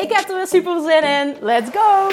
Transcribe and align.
Ik 0.00 0.12
heb 0.12 0.28
er 0.28 0.36
weer 0.36 0.46
super 0.46 0.80
zin 0.80 1.02
in. 1.02 1.36
Let's 1.40 1.70
go! 1.72 2.08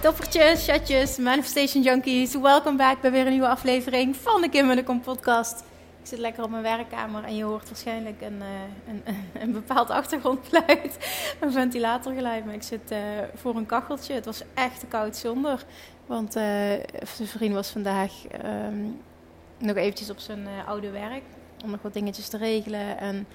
Toppertjes, 0.00 0.64
chatjes, 0.66 1.16
manifestation 1.16 1.82
junkies. 1.82 2.34
Welkom 2.34 2.76
back 2.76 3.00
bij 3.00 3.10
weer 3.10 3.26
een 3.26 3.32
nieuwe 3.32 3.48
aflevering 3.48 4.16
van 4.16 4.40
de 4.40 4.48
Kim 4.48 4.70
en 4.70 4.76
de 4.76 4.84
Kom 4.84 5.00
podcast. 5.00 5.71
Ik 6.02 6.08
zit 6.08 6.18
lekker 6.18 6.44
op 6.44 6.50
mijn 6.50 6.62
werkkamer 6.62 7.24
en 7.24 7.36
je 7.36 7.44
hoort 7.44 7.68
waarschijnlijk 7.68 8.20
een, 8.20 8.40
uh, 8.40 8.48
een, 8.88 9.14
een, 9.42 9.52
bepaald 9.52 9.90
achtergrondgeluid. 9.90 10.98
Een 11.40 11.52
ventilatorgeluid, 11.52 12.44
maar 12.44 12.54
ik 12.54 12.62
zit 12.62 12.92
uh, 12.92 12.98
voor 13.34 13.56
een 13.56 13.66
kacheltje. 13.66 14.14
Het 14.14 14.24
was 14.24 14.42
echt 14.54 14.84
koud 14.88 15.16
zonder. 15.16 15.64
Want 16.06 16.36
uh, 16.36 16.42
zijn 17.14 17.28
vriend 17.28 17.54
was 17.54 17.70
vandaag 17.70 18.12
um, 18.44 19.00
nog 19.58 19.76
eventjes 19.76 20.10
op 20.10 20.18
zijn 20.18 20.46
oude 20.66 20.90
werk. 20.90 21.22
Om 21.64 21.70
nog 21.70 21.82
wat 21.82 21.92
dingetjes 21.92 22.28
te 22.28 22.36
regelen 22.36 22.98
en 22.98 23.26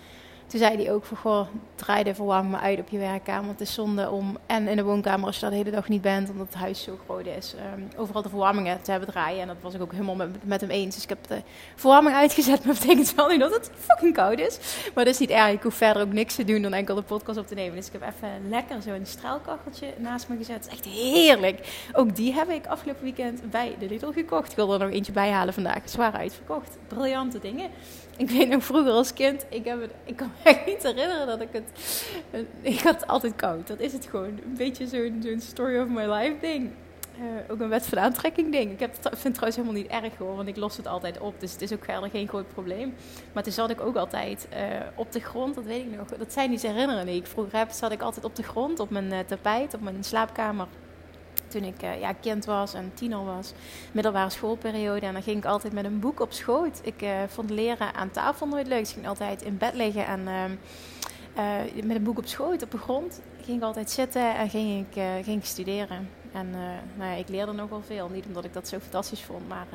toen 0.47 0.59
zei 0.59 0.75
hij 0.75 0.91
ook 0.91 1.05
van, 1.05 1.17
goh, 1.17 1.47
draai 1.75 2.03
de 2.03 2.15
verwarming 2.15 2.51
maar 2.51 2.61
uit 2.61 2.79
op 2.79 2.89
je 2.89 2.97
werkkamer. 2.97 3.49
Het 3.49 3.61
is 3.61 3.73
zonde 3.73 4.09
om, 4.09 4.37
en 4.45 4.67
in 4.67 4.75
de 4.75 4.83
woonkamer 4.83 5.25
als 5.25 5.35
je 5.35 5.41
daar 5.41 5.49
de 5.49 5.55
hele 5.55 5.71
dag 5.71 5.89
niet 5.89 6.01
bent, 6.01 6.29
omdat 6.29 6.45
het 6.45 6.55
huis 6.55 6.83
zo 6.83 6.99
groot 7.05 7.25
is, 7.25 7.55
um, 7.75 7.87
overal 7.97 8.21
de 8.21 8.29
verwarmingen 8.29 8.81
te 8.81 8.91
hebben 8.91 9.09
draaien. 9.09 9.41
En 9.41 9.47
dat 9.47 9.57
was 9.61 9.73
ik 9.73 9.81
ook 9.81 9.91
helemaal 9.91 10.15
met, 10.15 10.29
met 10.43 10.61
hem 10.61 10.69
eens. 10.69 10.95
Dus 10.95 11.03
ik 11.03 11.09
heb 11.09 11.27
de 11.27 11.41
verwarming 11.75 12.15
uitgezet, 12.15 12.63
maar 12.65 12.73
betekent 12.73 13.15
wel 13.15 13.27
niet 13.27 13.39
dat 13.39 13.53
het 13.53 13.71
fucking 13.79 14.13
koud 14.13 14.39
is. 14.39 14.59
Maar 14.95 15.05
dat 15.05 15.13
is 15.13 15.19
niet 15.19 15.29
erg. 15.29 15.51
Ik 15.51 15.63
hoef 15.63 15.75
verder 15.75 16.01
ook 16.01 16.13
niks 16.13 16.35
te 16.35 16.43
doen 16.43 16.61
dan 16.61 16.73
enkel 16.73 16.95
de 16.95 17.01
podcast 17.01 17.37
op 17.37 17.47
te 17.47 17.55
nemen. 17.55 17.75
Dus 17.75 17.87
ik 17.87 17.93
heb 17.93 18.01
even 18.01 18.49
lekker 18.49 18.81
zo'n 18.81 19.05
straalkacheltje 19.05 19.93
naast 19.97 20.27
me 20.27 20.37
gezet. 20.37 20.55
Het 20.55 20.65
is 20.65 20.71
echt 20.71 20.85
heerlijk. 20.85 21.87
Ook 21.93 22.15
die 22.15 22.33
heb 22.33 22.49
ik 22.49 22.67
afgelopen 22.67 23.03
weekend 23.03 23.49
bij 23.49 23.75
de 23.79 23.87
Lidl 23.87 24.11
gekocht. 24.11 24.49
Ik 24.49 24.55
wil 24.55 24.73
er 24.73 24.79
nog 24.79 24.89
eentje 24.89 25.11
bij 25.11 25.29
halen 25.29 25.53
vandaag. 25.53 25.81
Zwaar 25.85 26.13
uitverkocht. 26.13 26.77
Briljante 26.87 27.39
dingen. 27.39 27.69
Ik 28.17 28.29
weet 28.29 28.49
nog 28.49 28.63
vroeger 28.63 28.91
als 28.91 29.13
kind, 29.13 29.45
ik, 29.49 29.65
heb 29.65 29.89
ik 30.03 30.15
kan 30.15 30.31
me 30.43 30.61
niet 30.65 30.83
herinneren 30.83 31.27
dat 31.27 31.41
ik 31.41 31.49
het. 31.51 32.03
Ik 32.61 32.79
had 32.79 32.95
het 32.95 33.07
altijd 33.07 33.35
koud. 33.35 33.67
Dat 33.67 33.79
is 33.79 33.93
het 33.93 34.05
gewoon. 34.05 34.27
Een 34.27 34.55
beetje 34.57 34.87
zo'n 34.87 35.21
zo'n 35.23 35.39
story 35.39 35.79
of 35.79 35.87
my 35.87 36.05
life 36.05 36.35
ding. 36.41 36.71
Uh, 37.19 37.23
ook 37.51 37.59
een 37.59 37.69
wet 37.69 37.87
van 37.87 37.99
aantrekking 37.99 38.51
ding. 38.51 38.71
Ik 38.71 38.79
heb 38.79 38.93
vind 38.93 39.23
het 39.23 39.33
trouwens 39.33 39.55
helemaal 39.55 39.81
niet 39.81 39.91
erg 39.91 40.17
hoor, 40.17 40.35
want 40.35 40.47
ik 40.47 40.57
los 40.57 40.77
het 40.77 40.87
altijd 40.87 41.19
op. 41.19 41.39
Dus 41.39 41.51
het 41.51 41.61
is 41.61 41.73
ook 41.73 41.83
verder 41.83 42.09
geen 42.09 42.27
groot 42.27 42.47
probleem. 42.47 42.93
Maar 43.33 43.43
toen 43.43 43.53
zat 43.53 43.69
ik 43.69 43.81
ook 43.81 43.95
altijd 43.95 44.47
uh, 44.53 44.59
op 44.95 45.11
de 45.11 45.19
grond, 45.19 45.55
dat 45.55 45.63
weet 45.63 45.85
ik 45.85 45.97
nog. 45.97 46.07
Dat 46.07 46.33
zijn 46.33 46.49
die 46.49 46.59
herinneren 46.59 47.05
die 47.05 47.15
ik 47.15 47.27
vroeger 47.27 47.57
heb. 47.57 47.71
Zat 47.71 47.91
ik 47.91 48.01
altijd 48.01 48.25
op 48.25 48.35
de 48.35 48.43
grond, 48.43 48.79
op 48.79 48.89
mijn 48.89 49.13
uh, 49.13 49.19
tapijt, 49.19 49.73
op 49.73 49.81
mijn 49.81 50.03
slaapkamer 50.03 50.67
toen 51.47 51.63
ik 51.63 51.83
uh, 51.83 51.99
ja, 51.99 52.13
kind 52.13 52.45
was 52.45 52.73
en 52.73 52.91
tiener 52.93 53.25
was, 53.25 53.53
middelbare 53.91 54.29
schoolperiode. 54.29 55.05
En 55.05 55.13
dan 55.13 55.23
ging 55.23 55.37
ik 55.37 55.45
altijd 55.45 55.73
met 55.73 55.85
een 55.85 55.99
boek 55.99 56.19
op 56.19 56.33
schoot. 56.33 56.79
Ik 56.83 57.01
uh, 57.01 57.09
vond 57.27 57.49
leren 57.49 57.93
aan 57.93 58.11
tafel 58.11 58.47
nooit 58.47 58.67
leuk. 58.67 58.79
Dus 58.79 58.89
ik 58.89 58.95
ging 58.95 59.07
altijd 59.07 59.41
in 59.41 59.57
bed 59.57 59.73
liggen 59.73 60.05
en 60.05 60.19
uh, 60.19 61.83
met 61.83 61.95
een 61.95 62.03
boek 62.03 62.17
op 62.17 62.27
schoot 62.27 62.63
op 62.63 62.71
de 62.71 62.77
grond 62.77 63.21
ging 63.43 63.57
ik 63.57 63.63
altijd 63.63 63.89
zitten 63.89 64.35
en 64.35 64.49
ging 64.49 64.85
ik, 64.85 65.03
ging 65.23 65.39
ik 65.39 65.45
studeren. 65.45 66.09
En 66.31 66.49
nou 66.95 67.11
ja, 67.11 67.17
ik 67.17 67.29
leerde 67.29 67.51
nogal 67.51 67.81
veel. 67.81 68.09
Niet 68.09 68.25
omdat 68.25 68.45
ik 68.45 68.53
dat 68.53 68.67
zo 68.67 68.79
fantastisch 68.79 69.21
vond, 69.21 69.47
maar 69.47 69.67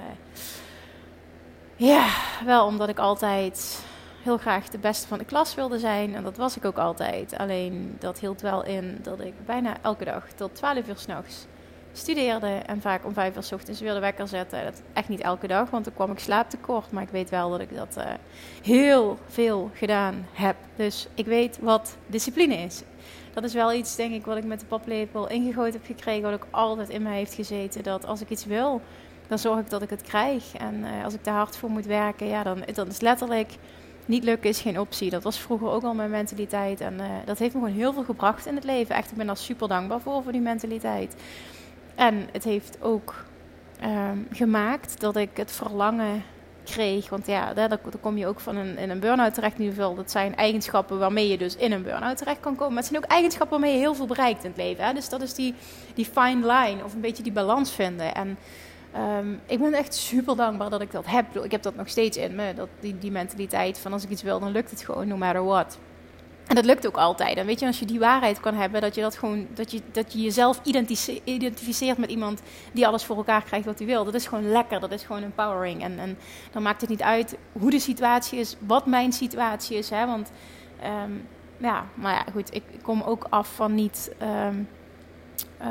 ja, 1.77 2.09
wel 2.45 2.67
omdat 2.67 2.89
ik 2.89 2.99
altijd 2.99 3.85
heel 4.23 4.39
graag 4.39 4.69
de 4.69 4.79
beste 4.79 5.09
van 5.09 5.19
de 5.19 5.25
klas 5.25 5.55
wilde 5.55 5.79
zijn. 5.79 6.15
En 6.15 6.23
dat 6.23 6.37
was 6.37 6.57
ik 6.57 6.65
ook 6.65 6.79
altijd. 6.79 7.37
Alleen 7.37 7.97
dat 7.99 8.19
hield 8.19 8.41
wel 8.41 8.65
in 8.65 8.99
dat 9.03 9.21
ik 9.21 9.35
bijna 9.47 9.77
elke 9.83 10.05
dag 10.05 10.27
tot 10.35 10.55
12 10.55 10.89
uur 10.89 10.97
s'nachts 10.97 11.47
studeerde 11.93 12.47
en 12.47 12.81
vaak 12.81 13.05
om 13.05 13.13
vijf 13.13 13.37
uur 13.37 13.43
s 13.43 13.53
ochtends 13.53 13.81
weer 13.81 13.95
de 13.95 14.01
wekker 14.01 14.29
zette. 14.29 14.61
Dat 14.65 14.83
echt 14.93 15.09
niet 15.09 15.21
elke 15.21 15.47
dag, 15.47 15.71
want 15.71 15.85
dan 15.85 15.95
kwam 15.95 16.11
ik 16.11 16.19
slaaptekort. 16.19 16.91
Maar 16.91 17.03
ik 17.03 17.09
weet 17.09 17.31
wel 17.31 17.51
dat 17.51 17.61
ik 17.61 17.75
dat 17.77 17.95
uh, 17.99 18.05
heel 18.63 19.19
veel 19.27 19.71
gedaan 19.75 20.27
heb. 20.33 20.57
Dus 20.77 21.09
ik 21.15 21.27
weet 21.27 21.59
wat 21.61 21.97
discipline 22.07 22.55
is. 22.55 22.83
Dat 23.35 23.45
is 23.45 23.55
wel 23.55 23.73
iets, 23.73 23.97
denk 23.97 24.15
ik, 24.15 24.27
wat 24.27 24.37
ik 24.37 24.45
met 24.45 24.61
de 24.61 24.67
paplepel 24.67 25.29
ingegooid 25.29 25.73
heb 25.73 25.85
gekregen. 25.85 26.23
Wat 26.23 26.33
ook 26.33 26.47
altijd 26.51 26.89
in 26.89 27.03
mij 27.03 27.17
heeft 27.17 27.35
gezeten. 27.35 27.83
Dat 27.83 28.07
als 28.07 28.21
ik 28.21 28.31
iets 28.31 28.45
wil, 28.45 28.81
dan 29.29 29.39
zorg 29.39 29.61
ik 29.61 29.71
dat 29.71 29.83
ik 29.83 29.91
het 29.91 30.03
krijg. 30.03 30.55
En 30.55 30.75
uh, 30.75 31.05
als 31.05 31.15
ik 31.15 31.25
daar 31.25 31.35
hard 31.35 31.57
voor 31.57 31.71
moet 31.71 31.87
werken, 31.87 32.27
ja, 32.27 32.43
dan, 32.43 32.63
dan 32.75 32.89
is 32.89 33.01
letterlijk 33.01 33.53
niet 34.07 34.25
lukken 34.25 34.51
is 34.51 34.61
geen 34.61 34.81
optie. 34.81 35.11
Dat 35.11 35.23
was 35.23 35.39
vroeger 35.39 35.69
ook 35.69 35.83
al 35.83 35.95
mijn 35.95 36.11
mentaliteit. 36.11 36.81
En 36.81 36.95
uh, 36.95 37.07
dat 37.25 37.39
heeft 37.39 37.55
me 37.55 37.61
gewoon 37.61 37.77
heel 37.77 37.93
veel 37.93 38.05
gebracht 38.05 38.47
in 38.47 38.55
het 38.55 38.65
leven. 38.65 38.95
Echt, 38.95 39.11
ik 39.11 39.17
ben 39.17 39.27
daar 39.27 39.37
super 39.37 39.69
dankbaar 39.69 40.01
voor, 40.01 40.23
voor 40.23 40.33
die 40.33 40.41
mentaliteit. 40.41 41.15
En 41.95 42.29
het 42.33 42.45
heeft 42.45 42.77
ook 42.81 43.15
um, 43.85 44.27
gemaakt 44.33 45.01
dat 45.01 45.17
ik 45.17 45.31
het 45.37 45.53
verlangen 45.53 46.23
kreeg. 46.65 47.09
Want 47.09 47.27
ja, 47.27 47.55
daar, 47.55 47.79
kom 48.01 48.17
je 48.17 48.27
ook 48.27 48.41
van 48.41 48.57
een, 48.57 48.79
in 48.79 48.91
een 48.91 49.01
burn-out 49.01 49.35
terecht. 49.35 49.55
In 49.55 49.61
ieder 49.61 49.77
geval, 49.77 49.95
dat 49.95 50.11
zijn 50.11 50.37
eigenschappen 50.37 50.99
waarmee 50.99 51.29
je 51.29 51.39
dus 51.39 51.57
in 51.57 51.73
een 51.73 51.83
burn-out 51.83 52.17
terecht 52.17 52.41
kan 52.41 52.55
komen. 52.55 52.73
Maar 52.73 52.83
het 52.83 52.93
zijn 52.93 53.05
ook 53.05 53.11
eigenschappen 53.11 53.61
waarmee 53.61 53.77
je 53.77 53.83
heel 53.83 53.95
veel 53.95 54.07
bereikt 54.07 54.45
in 54.45 54.51
het 54.51 54.59
leven. 54.59 54.85
Hè? 54.85 54.93
Dus 54.93 55.09
dat 55.09 55.23
is 55.23 55.35
die, 55.35 55.55
die 55.95 56.05
fine 56.05 56.47
line 56.47 56.85
of 56.85 56.95
een 56.95 57.01
beetje 57.01 57.23
die 57.23 57.33
balans 57.33 57.73
vinden. 57.73 58.15
En 58.15 58.39
um, 59.19 59.41
ik 59.47 59.59
ben 59.59 59.73
echt 59.73 59.95
super 59.95 60.37
dankbaar 60.37 60.71
dat 60.71 60.81
ik 60.81 60.91
dat 60.91 61.07
heb. 61.07 61.37
Ik 61.37 61.51
heb 61.51 61.63
dat 61.63 61.75
nog 61.75 61.89
steeds 61.89 62.17
in 62.17 62.35
me. 62.35 62.55
Dat, 62.55 62.69
die, 62.81 62.99
die 62.99 63.11
mentaliteit 63.11 63.79
van 63.79 63.93
als 63.93 64.05
ik 64.05 64.11
iets 64.11 64.23
wil, 64.23 64.41
dan 64.41 64.53
lukt 64.53 64.71
het 64.71 64.83
gewoon, 64.83 65.09
no 65.09 65.17
matter 65.17 65.45
what. 65.45 65.79
En 66.53 66.59
dat 66.59 66.67
lukt 66.67 66.87
ook 66.87 66.97
altijd. 66.97 67.37
En 67.37 67.47
weet 67.47 67.61
je, 67.61 67.67
als 67.67 67.79
je 67.79 67.85
die 67.85 67.99
waarheid 67.99 68.41
kan 68.41 68.55
hebben, 68.55 68.81
dat 68.81 68.95
je 68.95 69.01
dat 69.01 69.17
gewoon, 69.17 69.47
dat 69.55 69.71
je, 69.71 69.81
dat 69.93 70.13
je 70.13 70.21
jezelf 70.21 70.61
identificeert 71.25 71.99
met 71.99 72.11
iemand 72.11 72.43
die 72.73 72.87
alles 72.87 73.05
voor 73.05 73.17
elkaar 73.17 73.43
krijgt 73.43 73.67
wat 73.67 73.79
hij 73.79 73.87
wil. 73.87 74.05
Dat 74.05 74.15
is 74.15 74.27
gewoon 74.27 74.51
lekker, 74.51 74.81
dat 74.81 74.93
is 74.93 75.03
gewoon 75.03 75.23
empowering. 75.23 75.83
En, 75.83 75.99
en 75.99 76.19
dan 76.51 76.63
maakt 76.63 76.81
het 76.81 76.91
niet 76.91 77.03
uit 77.03 77.37
hoe 77.53 77.71
de 77.71 77.79
situatie 77.79 78.39
is, 78.39 78.57
wat 78.59 78.87
mijn 78.87 79.13
situatie 79.13 79.77
is. 79.77 79.91
Hè? 79.91 80.07
Want 80.07 80.31
um, 81.05 81.29
ja, 81.57 81.87
maar 81.95 82.13
ja, 82.13 82.25
goed, 82.33 82.55
ik 82.55 82.63
kom 82.83 83.03
ook 83.03 83.27
af 83.31 83.55
van 83.55 83.75
niet. 83.75 84.13
Um, 84.23 84.69
uh, 85.63 85.69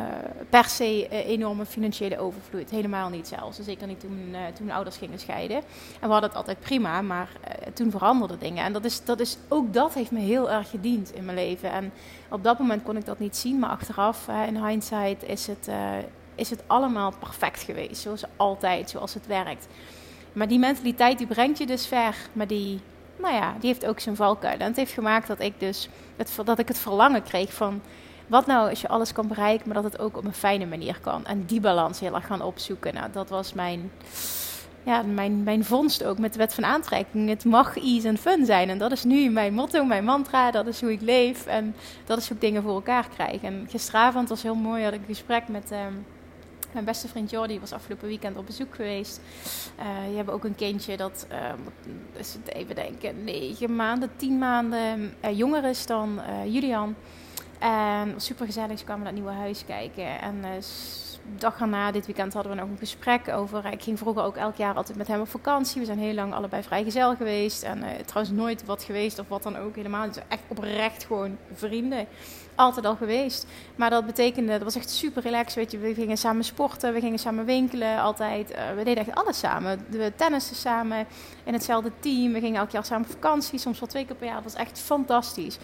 per 0.49 0.65
se 0.65 1.07
uh, 1.11 1.27
enorme 1.27 1.65
financiële 1.65 2.19
overvloed. 2.19 2.69
Helemaal 2.69 3.09
niet 3.09 3.27
zelfs. 3.27 3.59
Zeker 3.59 3.87
niet 3.87 3.99
toen, 3.99 4.27
uh, 4.31 4.37
toen 4.45 4.65
mijn 4.65 4.75
ouders 4.75 4.97
gingen 4.97 5.19
scheiden. 5.19 5.57
En 5.57 6.07
we 6.07 6.11
hadden 6.11 6.29
het 6.29 6.37
altijd 6.37 6.59
prima, 6.59 7.01
maar 7.01 7.29
toen 7.73 7.91
veranderden 7.91 8.39
dingen. 8.39 8.63
En 8.63 8.73
dat 8.73 8.85
is, 8.85 9.03
dat 9.05 9.19
is, 9.19 9.37
ook 9.47 9.73
dat 9.73 9.93
heeft 9.93 10.11
me 10.11 10.19
heel 10.19 10.51
erg 10.51 10.69
gediend 10.69 11.13
in 11.13 11.25
mijn 11.25 11.37
leven. 11.37 11.71
En 11.71 11.91
op 12.29 12.43
dat 12.43 12.59
moment 12.59 12.83
kon 12.83 12.97
ik 12.97 13.05
dat 13.05 13.19
niet 13.19 13.37
zien, 13.37 13.59
maar 13.59 13.69
achteraf, 13.69 14.27
in 14.47 14.65
hindsight, 14.65 15.23
is 15.23 15.47
het, 15.47 15.69
is 16.35 16.49
het 16.49 16.63
allemaal 16.67 17.13
perfect 17.19 17.61
geweest. 17.61 18.01
Zoals 18.01 18.23
altijd, 18.35 18.89
zoals 18.89 19.13
het 19.13 19.27
werkt. 19.27 19.67
Maar 20.33 20.47
die 20.47 20.59
mentaliteit 20.59 21.17
die 21.17 21.27
brengt 21.27 21.57
je 21.57 21.65
dus 21.65 21.87
ver. 21.87 22.15
Maar 22.33 22.47
die, 22.47 22.79
nou 23.17 23.33
ja, 23.33 23.55
die 23.59 23.69
heeft 23.69 23.85
ook 23.85 23.99
zijn 23.99 24.15
valkuil. 24.15 24.57
En 24.57 24.67
het 24.67 24.75
heeft 24.75 24.93
gemaakt 24.93 25.27
dat 25.27 25.39
ik 25.39 25.53
dus 25.59 25.89
het, 26.15 26.37
dat 26.43 26.59
ik 26.59 26.67
het 26.67 26.77
verlangen 26.77 27.23
kreeg 27.23 27.53
van 27.53 27.81
wat 28.31 28.45
nou 28.45 28.69
als 28.69 28.81
je 28.81 28.87
alles 28.87 29.13
kan 29.13 29.27
bereiken, 29.27 29.67
maar 29.67 29.81
dat 29.81 29.91
het 29.91 30.01
ook 30.01 30.17
op 30.17 30.25
een 30.25 30.33
fijne 30.33 30.65
manier 30.65 30.99
kan. 31.01 31.25
En 31.25 31.45
die 31.45 31.59
balans 31.59 31.99
heel 31.99 32.15
erg 32.15 32.25
gaan 32.25 32.41
opzoeken. 32.41 32.93
Nou, 32.93 33.11
dat 33.11 33.29
was 33.29 33.53
mijn, 33.53 33.91
ja, 34.83 35.01
mijn, 35.01 35.43
mijn 35.43 35.65
vondst 35.65 36.03
ook 36.03 36.17
met 36.17 36.33
de 36.33 36.39
wet 36.39 36.53
van 36.53 36.65
aantrekking. 36.65 37.29
Het 37.29 37.45
mag 37.45 37.77
ease 37.77 38.07
en 38.07 38.17
fun 38.17 38.45
zijn. 38.45 38.69
En 38.69 38.77
dat 38.77 38.91
is 38.91 39.03
nu 39.03 39.29
mijn 39.29 39.53
motto, 39.53 39.83
mijn 39.83 40.03
mantra. 40.03 40.51
Dat 40.51 40.67
is 40.67 40.81
hoe 40.81 40.91
ik 40.91 41.01
leef. 41.01 41.45
En 41.45 41.75
dat 42.05 42.17
is 42.17 42.27
hoe 42.27 42.35
ik 42.35 42.41
dingen 42.41 42.63
voor 42.63 42.73
elkaar 42.73 43.07
krijg. 43.13 43.41
En 43.41 43.67
gisteravond 43.69 44.29
was 44.29 44.43
heel 44.43 44.55
mooi. 44.55 44.83
Had 44.83 44.93
ik 44.93 44.99
een 44.99 45.15
gesprek 45.15 45.47
met... 45.47 45.71
Um, 45.71 46.05
mijn 46.73 46.85
beste 46.85 47.07
vriend 47.07 47.29
Jordi 47.29 47.59
was 47.59 47.73
afgelopen 47.73 48.07
weekend 48.07 48.37
op 48.37 48.45
bezoek 48.45 48.75
geweest. 48.75 49.21
Uh, 49.79 49.85
die 50.07 50.15
hebben 50.15 50.33
ook 50.33 50.43
een 50.43 50.55
kindje 50.55 50.97
dat, 50.97 51.27
uh, 51.31 51.37
is 52.13 52.33
het 52.33 52.53
even 52.53 52.75
denken, 52.75 53.23
negen 53.23 53.75
maanden, 53.75 54.11
tien 54.15 54.37
maanden 54.37 55.13
uh, 55.25 55.37
jonger 55.37 55.65
is 55.65 55.85
dan 55.85 56.19
Julian. 56.45 56.95
En 57.61 58.13
super 58.17 58.45
gezellig, 58.45 58.79
ze 58.79 58.83
kwamen 58.83 59.03
naar 59.03 59.13
het 59.13 59.21
nieuwe 59.21 59.37
huis 59.37 59.65
kijken. 59.65 60.21
En 60.21 60.35
uh, 60.35 60.49
dag 61.37 61.59
erna, 61.59 61.91
dit 61.91 62.05
weekend 62.05 62.33
hadden 62.33 62.51
we 62.51 62.57
nog 62.57 62.69
een 62.69 62.77
gesprek 62.77 63.29
over. 63.29 63.65
Ik 63.65 63.83
ging 63.83 63.97
vroeger 63.97 64.23
ook 64.23 64.35
elk 64.35 64.55
jaar 64.55 64.75
altijd 64.75 64.97
met 64.97 65.07
hem 65.07 65.19
op 65.19 65.29
vakantie. 65.29 65.79
We 65.79 65.85
zijn 65.85 65.99
heel 65.99 66.13
lang 66.13 66.33
allebei 66.33 66.63
vrijgezel 66.63 67.15
geweest. 67.15 67.63
En 67.63 67.77
uh, 67.77 67.89
trouwens 68.05 68.35
nooit 68.35 68.65
wat 68.65 68.83
geweest 68.83 69.19
of 69.19 69.27
wat 69.27 69.43
dan 69.43 69.57
ook 69.57 69.75
helemaal. 69.75 70.07
Dus 70.07 70.17
echt 70.27 70.41
oprecht 70.47 71.03
gewoon 71.03 71.37
vrienden. 71.53 72.07
Altijd 72.55 72.85
al 72.85 72.95
geweest. 72.95 73.47
Maar 73.75 73.89
dat 73.89 74.05
betekende, 74.05 74.51
dat 74.51 74.63
was 74.63 74.75
echt 74.75 74.89
super 74.89 75.21
relaxed. 75.21 75.55
Weet 75.55 75.71
je, 75.71 75.77
we 75.77 75.93
gingen 75.93 76.17
samen 76.17 76.43
sporten, 76.43 76.93
we 76.93 76.99
gingen 76.99 77.19
samen 77.19 77.45
winkelen. 77.45 77.99
Altijd. 77.99 78.55
We 78.75 78.83
deden 78.83 79.05
echt 79.05 79.15
alles 79.15 79.39
samen. 79.39 79.85
We 79.89 80.11
tennisten 80.15 80.55
samen 80.55 81.07
in 81.43 81.53
hetzelfde 81.53 81.91
team. 81.99 82.33
We 82.33 82.39
gingen 82.39 82.59
elk 82.59 82.69
jaar 82.69 82.85
samen 82.85 83.05
op 83.05 83.11
vakantie. 83.11 83.59
Soms 83.59 83.79
wel 83.79 83.89
twee 83.89 84.05
keer 84.05 84.15
per 84.15 84.25
jaar. 84.25 84.35
Dat 84.35 84.43
was 84.43 84.61
echt 84.61 84.79
fantastisch. 84.79 85.57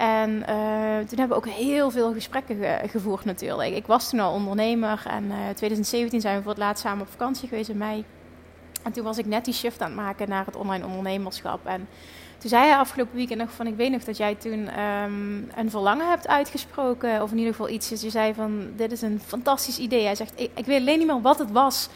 En 0.00 0.30
uh, 0.30 0.46
toen 1.08 1.18
hebben 1.18 1.28
we 1.28 1.34
ook 1.34 1.48
heel 1.48 1.90
veel 1.90 2.12
gesprekken 2.12 2.88
gevoerd 2.88 3.24
natuurlijk. 3.24 3.74
Ik 3.74 3.86
was 3.86 4.10
toen 4.10 4.20
al 4.20 4.32
ondernemer 4.32 5.02
en 5.06 5.24
in 5.24 5.30
uh, 5.30 5.48
2017 5.54 6.20
zijn 6.20 6.36
we 6.36 6.42
voor 6.42 6.50
het 6.50 6.60
laatst 6.60 6.84
samen 6.84 7.02
op 7.02 7.10
vakantie 7.10 7.48
geweest 7.48 7.68
in 7.68 7.76
mei. 7.76 8.04
En 8.82 8.92
toen 8.92 9.04
was 9.04 9.18
ik 9.18 9.26
net 9.26 9.44
die 9.44 9.54
shift 9.54 9.80
aan 9.80 9.86
het 9.86 9.96
maken 9.96 10.28
naar 10.28 10.46
het 10.46 10.56
online 10.56 10.86
ondernemerschap. 10.86 11.66
En 11.66 11.88
toen 12.38 12.50
zei 12.50 12.68
hij 12.68 12.76
afgelopen 12.76 13.16
weekend 13.16 13.38
nog 13.40 13.50
van, 13.50 13.66
ik 13.66 13.76
weet 13.76 13.90
nog 13.90 14.04
dat 14.04 14.16
jij 14.16 14.34
toen 14.34 14.80
um, 14.80 15.48
een 15.56 15.70
verlangen 15.70 16.08
hebt 16.08 16.28
uitgesproken. 16.28 17.22
Of 17.22 17.30
in 17.30 17.38
ieder 17.38 17.52
geval 17.52 17.68
iets. 17.68 17.88
Dus 17.88 18.02
je 18.02 18.10
zei 18.10 18.34
van, 18.34 18.70
dit 18.76 18.92
is 18.92 19.02
een 19.02 19.20
fantastisch 19.26 19.78
idee. 19.78 20.04
Hij 20.04 20.14
zegt, 20.14 20.32
ik, 20.36 20.50
ik 20.54 20.64
weet 20.64 20.80
alleen 20.80 20.98
niet 20.98 21.06
meer 21.06 21.20
wat 21.20 21.38
het 21.38 21.50
was 21.50 21.88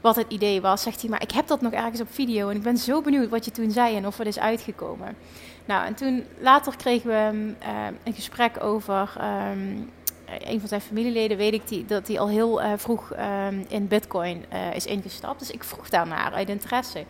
wat 0.00 0.16
het 0.16 0.26
idee 0.28 0.60
was. 0.60 0.82
Zegt 0.82 1.00
hij, 1.00 1.10
maar 1.10 1.22
ik 1.22 1.30
heb 1.30 1.46
dat 1.46 1.60
nog 1.60 1.72
ergens 1.72 2.00
op 2.00 2.08
video. 2.10 2.48
En 2.48 2.56
ik 2.56 2.62
ben 2.62 2.76
zo 2.76 3.00
benieuwd 3.00 3.28
wat 3.28 3.44
je 3.44 3.50
toen 3.50 3.70
zei 3.70 3.96
en 3.96 4.06
of 4.06 4.18
het 4.18 4.26
is 4.26 4.38
uitgekomen. 4.38 5.16
Nou, 5.64 5.86
en 5.86 5.94
toen 5.94 6.24
later 6.38 6.76
kregen 6.76 7.08
we 7.08 7.54
uh, 7.62 7.86
een 8.02 8.14
gesprek 8.14 8.62
over. 8.62 9.12
Um, 9.50 9.90
een 10.38 10.60
van 10.60 10.68
zijn 10.68 10.80
familieleden 10.80 11.36
weet 11.36 11.52
ik 11.52 11.68
die, 11.68 11.84
dat 11.84 12.08
hij 12.08 12.18
al 12.18 12.28
heel 12.28 12.62
uh, 12.62 12.72
vroeg 12.76 13.12
um, 13.12 13.64
in 13.68 13.88
Bitcoin 13.88 14.44
uh, 14.52 14.74
is 14.74 14.86
ingestapt. 14.86 15.38
Dus 15.38 15.50
ik 15.50 15.64
vroeg 15.64 15.88
daarnaar 15.88 16.32
uit 16.32 16.48
interesse. 16.48 17.04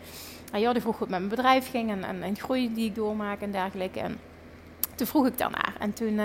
Hij 0.51 0.61
ja, 0.61 0.73
die 0.73 0.81
vroeg 0.81 0.99
hoe 0.99 1.06
het 1.06 1.11
met 1.11 1.19
mijn 1.19 1.35
bedrijf 1.37 1.71
ging 1.71 1.91
en, 1.91 2.23
en, 2.23 2.37
groei 2.37 2.75
die 2.75 2.87
ik 2.87 2.95
doormaak 2.95 3.41
en 3.41 3.51
dergelijke. 3.51 4.01
En 4.01 4.19
toen 4.95 5.06
vroeg 5.06 5.27
ik 5.27 5.39
daarnaar. 5.39 5.75
En 5.79 5.93
toen, 5.93 6.21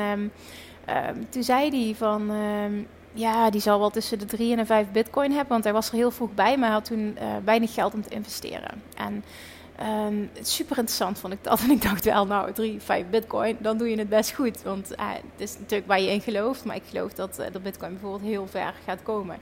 toen 1.30 1.44
zei 1.44 1.86
hij 1.86 1.96
van 1.96 2.32
ja, 3.14 3.50
die 3.50 3.62
zal 3.62 3.80
wel 3.80 3.90
tussen 3.90 4.20
de 4.20 4.26
3 4.26 4.52
en 4.52 4.58
de 4.58 4.66
5 4.66 4.92
bitcoin 4.92 5.32
hebben. 5.32 5.50
Want 5.50 5.64
hij 5.64 5.74
was 5.74 5.90
er 5.90 5.96
heel 5.96 6.12
vroeg 6.12 6.34
bij, 6.34 6.58
maar 6.58 6.72
had 6.72 6.86
toen 6.86 7.18
weinig 7.44 7.74
geld 7.74 7.94
om 7.94 8.02
te 8.02 8.16
investeren. 8.16 8.82
En 8.96 9.24
um, 9.82 10.30
super 10.42 10.78
interessant 10.78 11.20
vond 11.20 11.34
ik 11.34 11.44
dat. 11.44 11.60
En 11.64 11.72
ik 11.72 11.82
dacht 11.82 12.06
wel, 12.06 12.26
nou, 12.26 12.54
3, 12.54 12.80
5 12.80 13.06
bitcoin, 13.10 13.58
dan 13.60 13.78
doe 13.78 13.90
je 13.90 13.98
het 13.98 14.10
best 14.10 14.32
goed. 14.32 14.62
Want 14.62 14.92
uh, 14.92 15.12
het 15.12 15.22
is 15.38 15.58
natuurlijk 15.58 15.88
waar 15.88 16.02
je 16.02 16.12
in 16.12 16.22
gelooft. 16.22 16.66
Maar 16.66 16.76
ik 16.76 16.84
geloof 16.90 17.14
dat, 17.14 17.40
uh, 17.40 17.46
dat 17.52 17.64
bitcoin 17.64 17.92
bijvoorbeeld 17.92 18.32
heel 18.32 18.48
ver 18.48 18.74
gaat 18.86 19.04
komen. 19.04 19.38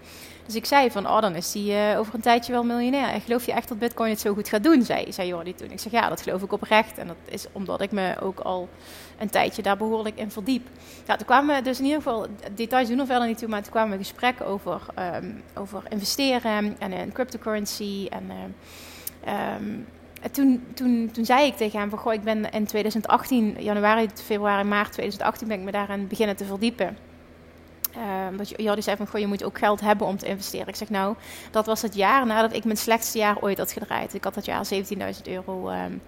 Dus 0.45 0.55
ik 0.55 0.65
zei 0.65 0.91
van, 0.91 1.07
oh, 1.07 1.21
dan 1.21 1.35
is 1.35 1.53
hij 1.53 1.97
over 1.97 2.13
een 2.13 2.21
tijdje 2.21 2.51
wel 2.51 2.63
miljonair. 2.63 3.09
En 3.09 3.21
geloof 3.21 3.45
je 3.45 3.51
echt 3.51 3.67
dat 3.67 3.79
bitcoin 3.79 4.09
het 4.09 4.19
zo 4.19 4.33
goed 4.33 4.49
gaat 4.49 4.63
doen, 4.63 4.83
zei, 4.83 5.13
zei 5.13 5.27
Jordi 5.27 5.55
toen. 5.55 5.71
Ik 5.71 5.79
zeg, 5.79 5.91
ja, 5.91 6.09
dat 6.09 6.21
geloof 6.21 6.41
ik 6.41 6.51
oprecht. 6.51 6.97
En 6.97 7.07
dat 7.07 7.15
is 7.25 7.45
omdat 7.51 7.81
ik 7.81 7.91
me 7.91 8.15
ook 8.21 8.39
al 8.39 8.69
een 9.17 9.29
tijdje 9.29 9.61
daar 9.61 9.77
behoorlijk 9.77 10.17
in 10.17 10.31
verdiep. 10.31 10.67
Ja, 11.07 11.15
toen 11.15 11.25
kwamen 11.25 11.63
dus 11.63 11.79
in 11.79 11.85
ieder 11.85 12.01
geval, 12.01 12.27
details 12.55 12.87
doen 12.87 12.99
er 12.99 13.05
verder 13.05 13.27
niet 13.27 13.37
toe, 13.37 13.47
maar 13.47 13.61
toen 13.61 13.71
kwamen 13.71 13.91
we 13.91 14.03
gesprekken 14.03 14.45
over, 14.45 14.81
um, 15.15 15.43
over 15.55 15.83
investeren 15.89 16.75
en 16.79 16.93
in 16.93 17.11
cryptocurrency. 17.11 18.07
En 18.09 18.31
um, 19.61 19.85
toen, 20.31 20.65
toen, 20.73 21.09
toen 21.13 21.25
zei 21.25 21.45
ik 21.45 21.55
tegen 21.55 21.79
hem 21.79 21.89
van, 21.89 21.99
goh, 21.99 22.13
ik 22.13 22.23
ben 22.23 22.51
in 22.51 22.65
2018, 22.65 23.55
januari, 23.59 24.07
februari, 24.13 24.63
maart 24.63 24.91
2018 24.91 25.47
ben 25.47 25.57
ik 25.57 25.63
me 25.63 25.71
daarin 25.71 26.07
beginnen 26.07 26.35
te 26.35 26.45
verdiepen. 26.45 26.97
Uh, 27.97 28.43
Jordi 28.57 28.81
zei 28.81 28.97
van, 28.97 29.07
goh, 29.07 29.19
je 29.19 29.27
moet 29.27 29.43
ook 29.43 29.57
geld 29.57 29.81
hebben 29.81 30.07
om 30.07 30.17
te 30.17 30.27
investeren. 30.27 30.67
Ik 30.67 30.75
zeg, 30.75 30.89
nou, 30.89 31.15
dat 31.51 31.65
was 31.65 31.81
het 31.81 31.95
jaar 31.95 32.25
nadat 32.25 32.53
ik 32.53 32.63
mijn 32.63 32.77
slechtste 32.77 33.17
jaar 33.17 33.37
ooit 33.41 33.57
had 33.57 33.71
gedraaid. 33.71 34.13
Ik 34.13 34.23
had 34.23 34.33
dat 34.33 34.45
jaar 34.45 34.67
17.000 34.73 35.21
euro 35.23 35.69
um, 35.69 36.01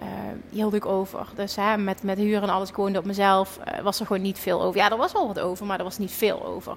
uh, 0.00 0.06
hield 0.50 0.74
ik 0.74 0.86
over. 0.86 1.26
Dus 1.34 1.56
hè, 1.56 1.76
met, 1.76 2.02
met 2.02 2.18
huur 2.18 2.42
en 2.42 2.48
alles, 2.48 2.68
ik 2.68 2.78
op 2.78 3.04
mezelf, 3.04 3.58
uh, 3.58 3.80
was 3.80 4.00
er 4.00 4.06
gewoon 4.06 4.22
niet 4.22 4.38
veel 4.38 4.62
over. 4.62 4.80
Ja, 4.80 4.90
er 4.90 4.96
was 4.96 5.12
wel 5.12 5.26
wat 5.26 5.40
over, 5.40 5.66
maar 5.66 5.78
er 5.78 5.84
was 5.84 5.98
niet 5.98 6.12
veel 6.12 6.44
over. 6.46 6.76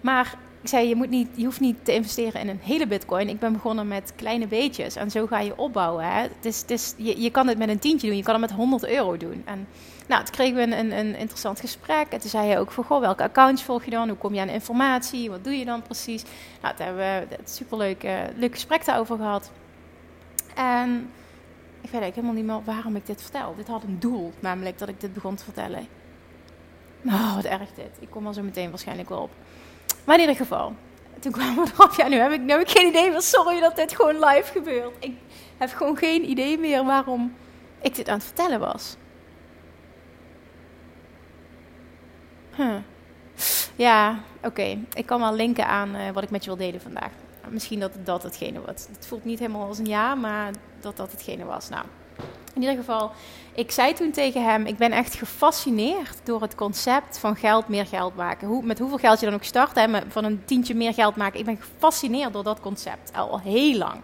Maar 0.00 0.34
ik 0.66 0.72
zei, 0.72 0.88
je, 0.88 0.96
moet 0.96 1.10
niet, 1.10 1.28
je 1.34 1.44
hoeft 1.44 1.60
niet 1.60 1.84
te 1.84 1.94
investeren 1.94 2.40
in 2.40 2.48
een 2.48 2.60
hele 2.62 2.86
bitcoin. 2.86 3.28
Ik 3.28 3.38
ben 3.38 3.52
begonnen 3.52 3.88
met 3.88 4.12
kleine 4.16 4.46
beetjes 4.46 4.96
en 4.96 5.10
zo 5.10 5.26
ga 5.26 5.40
je 5.40 5.58
opbouwen. 5.58 6.04
Hè. 6.04 6.20
Het 6.20 6.44
is, 6.44 6.60
het 6.60 6.70
is, 6.70 6.94
je, 6.96 7.20
je 7.20 7.30
kan 7.30 7.46
het 7.46 7.58
met 7.58 7.68
een 7.68 7.78
tientje 7.78 8.06
doen, 8.06 8.16
je 8.16 8.22
kan 8.22 8.32
het 8.32 8.50
met 8.50 8.58
100 8.58 8.86
euro 8.86 9.16
doen. 9.16 9.42
En 9.44 9.68
nou, 10.06 10.24
toen 10.24 10.34
kregen 10.34 10.56
we 10.56 10.76
een, 10.76 10.98
een, 10.98 11.16
interessant 11.16 11.60
gesprek. 11.60 12.06
En 12.08 12.20
toen 12.20 12.30
zei 12.30 12.46
hij 12.46 12.58
ook 12.58 12.70
van, 12.70 12.84
goh, 12.84 13.00
welke 13.00 13.22
accounts 13.22 13.62
volg 13.62 13.84
je 13.84 13.90
dan? 13.90 14.08
Hoe 14.08 14.16
kom 14.16 14.34
je 14.34 14.40
aan 14.40 14.48
informatie? 14.48 15.30
Wat 15.30 15.44
doe 15.44 15.58
je 15.58 15.64
dan 15.64 15.82
precies? 15.82 16.22
Nou, 16.62 16.76
toen 16.76 16.86
hebben 16.86 17.04
we 17.04 17.36
een 17.38 17.48
superleuk 17.48 18.04
uh, 18.04 18.20
leuk 18.36 18.52
gesprek 18.52 18.84
daarover 18.84 19.16
gehad. 19.16 19.50
En 20.54 21.10
ik 21.80 21.90
weet 21.90 22.00
eigenlijk 22.00 22.14
helemaal 22.14 22.34
niet 22.34 22.46
meer 22.46 22.74
waarom 22.74 22.96
ik 22.96 23.06
dit 23.06 23.22
vertel. 23.22 23.54
Dit 23.56 23.68
had 23.68 23.82
een 23.82 23.98
doel, 23.98 24.32
namelijk 24.40 24.78
dat 24.78 24.88
ik 24.88 25.00
dit 25.00 25.14
begon 25.14 25.34
te 25.34 25.44
vertellen. 25.44 25.86
Nou, 27.02 27.34
wat 27.34 27.44
erg 27.44 27.72
dit. 27.74 27.96
Ik 28.00 28.10
kom 28.10 28.26
er 28.26 28.34
zo 28.34 28.42
meteen 28.42 28.70
waarschijnlijk 28.70 29.08
wel 29.08 29.20
op. 29.20 29.30
Maar 30.06 30.14
in 30.14 30.20
ieder 30.20 30.36
geval, 30.36 30.74
toen 31.18 31.32
kwamen 31.32 31.64
we 31.64 31.70
erop. 31.74 31.92
Ja, 31.92 32.08
nu 32.08 32.16
heb 32.16 32.32
ik, 32.32 32.40
nu 32.40 32.50
heb 32.50 32.60
ik 32.60 32.70
geen 32.70 32.88
idee 32.88 33.10
meer. 33.10 33.22
Sorry 33.22 33.60
dat 33.60 33.76
dit 33.76 33.94
gewoon 33.94 34.24
live 34.24 34.52
gebeurt. 34.52 34.94
Ik 34.98 35.14
heb 35.56 35.70
gewoon 35.70 35.96
geen 35.96 36.30
idee 36.30 36.58
meer 36.58 36.84
waarom 36.84 37.34
ik 37.80 37.94
dit 37.94 38.08
aan 38.08 38.16
het 38.16 38.24
vertellen 38.24 38.60
was. 38.60 38.96
Ja, 43.76 44.18
oké. 44.42 44.78
Ik 44.92 45.06
kan 45.06 45.20
wel 45.20 45.34
linken 45.34 45.66
aan 45.66 45.96
uh, 45.96 46.10
wat 46.10 46.22
ik 46.22 46.30
met 46.30 46.44
je 46.44 46.50
wil 46.50 46.58
delen 46.58 46.80
vandaag. 46.80 47.10
Misschien 47.48 47.80
dat 47.80 47.92
dat 48.04 48.22
hetgene 48.22 48.60
was. 48.60 48.86
Het 48.92 49.06
voelt 49.06 49.24
niet 49.24 49.38
helemaal 49.38 49.68
als 49.68 49.78
een 49.78 49.86
ja, 49.86 50.14
maar 50.14 50.50
dat 50.80 50.96
dat 50.96 51.10
hetgene 51.10 51.44
was. 51.44 51.68
Nou, 51.68 51.84
in 52.56 52.62
ieder 52.62 52.76
geval, 52.76 53.10
ik 53.54 53.70
zei 53.70 53.92
toen 53.92 54.10
tegen 54.10 54.44
hem: 54.44 54.66
Ik 54.66 54.76
ben 54.76 54.92
echt 54.92 55.14
gefascineerd 55.14 56.18
door 56.24 56.40
het 56.40 56.54
concept 56.54 57.18
van 57.18 57.36
geld, 57.36 57.68
meer 57.68 57.86
geld 57.86 58.16
maken. 58.16 58.48
Hoe, 58.48 58.64
met 58.64 58.78
hoeveel 58.78 58.98
geld 58.98 59.20
je 59.20 59.26
dan 59.26 59.34
ook 59.34 59.44
start, 59.44 59.74
hè, 59.74 59.86
van 60.08 60.24
een 60.24 60.44
tientje 60.44 60.74
meer 60.74 60.94
geld 60.94 61.16
maken. 61.16 61.38
Ik 61.38 61.44
ben 61.44 61.58
gefascineerd 61.60 62.32
door 62.32 62.44
dat 62.44 62.60
concept 62.60 63.12
al, 63.14 63.40
heel 63.40 63.76
lang. 63.76 64.00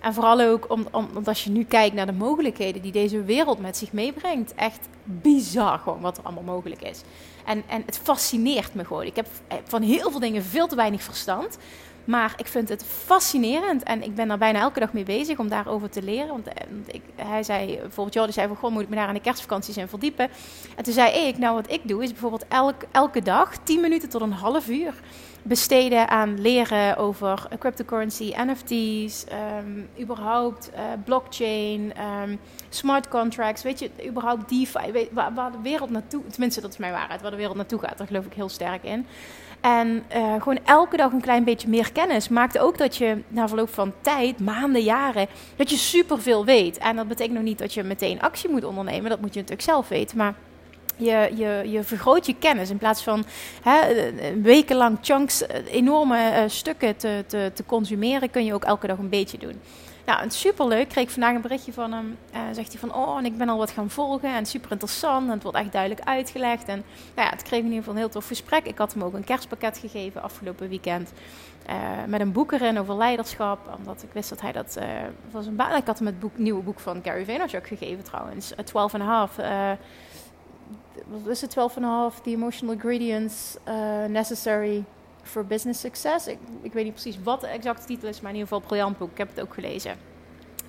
En 0.00 0.14
vooral 0.14 0.40
ook 0.40 0.70
om, 0.70 0.86
om, 0.90 1.06
omdat 1.08 1.28
als 1.28 1.44
je 1.44 1.50
nu 1.50 1.64
kijkt 1.64 1.94
naar 1.94 2.06
de 2.06 2.12
mogelijkheden 2.12 2.82
die 2.82 2.92
deze 2.92 3.22
wereld 3.22 3.60
met 3.60 3.76
zich 3.76 3.92
meebrengt. 3.92 4.54
Echt 4.54 4.88
bizar 5.04 5.78
gewoon 5.78 6.00
wat 6.00 6.18
er 6.18 6.24
allemaal 6.24 6.42
mogelijk 6.42 6.82
is. 6.82 7.02
En, 7.44 7.62
en 7.66 7.82
het 7.86 7.98
fascineert 8.02 8.74
me 8.74 8.84
gewoon. 8.84 9.04
Ik 9.04 9.16
heb 9.16 9.26
van 9.64 9.82
heel 9.82 10.10
veel 10.10 10.20
dingen 10.20 10.44
veel 10.44 10.66
te 10.66 10.76
weinig 10.76 11.02
verstand. 11.02 11.58
Maar 12.04 12.34
ik 12.36 12.46
vind 12.46 12.68
het 12.68 12.84
fascinerend 12.84 13.82
en 13.82 14.02
ik 14.02 14.14
ben 14.14 14.30
er 14.30 14.38
bijna 14.38 14.60
elke 14.60 14.80
dag 14.80 14.92
mee 14.92 15.04
bezig 15.04 15.38
om 15.38 15.48
daarover 15.48 15.90
te 15.90 16.02
leren. 16.02 16.28
Want 16.28 16.48
eh, 16.48 16.66
ik, 16.86 17.02
hij 17.16 17.42
zei, 17.42 17.66
bijvoorbeeld 17.66 18.14
Jordi 18.14 18.32
zei 18.32 18.46
van, 18.46 18.56
goh, 18.56 18.70
moet 18.70 18.82
ik 18.82 18.88
me 18.88 18.96
daar 18.96 19.08
aan 19.08 19.14
de 19.14 19.20
kerstvakanties 19.20 19.76
in 19.76 19.88
verdiepen? 19.88 20.28
En 20.76 20.84
toen 20.84 20.92
zei 20.92 21.26
ik, 21.26 21.38
nou 21.38 21.54
wat 21.54 21.70
ik 21.70 21.88
doe 21.88 22.02
is 22.02 22.10
bijvoorbeeld 22.10 22.44
elk, 22.48 22.82
elke 22.90 23.22
dag 23.22 23.56
10 23.62 23.80
minuten 23.80 24.08
tot 24.08 24.20
een 24.20 24.32
half 24.32 24.68
uur 24.68 24.94
besteden 25.42 26.08
aan 26.08 26.40
leren 26.40 26.96
over 26.96 27.48
cryptocurrency, 27.58 28.32
NFT's, 28.36 29.24
um, 29.58 29.88
überhaupt 30.00 30.70
uh, 30.74 30.80
blockchain, 31.04 31.92
um, 32.22 32.38
smart 32.68 33.08
contracts, 33.08 33.62
weet 33.62 33.78
je, 33.78 33.90
überhaupt 34.06 34.48
DeFi, 34.48 35.08
waar, 35.12 35.52
de 35.52 35.58
wereld 35.62 35.90
naartoe, 35.90 36.26
tenminste 36.26 36.60
dat 36.60 36.70
is 36.70 36.76
mijn 36.76 36.92
waarheid, 36.92 37.22
waar 37.22 37.30
de 37.30 37.36
wereld 37.36 37.56
naartoe 37.56 37.78
gaat, 37.78 37.98
daar 37.98 38.06
geloof 38.06 38.26
ik 38.26 38.32
heel 38.32 38.48
sterk 38.48 38.84
in. 38.84 39.06
En 39.62 40.04
uh, 40.16 40.32
gewoon 40.32 40.58
elke 40.64 40.96
dag 40.96 41.12
een 41.12 41.20
klein 41.20 41.44
beetje 41.44 41.68
meer 41.68 41.92
kennis 41.92 42.28
maakt 42.28 42.58
ook 42.58 42.78
dat 42.78 42.96
je 42.96 43.22
na 43.28 43.48
verloop 43.48 43.74
van 43.74 43.92
tijd, 44.00 44.40
maanden, 44.40 44.82
jaren, 44.82 45.26
dat 45.56 45.70
je 45.70 45.76
superveel 45.76 46.44
weet. 46.44 46.78
En 46.78 46.96
dat 46.96 47.08
betekent 47.08 47.34
nog 47.34 47.44
niet 47.44 47.58
dat 47.58 47.74
je 47.74 47.82
meteen 47.82 48.20
actie 48.20 48.50
moet 48.50 48.64
ondernemen, 48.64 49.10
dat 49.10 49.20
moet 49.20 49.34
je 49.34 49.40
natuurlijk 49.40 49.68
zelf 49.68 49.88
weten, 49.88 50.16
maar 50.16 50.34
je, 51.02 51.30
je, 51.34 51.70
je 51.70 51.82
vergroot 51.82 52.26
je 52.26 52.34
kennis 52.38 52.70
in 52.70 52.78
plaats 52.78 53.02
van 53.02 53.24
hè, 53.62 53.80
wekenlang 54.42 54.98
chunks, 55.00 55.46
eh, 55.46 55.74
enorme 55.74 56.44
stukken 56.46 56.96
te, 56.96 57.24
te, 57.26 57.50
te 57.54 57.64
consumeren, 57.66 58.30
kun 58.30 58.44
je 58.44 58.54
ook 58.54 58.64
elke 58.64 58.86
dag 58.86 58.98
een 58.98 59.08
beetje 59.08 59.38
doen. 59.38 59.60
Nou, 60.06 60.30
superleuk. 60.30 60.88
Kreeg 60.88 61.04
ik 61.04 61.10
vandaag 61.10 61.34
een 61.34 61.40
berichtje 61.40 61.72
van 61.72 61.92
hem. 61.92 62.18
Zegt 62.52 62.70
hij 62.72 62.80
van, 62.80 62.94
oh, 62.94 63.18
en 63.18 63.24
ik 63.24 63.36
ben 63.36 63.48
al 63.48 63.58
wat 63.58 63.70
gaan 63.70 63.90
volgen. 63.90 64.34
En 64.34 64.46
super 64.46 64.70
interessant. 64.70 65.26
En 65.26 65.32
het 65.32 65.42
wordt 65.42 65.58
echt 65.58 65.72
duidelijk 65.72 66.00
uitgelegd. 66.06 66.68
En 66.68 66.84
nou 67.14 67.28
ja, 67.28 67.34
het 67.34 67.42
kreeg 67.42 67.58
in 67.58 67.64
ieder 67.64 67.78
geval 67.78 67.94
een 67.94 68.00
heel 68.00 68.08
tof 68.08 68.26
gesprek. 68.26 68.66
Ik 68.66 68.78
had 68.78 68.92
hem 68.92 69.02
ook 69.02 69.14
een 69.14 69.24
kerstpakket 69.24 69.78
gegeven 69.78 70.22
afgelopen 70.22 70.68
weekend. 70.68 71.12
Met 72.06 72.20
een 72.20 72.32
boek 72.32 72.52
erin 72.52 72.78
over 72.78 72.96
leiderschap. 72.96 73.74
Omdat 73.78 74.02
ik 74.02 74.12
wist 74.12 74.28
dat 74.28 74.40
hij 74.40 74.52
dat 74.52 74.76
uh, 74.78 74.84
was 75.30 75.46
een 75.46 75.56
baan. 75.56 75.76
Ik 75.76 75.86
had 75.86 75.98
hem 75.98 76.06
het 76.06 76.20
boek, 76.20 76.38
nieuwe 76.38 76.62
boek 76.62 76.80
van 76.80 77.00
Gary 77.02 77.24
Vaynerchuk 77.24 77.66
gegeven 77.66 78.04
trouwens. 78.04 78.52
12 78.64 78.94
and 78.94 79.02
a 79.02 79.06
half. 79.06 79.36
Is 81.26 81.40
het? 81.40 81.50
12 81.50 81.76
and 81.76 81.84
a 81.86 81.88
half. 81.88 82.20
The 82.20 82.30
emotional 82.30 82.74
ingredients 82.74 83.56
necessary 84.08 84.84
for 85.22 85.46
Business 85.46 85.80
Success. 85.80 86.26
Ik, 86.26 86.38
ik, 86.62 86.72
weet 86.72 86.84
niet 86.84 86.92
precies 86.92 87.22
wat 87.22 87.40
de 87.40 87.46
exacte 87.46 87.86
titel 87.86 88.08
is, 88.08 88.20
maar 88.20 88.30
in 88.30 88.36
ieder 88.36 88.52
geval 88.52 88.68
briljant 88.68 88.98
boek. 88.98 89.10
Ik 89.10 89.18
heb 89.18 89.28
het 89.28 89.40
ook 89.40 89.54
gelezen. 89.54 89.96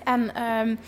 En 0.04 0.42
um, 0.42 0.78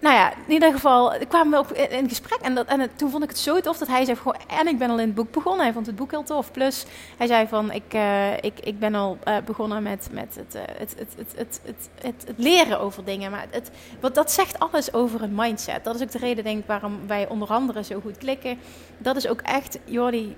nou 0.00 0.14
ja, 0.14 0.32
in 0.46 0.52
ieder 0.52 0.72
geval 0.72 1.12
kwamen 1.28 1.52
we 1.52 1.58
op 1.58 1.72
in 1.72 2.08
gesprek. 2.08 2.40
En, 2.40 2.54
dat, 2.54 2.66
en 2.66 2.90
toen 2.96 3.10
vond 3.10 3.22
ik 3.22 3.28
het 3.28 3.38
zo 3.38 3.60
tof 3.60 3.78
dat 3.78 3.88
hij 3.88 4.04
zei 4.04 4.16
gewoon... 4.16 4.36
En 4.46 4.66
ik 4.66 4.78
ben 4.78 4.90
al 4.90 4.98
in 4.98 5.06
het 5.06 5.14
boek 5.14 5.30
begonnen. 5.30 5.62
Hij 5.62 5.72
vond 5.72 5.86
het 5.86 5.96
boek 5.96 6.10
heel 6.10 6.22
tof. 6.22 6.52
Plus, 6.52 6.84
hij 7.16 7.26
zei 7.26 7.48
van... 7.48 7.72
Ik, 7.72 7.94
uh, 7.94 8.36
ik, 8.36 8.60
ik 8.60 8.78
ben 8.78 8.94
al 8.94 9.18
uh, 9.28 9.36
begonnen 9.44 9.82
met, 9.82 10.08
met 10.12 10.34
het, 10.34 10.54
uh, 10.54 10.62
het, 10.78 10.94
het, 10.98 11.14
het, 11.16 11.32
het, 11.36 11.60
het, 11.64 11.90
het, 12.00 12.24
het, 12.26 12.38
leren 12.38 12.80
over 12.80 13.04
dingen. 13.04 13.30
Maar 13.30 13.46
het, 13.50 13.70
wat, 14.00 14.14
dat 14.14 14.32
zegt 14.32 14.58
alles 14.58 14.92
over 14.92 15.22
een 15.22 15.34
mindset. 15.34 15.84
Dat 15.84 15.94
is 15.94 16.02
ook 16.02 16.10
de 16.10 16.18
reden, 16.18 16.44
denk 16.44 16.58
ik, 16.58 16.66
waarom 16.66 17.06
wij 17.06 17.28
onder 17.28 17.48
andere 17.48 17.84
zo 17.84 18.00
goed 18.00 18.18
klikken. 18.18 18.58
Dat 18.98 19.16
is 19.16 19.28
ook 19.28 19.40
echt... 19.40 19.78
Jordi, 19.84 20.36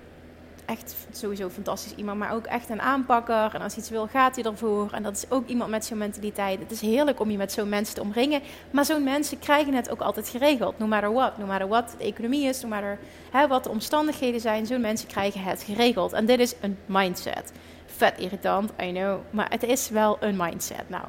echt 0.71 0.95
sowieso 1.12 1.49
fantastisch 1.49 1.95
iemand, 1.95 2.19
maar 2.19 2.33
ook 2.33 2.47
echt 2.47 2.69
een 2.69 2.81
aanpakker. 2.81 3.55
En 3.55 3.61
als 3.61 3.77
iets 3.77 3.91
wil, 3.91 4.07
gaat 4.07 4.35
hij 4.35 4.45
ervoor. 4.45 4.93
En 4.93 5.03
dat 5.03 5.17
is 5.17 5.31
ook 5.31 5.49
iemand 5.49 5.71
met 5.71 5.85
zo'n 5.85 5.99
mentaliteit. 5.99 6.59
Het 6.59 6.71
is 6.71 6.81
heerlijk 6.81 7.21
om 7.21 7.31
je 7.31 7.37
met 7.37 7.53
zo'n 7.53 7.69
mensen 7.69 7.95
te 7.95 8.00
omringen. 8.00 8.41
Maar 8.71 8.85
zo'n 8.85 9.05
mensen 9.05 9.39
krijgen 9.39 9.75
het 9.75 9.91
ook 9.91 10.00
altijd 10.00 10.29
geregeld. 10.29 10.79
No 10.79 10.87
matter 10.87 11.12
what. 11.12 11.39
No 11.39 11.47
matter 11.47 11.69
what 11.69 11.95
de 11.99 12.05
economie 12.05 12.49
is, 12.49 12.62
no 12.62 12.69
matter 12.69 12.99
hè, 13.31 13.47
wat 13.47 13.65
de 13.65 13.71
omstandigheden 13.71 14.41
zijn. 14.41 14.67
Zo'n 14.67 14.81
mensen 14.81 15.09
krijgen 15.09 15.43
het 15.43 15.62
geregeld. 15.62 16.12
En 16.12 16.27
dit 16.27 16.41
is 16.41 16.55
een 16.61 16.79
mindset. 16.87 17.53
Vet 17.87 18.19
irritant, 18.19 18.73
I 18.83 18.93
know. 18.93 19.21
Maar 19.31 19.50
het 19.50 19.62
is 19.62 19.89
wel 19.89 20.17
een 20.21 20.37
mindset. 20.37 20.89
Nou, 20.89 21.05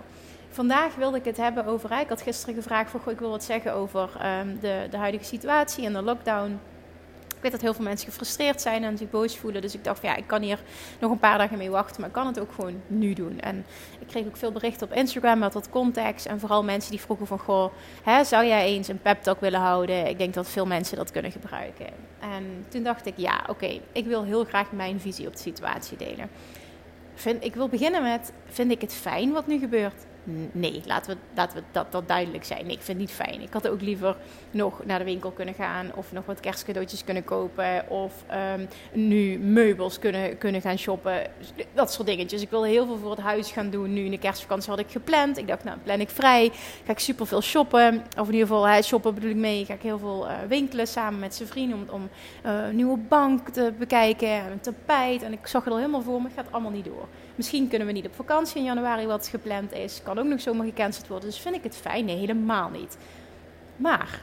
vandaag 0.49 0.95
wilde 0.95 1.17
ik 1.17 1.25
het 1.25 1.37
hebben 1.37 1.65
over... 1.65 1.99
Ik 1.99 2.09
had 2.09 2.21
gisteren 2.21 2.55
gevraagd, 2.55 2.89
voor, 2.89 3.01
ik 3.11 3.19
wil 3.19 3.29
wat 3.29 3.43
zeggen 3.43 3.73
over 3.73 4.09
um, 4.39 4.59
de, 4.59 4.87
de 4.89 4.97
huidige 4.97 5.23
situatie 5.23 5.85
en 5.85 5.93
de 5.93 6.01
lockdown 6.01 6.59
ik 7.41 7.51
weet 7.51 7.59
dat 7.61 7.69
heel 7.69 7.73
veel 7.79 7.89
mensen 7.89 8.07
gefrustreerd 8.07 8.61
zijn 8.61 8.83
en 8.83 8.97
zich 8.97 9.09
boos 9.09 9.37
voelen. 9.37 9.61
Dus 9.61 9.73
ik 9.73 9.83
dacht, 9.83 10.01
ja, 10.01 10.15
ik 10.15 10.27
kan 10.27 10.41
hier 10.41 10.59
nog 10.99 11.11
een 11.11 11.19
paar 11.19 11.37
dagen 11.37 11.57
mee 11.57 11.69
wachten, 11.69 11.99
maar 11.99 12.09
ik 12.09 12.15
kan 12.15 12.27
het 12.27 12.39
ook 12.39 12.51
gewoon 12.51 12.81
nu 12.87 13.13
doen. 13.13 13.39
En 13.39 13.65
ik 13.99 14.07
kreeg 14.07 14.25
ook 14.25 14.37
veel 14.37 14.51
berichten 14.51 14.87
op 14.87 14.93
Instagram 14.93 15.39
met 15.39 15.53
wat 15.53 15.69
context. 15.69 16.25
En 16.25 16.39
vooral 16.39 16.63
mensen 16.63 16.91
die 16.91 16.99
vroegen 16.99 17.27
van, 17.27 17.39
goh, 17.39 17.71
hè, 18.03 18.23
zou 18.23 18.45
jij 18.45 18.65
eens 18.65 18.87
een 18.87 19.01
pep 19.01 19.23
talk 19.23 19.39
willen 19.39 19.59
houden? 19.59 20.07
Ik 20.07 20.17
denk 20.17 20.33
dat 20.33 20.49
veel 20.49 20.65
mensen 20.65 20.97
dat 20.97 21.11
kunnen 21.11 21.31
gebruiken. 21.31 21.87
En 22.19 22.65
toen 22.67 22.83
dacht 22.83 23.05
ik, 23.05 23.13
ja, 23.17 23.43
oké, 23.47 23.79
ik 23.91 24.05
wil 24.05 24.23
heel 24.23 24.45
graag 24.45 24.71
mijn 24.71 24.99
visie 24.99 25.27
op 25.27 25.33
de 25.33 25.39
situatie 25.39 25.97
delen. 25.97 26.29
Vind, 27.13 27.43
ik 27.43 27.55
wil 27.55 27.69
beginnen 27.69 28.03
met, 28.03 28.31
vind 28.45 28.71
ik 28.71 28.81
het 28.81 28.93
fijn 28.93 29.31
wat 29.31 29.47
nu 29.47 29.59
gebeurt? 29.59 30.05
Nee, 30.51 30.81
laten 30.85 31.13
we, 31.13 31.19
laten 31.35 31.57
we 31.57 31.63
dat, 31.71 31.91
dat 31.91 32.07
duidelijk 32.07 32.43
zijn. 32.43 32.69
Ik 32.69 32.81
vind 32.81 32.87
het 32.87 32.97
niet 32.97 33.11
fijn. 33.11 33.41
Ik 33.41 33.53
had 33.53 33.67
ook 33.67 33.81
liever 33.81 34.15
nog 34.51 34.85
naar 34.85 34.99
de 34.99 35.05
winkel 35.05 35.31
kunnen 35.31 35.53
gaan 35.53 35.91
of 35.95 36.11
nog 36.11 36.25
wat 36.25 36.39
kerstcadeautjes 36.39 37.03
kunnen 37.03 37.23
kopen 37.23 37.89
of 37.89 38.23
um, 38.55 38.67
nu 38.93 39.39
meubels 39.39 39.99
kunnen, 39.99 40.37
kunnen 40.37 40.61
gaan 40.61 40.77
shoppen. 40.77 41.21
Dat 41.73 41.93
soort 41.93 42.07
dingetjes. 42.07 42.41
Ik 42.41 42.49
wil 42.49 42.63
heel 42.63 42.85
veel 42.85 42.97
voor 42.97 43.11
het 43.11 43.19
huis 43.19 43.51
gaan 43.51 43.69
doen. 43.69 43.93
Nu 43.93 44.05
in 44.05 44.11
de 44.11 44.17
kerstvakantie 44.17 44.69
had 44.69 44.79
ik 44.79 44.91
gepland. 44.91 45.37
Ik 45.37 45.47
dacht, 45.47 45.63
nou 45.63 45.77
plan 45.83 45.99
ik 45.99 46.09
vrij. 46.09 46.51
Ga 46.85 46.91
ik 46.91 46.99
super 46.99 47.27
veel 47.27 47.41
shoppen. 47.41 48.03
Of 48.19 48.27
in 48.27 48.33
ieder 48.33 48.47
geval, 48.47 48.67
hè, 48.67 48.81
shoppen 48.81 49.13
bedoel 49.13 49.29
ik 49.29 49.35
mee. 49.35 49.65
Ga 49.65 49.73
ik 49.73 49.81
heel 49.81 49.99
veel 49.99 50.27
uh, 50.27 50.33
winkelen 50.47 50.87
samen 50.87 51.19
met 51.19 51.35
zijn 51.35 51.49
vrienden 51.49 51.77
om, 51.77 51.85
om 51.89 52.09
uh, 52.45 52.67
een 52.67 52.75
nieuwe 52.75 52.97
bank 52.97 53.49
te 53.49 53.73
bekijken. 53.77 54.29
En 54.29 54.51
een 54.51 54.59
tapijt. 54.59 55.23
En 55.23 55.33
ik 55.33 55.47
zag 55.47 55.63
het 55.63 55.73
al 55.73 55.79
helemaal 55.79 56.01
voor 56.01 56.21
me. 56.21 56.29
Gaat 56.35 56.51
allemaal 56.51 56.71
niet 56.71 56.85
door. 56.85 57.07
Misschien 57.41 57.67
kunnen 57.67 57.87
we 57.87 57.93
niet 57.93 58.05
op 58.05 58.15
vakantie 58.15 58.57
in 58.57 58.63
januari 58.63 59.05
wat 59.05 59.27
gepland 59.27 59.73
is. 59.73 60.01
Kan 60.03 60.19
ook 60.19 60.25
nog 60.25 60.41
zomaar 60.41 60.65
gecanceld 60.65 61.07
worden. 61.07 61.29
Dus 61.29 61.39
vind 61.39 61.55
ik 61.55 61.63
het 61.63 61.75
fijn? 61.75 62.07
Helemaal 62.07 62.69
niet. 62.69 62.97
Maar 63.75 64.21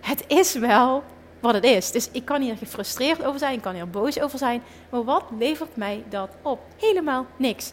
het 0.00 0.24
is 0.26 0.54
wel 0.54 1.02
wat 1.40 1.54
het 1.54 1.64
is. 1.64 1.90
Dus 1.90 2.10
ik 2.10 2.24
kan 2.24 2.42
hier 2.42 2.56
gefrustreerd 2.56 3.24
over 3.24 3.38
zijn. 3.38 3.54
Ik 3.54 3.62
kan 3.62 3.74
hier 3.74 3.90
boos 3.90 4.20
over 4.20 4.38
zijn. 4.38 4.62
Maar 4.90 5.04
wat 5.04 5.24
levert 5.38 5.76
mij 5.76 6.04
dat 6.08 6.30
op? 6.42 6.60
Helemaal 6.76 7.26
niks. 7.36 7.72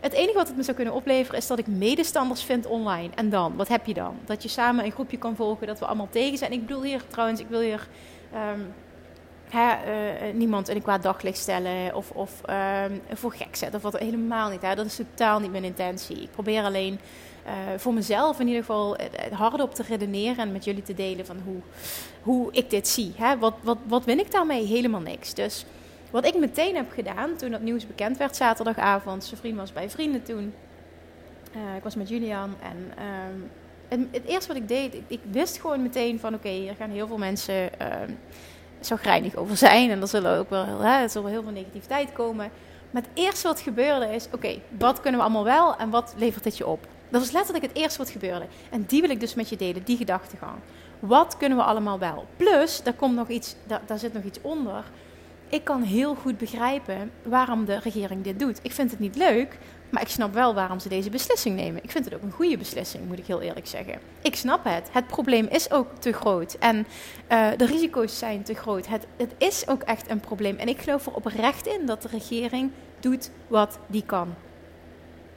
Het 0.00 0.12
enige 0.12 0.36
wat 0.36 0.46
het 0.48 0.56
me 0.56 0.62
zou 0.62 0.76
kunnen 0.76 0.94
opleveren 0.94 1.38
is 1.38 1.46
dat 1.46 1.58
ik 1.58 1.66
medestanders 1.66 2.42
vind 2.42 2.66
online. 2.66 3.10
En 3.14 3.30
dan, 3.30 3.56
wat 3.56 3.68
heb 3.68 3.86
je 3.86 3.94
dan? 3.94 4.16
Dat 4.24 4.42
je 4.42 4.48
samen 4.48 4.84
een 4.84 4.92
groepje 4.92 5.18
kan 5.18 5.36
volgen, 5.36 5.66
dat 5.66 5.78
we 5.78 5.86
allemaal 5.86 6.08
tegen 6.10 6.38
zijn. 6.38 6.52
Ik 6.52 6.66
bedoel 6.66 6.82
hier 6.82 7.02
trouwens, 7.08 7.40
ik 7.40 7.48
wil 7.48 7.60
hier 7.60 7.88
um, 8.34 8.74
hè, 9.50 9.74
uh, 10.28 10.34
niemand 10.34 10.68
in 10.68 10.76
een 10.76 10.82
kwaad 10.82 11.02
daglicht 11.02 11.38
stellen 11.38 11.94
of, 11.94 12.10
of 12.10 12.42
um, 12.50 13.00
voor 13.12 13.32
gek 13.32 13.56
zetten. 13.56 13.76
Of 13.76 13.82
wat 13.82 13.98
helemaal 13.98 14.50
niet. 14.50 14.62
Hè. 14.62 14.74
Dat 14.74 14.86
is 14.86 14.96
totaal 14.96 15.40
niet 15.40 15.50
mijn 15.50 15.64
intentie. 15.64 16.22
Ik 16.22 16.30
probeer 16.30 16.62
alleen 16.62 16.98
uh, 17.46 17.52
voor 17.76 17.94
mezelf 17.94 18.40
in 18.40 18.46
ieder 18.46 18.60
geval 18.60 18.96
hardop 19.32 19.74
te 19.74 19.82
redeneren 19.82 20.36
en 20.36 20.52
met 20.52 20.64
jullie 20.64 20.82
te 20.82 20.94
delen 20.94 21.26
van 21.26 21.36
hoe, 21.44 21.60
hoe 22.22 22.52
ik 22.52 22.70
dit 22.70 22.88
zie. 22.88 23.12
Hè. 23.16 23.38
Wat, 23.38 23.54
wat, 23.62 23.78
wat 23.86 24.04
win 24.04 24.18
ik 24.18 24.30
daarmee? 24.30 24.66
Helemaal 24.66 25.00
niks. 25.00 25.34
Dus 25.34 25.64
wat 26.10 26.26
ik 26.26 26.38
meteen 26.38 26.76
heb 26.76 26.92
gedaan 26.92 27.36
toen 27.36 27.50
dat 27.50 27.60
nieuws 27.60 27.86
bekend 27.86 28.16
werd 28.16 28.36
zaterdagavond. 28.36 29.24
Zijn 29.24 29.40
vriend 29.40 29.56
was 29.56 29.72
bij 29.72 29.90
vrienden 29.90 30.22
toen. 30.22 30.54
Ik 31.76 31.82
was 31.82 31.94
met 31.94 32.08
Julian 32.08 32.54
en... 32.62 32.92
Het, 33.88 34.00
het, 34.10 34.24
eerste 34.24 34.48
wat 34.48 34.62
ik 34.62 34.68
deed, 34.68 34.94
ik, 35.06 35.20
wist 35.30 35.60
gewoon 35.60 35.82
meteen 35.82 36.20
van 36.20 36.34
oké, 36.34 36.48
hier 36.48 36.74
gaan 36.74 36.90
heel 36.90 37.06
veel 37.06 37.18
mensen 37.18 37.70
uh, 38.78 38.84
zo 38.84 38.96
grijnig 38.96 39.34
over 39.34 39.56
zijn. 39.56 39.90
En 39.90 40.00
er 40.00 40.08
zullen 40.08 40.38
ook 40.38 40.50
wel, 40.50 40.64
hè, 40.80 41.02
er 41.02 41.10
heel 41.12 41.42
veel 41.42 41.52
negativiteit 41.52 42.12
komen. 42.12 42.50
Maar 42.90 43.02
het 43.02 43.10
eerste 43.14 43.48
wat 43.48 43.60
gebeurde 43.60 44.14
is, 44.14 44.28
oké, 44.32 44.60
wat 44.78 45.00
kunnen 45.00 45.20
we 45.20 45.26
allemaal 45.26 45.44
wel 45.44 45.76
en 45.76 45.90
wat 45.90 46.14
levert 46.16 46.44
dit 46.44 46.56
je 46.56 46.66
op? 46.66 46.86
Dat 47.08 47.20
was 47.20 47.30
letterlijk 47.30 47.64
het 47.64 47.76
eerste 47.76 47.98
wat 47.98 48.10
gebeurde. 48.10 48.46
En 48.70 48.84
die 48.86 49.00
wil 49.00 49.10
ik 49.10 49.20
dus 49.20 49.34
met 49.34 49.48
je 49.48 49.56
delen, 49.56 49.84
die 49.84 49.96
gedachtegang. 49.96 50.58
Wat 50.98 51.36
kunnen 51.36 51.58
we 51.58 51.64
allemaal 51.64 51.98
wel? 51.98 52.26
Plus, 52.36 52.82
daar 52.82 52.94
komt 52.94 53.14
nog 53.14 53.28
iets, 53.28 53.54
daar 53.86 53.98
zit 53.98 54.12
nog 54.12 54.22
iets 54.22 54.40
onder. 54.40 54.84
Ik 55.48 55.64
kan 55.64 55.82
heel 55.82 56.14
goed 56.14 56.38
begrijpen 56.38 57.10
waarom 57.22 57.64
de 57.64 57.78
regering 57.78 58.22
dit 58.22 58.38
doet. 58.38 58.60
Ik 58.62 58.72
vind 58.72 58.90
het 58.90 59.00
niet 59.00 59.16
leuk, 59.16 59.58
maar 59.90 60.02
ik 60.02 60.08
snap 60.08 60.34
wel 60.34 60.54
waarom 60.54 60.80
ze 60.80 60.88
deze 60.88 61.10
beslissing 61.10 61.56
nemen. 61.56 61.84
Ik 61.84 61.90
vind 61.90 62.04
het 62.04 62.14
ook 62.14 62.22
een 62.22 62.32
goede 62.32 62.58
beslissing, 62.58 63.06
moet 63.06 63.18
ik 63.18 63.26
heel 63.26 63.40
eerlijk 63.40 63.66
zeggen. 63.66 63.98
Ik 64.22 64.36
snap 64.36 64.64
het. 64.64 64.88
Het 64.92 65.06
probleem 65.06 65.46
is 65.46 65.70
ook 65.70 65.86
te 65.98 66.12
groot. 66.12 66.56
En 66.58 66.86
uh, 67.28 67.48
de 67.56 67.66
risico's 67.66 68.18
zijn 68.18 68.42
te 68.42 68.54
groot. 68.54 68.86
Het, 68.86 69.06
het 69.16 69.34
is 69.38 69.68
ook 69.68 69.82
echt 69.82 70.10
een 70.10 70.20
probleem. 70.20 70.56
En 70.56 70.68
ik 70.68 70.80
geloof 70.80 71.06
er 71.06 71.14
oprecht 71.14 71.66
in 71.66 71.86
dat 71.86 72.02
de 72.02 72.08
regering 72.08 72.70
doet 73.00 73.30
wat 73.46 73.78
die 73.86 74.02
kan. 74.06 74.34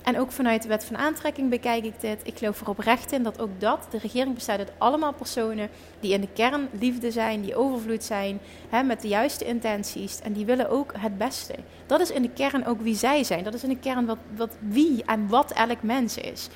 En 0.04 0.20
ook 0.20 0.32
vanuit 0.32 0.62
de 0.62 0.68
wet 0.68 0.86
van 0.86 0.98
aantrekking 0.98 1.50
bekijk 1.50 1.84
ik 1.86 2.00
dit. 2.00 2.22
Ik 2.24 2.38
geloof 2.38 2.62
er 2.62 2.70
oprecht 2.70 3.12
in 3.12 3.24
dat 3.24 3.42
ook 3.42 3.50
dat, 3.60 3.88
de 3.90 3.98
regering 3.98 4.36
bestaat 4.36 4.58
uit 4.58 4.72
allemaal 4.78 5.14
personen 5.14 5.70
die 6.00 6.14
in 6.14 6.22
de 6.22 6.28
kern 6.34 6.70
liefde 6.80 7.12
zijn, 7.12 7.42
die 7.42 7.56
overvloed 7.56 8.04
zijn, 8.04 8.40
hè, 8.70 8.84
met 8.84 9.02
de 9.02 9.08
juiste 9.08 9.46
intenties. 9.46 10.20
En 10.22 10.34
die 10.34 10.46
willen 10.46 10.70
ook 10.70 10.94
het 10.98 11.18
beste. 11.18 11.56
Dat 11.86 12.00
is 12.00 12.12
in 12.12 12.22
de 12.22 12.30
kern 12.30 12.66
ook 12.66 12.82
wie 12.82 12.96
zij 12.96 13.24
zijn. 13.24 13.44
Dat 13.44 13.54
is 13.54 13.64
in 13.64 13.70
de 13.70 13.80
kern 13.80 14.06
wat, 14.06 14.18
wat 14.36 14.56
wie 14.60 15.04
en 15.06 15.28
wat 15.28 15.52
elk 15.52 15.82
mens 15.82 16.18
is. 16.18 16.48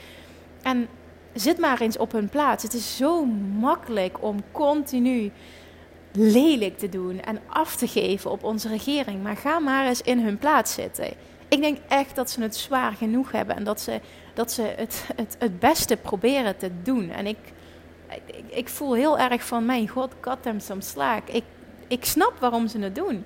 En 0.62 0.88
zit 1.34 1.58
maar 1.58 1.82
eens 1.82 1.98
op 1.98 2.12
hun 2.12 2.30
plaats. 2.30 2.64
Het 2.64 2.74
is 2.74 2.98
zo 2.98 3.26
makkelijk 3.60 4.24
om 4.24 4.44
continu 4.52 5.32
lelijk 6.12 6.78
te 6.78 6.90
doen 6.90 7.22
en 7.22 7.40
af 7.48 7.76
te 7.76 7.88
geven 7.88 8.32
op 8.32 8.44
onze 8.44 8.68
regering. 8.68 9.24
Maar 9.24 9.38
ga 9.38 9.60
maar 9.60 9.88
eens 9.88 10.02
in 10.02 10.20
hun 10.20 10.38
plaats 10.38 10.74
zitten. 10.74 11.14
Ik 11.48 11.62
denk 11.62 11.78
echt 11.88 12.16
dat 12.16 12.30
ze 12.30 12.42
het 12.42 12.56
zwaar 12.56 12.92
genoeg 12.92 13.32
hebben 13.32 13.56
en 13.56 13.64
dat 13.64 13.82
ze, 13.82 14.00
dat 14.34 14.52
ze 14.52 14.62
het, 14.62 15.06
het, 15.16 15.36
het 15.40 15.60
beste 15.60 15.98
proberen 15.98 16.58
te 16.58 16.72
doen. 16.84 17.10
En 17.10 17.28
ik, 17.28 17.38
ik, 18.26 18.46
ik 18.50 18.70
voel 18.70 18.94
heel 18.94 19.20
erg 19.20 19.46
van, 19.46 19.66
mijn 19.66 19.88
god, 19.88 20.14
kat 20.20 20.38
hem 20.42 20.60
some 20.60 20.82
slaak. 20.82 21.30
Ik, 21.30 21.44
ik 21.88 22.06
snap 22.06 22.34
waarom 22.40 22.68
ze 22.68 22.80
het 22.80 22.96
doen. 22.96 23.26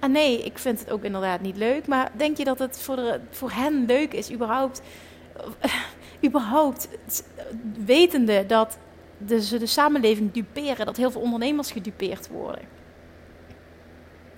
En 0.00 0.12
nee, 0.12 0.42
ik 0.42 0.58
vind 0.58 0.78
het 0.78 0.90
ook 0.90 1.04
inderdaad 1.04 1.40
niet 1.40 1.56
leuk. 1.56 1.86
Maar 1.86 2.10
denk 2.16 2.36
je 2.36 2.44
dat 2.44 2.58
het 2.58 2.80
voor, 2.80 2.96
de, 2.96 3.20
voor 3.30 3.50
hen 3.50 3.86
leuk 3.86 4.12
is, 4.12 4.32
überhaupt, 4.32 4.82
überhaupt 6.26 6.88
wetende 7.84 8.46
dat 8.46 8.78
de, 9.18 9.42
ze 9.42 9.58
de 9.58 9.66
samenleving 9.66 10.32
duperen, 10.32 10.86
dat 10.86 10.96
heel 10.96 11.10
veel 11.10 11.20
ondernemers 11.20 11.72
gedupeerd 11.72 12.28
worden? 12.28 12.64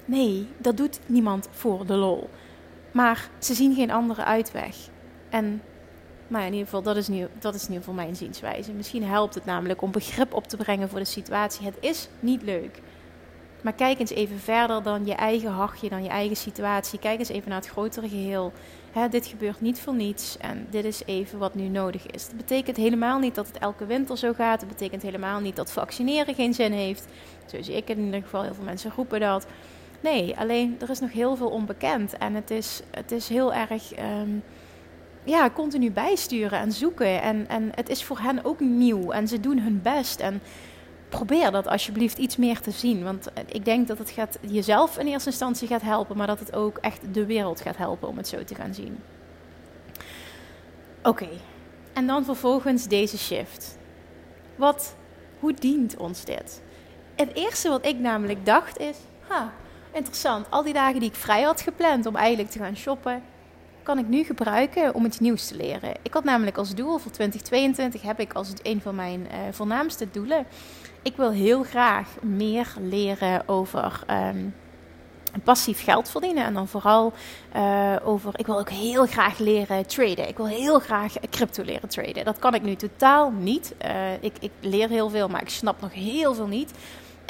Nee, 0.05 0.49
dat 0.59 0.77
doet 0.77 1.01
niemand 1.07 1.49
voor 1.51 1.87
de 1.87 1.95
lol. 1.95 2.29
Maar 2.93 3.29
ze 3.39 3.55
zien 3.55 3.75
geen 3.75 3.91
andere 3.91 4.25
uitweg. 4.25 4.77
En 5.31 5.63
maar 6.33 6.47
in 6.47 6.53
ieder 6.53 6.65
geval, 6.65 6.83
dat 6.83 6.97
is, 6.97 7.09
nu, 7.09 7.29
dat 7.39 7.55
is 7.55 7.67
in 7.67 7.73
ieder 7.73 7.95
mijn 7.95 8.17
zienswijze. 8.17 8.73
Misschien 8.73 9.05
helpt 9.05 9.35
het 9.35 9.45
namelijk 9.45 9.83
om 9.83 9.91
begrip 9.91 10.35
op 10.35 10.47
te 10.47 10.57
brengen 10.57 10.89
voor 10.89 10.99
de 10.99 11.05
situatie. 11.05 11.67
Het 11.67 11.77
is 11.81 12.09
niet 12.21 12.43
leuk. 12.43 12.81
Maar 13.63 13.73
kijk 13.73 13.99
eens 13.99 14.11
even 14.11 14.39
verder 14.39 14.83
dan 14.83 15.07
je 15.07 15.15
eigen 15.15 15.51
hachje, 15.51 15.89
dan 15.89 16.03
je 16.03 16.09
eigen 16.09 16.37
situatie. 16.37 16.99
Kijk 16.99 17.19
eens 17.19 17.29
even 17.29 17.49
naar 17.49 17.59
het 17.59 17.69
grotere 17.69 18.09
geheel. 18.09 18.53
dit 19.11 19.27
gebeurt 19.27 19.61
niet 19.61 19.81
voor 19.81 19.95
niets 19.95 20.37
en 20.39 20.67
dit 20.71 20.85
is 20.85 21.03
even 21.05 21.39
wat 21.39 21.55
nu 21.55 21.69
nodig 21.69 22.07
is. 22.07 22.27
Dat 22.27 22.37
betekent 22.37 22.77
helemaal 22.77 23.19
niet 23.19 23.35
dat 23.35 23.47
het 23.47 23.59
elke 23.59 23.87
winter 23.87 24.19
zo 24.19 24.33
gaat. 24.33 24.61
Het 24.61 24.71
betekent 24.71 25.03
helemaal 25.03 25.41
niet 25.41 25.57
dat 25.57 25.73
vaccineren 25.73 26.35
geen 26.35 26.55
zin 26.55 26.73
heeft. 26.73 27.07
Zo 27.47 27.63
zie 27.63 27.77
ik 27.77 27.89
in 27.89 28.05
ieder 28.05 28.23
geval. 28.23 28.43
Heel 28.43 28.55
veel 28.55 28.65
mensen 28.65 28.93
roepen 28.97 29.21
dat. 29.21 29.47
Nee, 30.03 30.39
alleen 30.39 30.77
er 30.81 30.91
is 30.91 31.01
nog 31.01 31.13
heel 31.13 31.37
veel 31.37 31.49
onbekend. 31.49 32.17
En 32.17 32.35
het 32.35 32.51
is, 32.51 32.83
het 32.91 33.13
is 33.13 33.29
heel 33.29 33.55
erg 33.55 33.99
um, 33.99 34.43
ja, 35.25 35.51
continu 35.51 35.91
bijsturen 35.91 36.59
en 36.59 36.73
zoeken. 36.73 37.23
En, 37.23 37.49
en 37.49 37.71
het 37.75 37.89
is 37.89 38.05
voor 38.05 38.19
hen 38.19 38.45
ook 38.45 38.61
nieuw. 38.61 39.11
En 39.11 39.29
ze 39.29 39.41
doen 39.41 39.59
hun 39.59 39.83
best. 39.83 40.21
En 40.21 40.43
probeer 41.09 41.51
dat 41.51 41.67
alsjeblieft 41.67 42.19
iets 42.19 42.37
meer 42.37 42.61
te 42.61 42.71
zien. 42.71 43.05
Want 43.05 43.29
ik 43.47 43.65
denk 43.65 43.89
dat 43.89 43.99
het 43.99 44.11
gaat 44.11 44.39
jezelf 44.41 44.99
in 44.99 45.07
eerste 45.07 45.31
instantie 45.31 45.69
gaat 45.69 45.83
helpen. 45.83 46.17
Maar 46.17 46.27
dat 46.27 46.39
het 46.39 46.55
ook 46.55 46.79
echt 46.79 47.15
de 47.15 47.27
wereld 47.27 47.61
gaat 47.61 47.77
helpen 47.77 48.09
om 48.09 48.17
het 48.17 48.29
zo 48.29 48.45
te 48.45 48.55
gaan 48.55 48.75
zien. 48.75 48.99
Oké. 51.03 51.29
En 51.93 52.07
dan 52.07 52.25
vervolgens 52.25 52.87
deze 52.89 53.19
shift. 53.19 53.79
Wat 54.57 54.95
hoe 55.41 55.55
dient 55.55 55.97
ons 55.97 56.25
dit? 56.25 56.63
Het 57.15 57.35
eerste 57.35 57.69
wat 57.69 57.87
ik 57.87 57.99
namelijk 57.99 58.47
dacht 58.47 58.79
is, 58.79 58.97
ha, 59.27 59.53
interessant. 59.93 60.47
Al 60.51 60.63
die 60.63 60.73
dagen 60.73 61.01
die 61.01 61.09
ik 61.09 61.15
vrij 61.15 61.43
had 61.43 61.61
gepland 61.61 62.07
om 62.07 62.17
eigenlijk 62.17 62.51
te 62.51 62.59
gaan 62.59 62.77
shoppen, 62.77 63.23
kan 63.83 63.99
ik 63.99 64.09
nu 64.09 64.25
gebruiken 64.25 64.95
om 64.95 65.05
iets 65.05 65.19
nieuws 65.19 65.47
te 65.47 65.57
leren. 65.57 65.95
Ik 66.03 66.13
had 66.13 66.25
namelijk 66.25 66.57
als 66.57 66.75
doel 66.75 66.99
voor 66.99 67.11
2022, 67.11 68.03
heb 68.03 68.21
ik 68.21 68.33
als 68.33 68.53
een 68.63 68.81
van 68.81 68.95
mijn 68.95 69.21
uh, 69.21 69.39
voornaamste 69.51 70.11
doelen, 70.11 70.47
ik 71.03 71.17
wil 71.17 71.31
heel 71.31 71.63
graag 71.63 72.09
meer 72.21 72.75
leren 72.81 73.49
over 73.49 74.01
um, 74.11 74.55
passief 75.45 75.85
geld 75.85 76.11
verdienen. 76.11 76.45
En 76.45 76.55
dan 76.55 76.69
vooral 76.69 77.13
uh, 77.57 77.97
over, 78.05 78.33
ik 78.37 78.47
wil 78.47 78.59
ook 78.59 78.71
heel 78.71 79.07
graag 79.07 79.39
leren 79.39 79.87
traden. 79.87 80.29
Ik 80.29 80.37
wil 80.37 80.47
heel 80.47 80.79
graag 80.79 81.15
crypto 81.31 81.63
leren 81.63 81.89
traden. 81.89 82.25
Dat 82.25 82.39
kan 82.39 82.55
ik 82.55 82.63
nu 82.63 82.75
totaal 82.75 83.31
niet. 83.31 83.75
Uh, 83.85 84.13
ik, 84.21 84.33
ik 84.41 84.51
leer 84.61 84.89
heel 84.89 85.11
veel, 85.11 85.29
maar 85.29 85.43
ik 85.43 85.49
snap 85.49 85.81
nog 85.81 85.95
heel 85.95 86.35
veel 86.35 86.47
niet. 86.47 86.73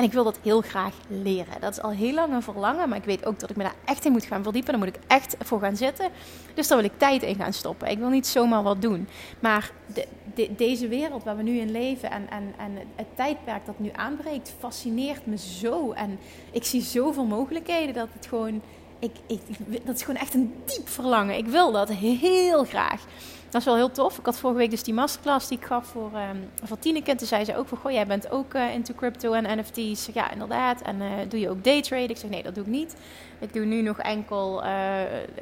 En 0.02 0.08
ik 0.08 0.14
wil 0.14 0.24
dat 0.24 0.38
heel 0.42 0.60
graag 0.60 0.94
leren. 1.08 1.60
Dat 1.60 1.72
is 1.72 1.82
al 1.82 1.90
heel 1.90 2.14
lang 2.14 2.32
een 2.32 2.42
verlangen, 2.42 2.88
maar 2.88 2.98
ik 2.98 3.04
weet 3.04 3.24
ook 3.24 3.40
dat 3.40 3.50
ik 3.50 3.56
me 3.56 3.62
daar 3.62 3.74
echt 3.84 4.04
in 4.04 4.12
moet 4.12 4.24
gaan 4.24 4.42
verdiepen. 4.42 4.70
Daar 4.70 4.80
moet 4.80 4.96
ik 4.96 5.02
echt 5.06 5.36
voor 5.38 5.60
gaan 5.60 5.76
zitten. 5.76 6.10
Dus 6.54 6.68
daar 6.68 6.78
wil 6.78 6.86
ik 6.86 6.98
tijd 6.98 7.22
in 7.22 7.34
gaan 7.34 7.52
stoppen. 7.52 7.90
Ik 7.90 7.98
wil 7.98 8.08
niet 8.08 8.26
zomaar 8.26 8.62
wat 8.62 8.82
doen. 8.82 9.08
Maar 9.40 9.70
de, 9.94 10.06
de, 10.34 10.54
deze 10.56 10.88
wereld 10.88 11.24
waar 11.24 11.36
we 11.36 11.42
nu 11.42 11.58
in 11.58 11.70
leven 11.70 12.10
en, 12.10 12.30
en, 12.30 12.54
en 12.58 12.78
het 12.96 13.06
tijdperk 13.14 13.66
dat 13.66 13.78
nu 13.78 13.90
aanbreekt, 13.92 14.54
fascineert 14.58 15.26
me 15.26 15.38
zo. 15.38 15.92
En 15.92 16.18
ik 16.52 16.64
zie 16.64 16.82
zoveel 16.82 17.26
mogelijkheden 17.26 17.94
dat 17.94 18.08
het 18.12 18.26
gewoon. 18.26 18.62
Ik, 19.02 19.16
ik, 19.26 19.40
dat 19.86 19.94
is 19.94 20.02
gewoon 20.02 20.20
echt 20.20 20.34
een 20.34 20.54
diep 20.64 20.88
verlangen. 20.88 21.36
Ik 21.36 21.46
wil 21.46 21.72
dat 21.72 21.88
heel 21.88 22.64
graag. 22.64 23.04
Dat 23.50 23.60
is 23.60 23.66
wel 23.66 23.76
heel 23.76 23.90
tof. 23.90 24.18
Ik 24.18 24.24
had 24.24 24.38
vorige 24.38 24.58
week 24.58 24.70
dus 24.70 24.82
die 24.82 24.94
masterclass 24.94 25.48
die 25.48 25.58
ik 25.58 25.64
gaf 25.64 25.86
voor, 25.86 26.10
um, 26.30 26.50
voor 26.62 26.78
Tineke. 26.78 27.14
Toen 27.14 27.26
zei 27.26 27.44
ze 27.44 27.56
ook 27.56 27.68
van, 27.68 27.78
goh, 27.78 27.92
jij 27.92 28.06
bent 28.06 28.30
ook 28.30 28.54
uh, 28.54 28.74
into 28.74 28.94
crypto 28.94 29.32
en 29.32 29.58
NFT's. 29.58 30.08
Ja, 30.12 30.30
inderdaad. 30.30 30.82
En 30.82 30.96
uh, 31.00 31.10
doe 31.28 31.40
je 31.40 31.50
ook 31.50 31.64
daytrade? 31.64 32.06
Ik 32.06 32.16
zeg, 32.16 32.30
nee, 32.30 32.42
dat 32.42 32.54
doe 32.54 32.64
ik 32.64 32.70
niet. 32.70 32.96
Ik 33.38 33.52
doe 33.52 33.64
nu 33.64 33.82
nog 33.82 33.98
enkel, 33.98 34.64
uh, 34.64 34.70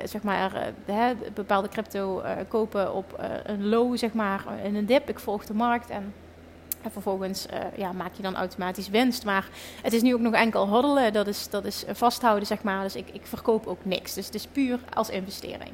zeg 0.05 0.23
maar, 0.23 0.73
bepaalde 1.35 1.69
crypto 1.69 2.23
kopen 2.49 2.95
op 2.95 3.19
een 3.45 3.69
low, 3.69 3.97
zeg 3.97 4.13
maar, 4.13 4.45
in 4.65 4.75
een 4.75 4.87
dip. 4.87 5.09
Ik 5.09 5.19
volg 5.19 5.45
de 5.45 5.55
markt 5.55 5.91
en... 5.91 6.15
En 6.83 6.91
vervolgens 6.91 7.47
uh, 7.53 7.59
ja, 7.77 7.93
maak 7.93 8.15
je 8.15 8.23
dan 8.23 8.37
automatisch 8.37 8.89
winst. 8.89 9.25
Maar 9.25 9.49
het 9.83 9.93
is 9.93 10.03
nu 10.03 10.15
ook 10.15 10.21
nog 10.21 10.35
enkel 10.35 10.69
hoddelen. 10.69 11.13
Dat 11.13 11.27
is, 11.27 11.49
dat 11.49 11.65
is 11.65 11.85
vasthouden, 11.89 12.47
zeg 12.47 12.63
maar. 12.63 12.83
Dus 12.83 12.97
ik, 12.97 13.09
ik 13.13 13.27
verkoop 13.27 13.67
ook 13.67 13.85
niks. 13.85 14.15
Dus 14.15 14.27
het 14.27 14.35
is 14.35 14.47
puur 14.47 14.79
als 14.95 15.11
investering. 15.11 15.71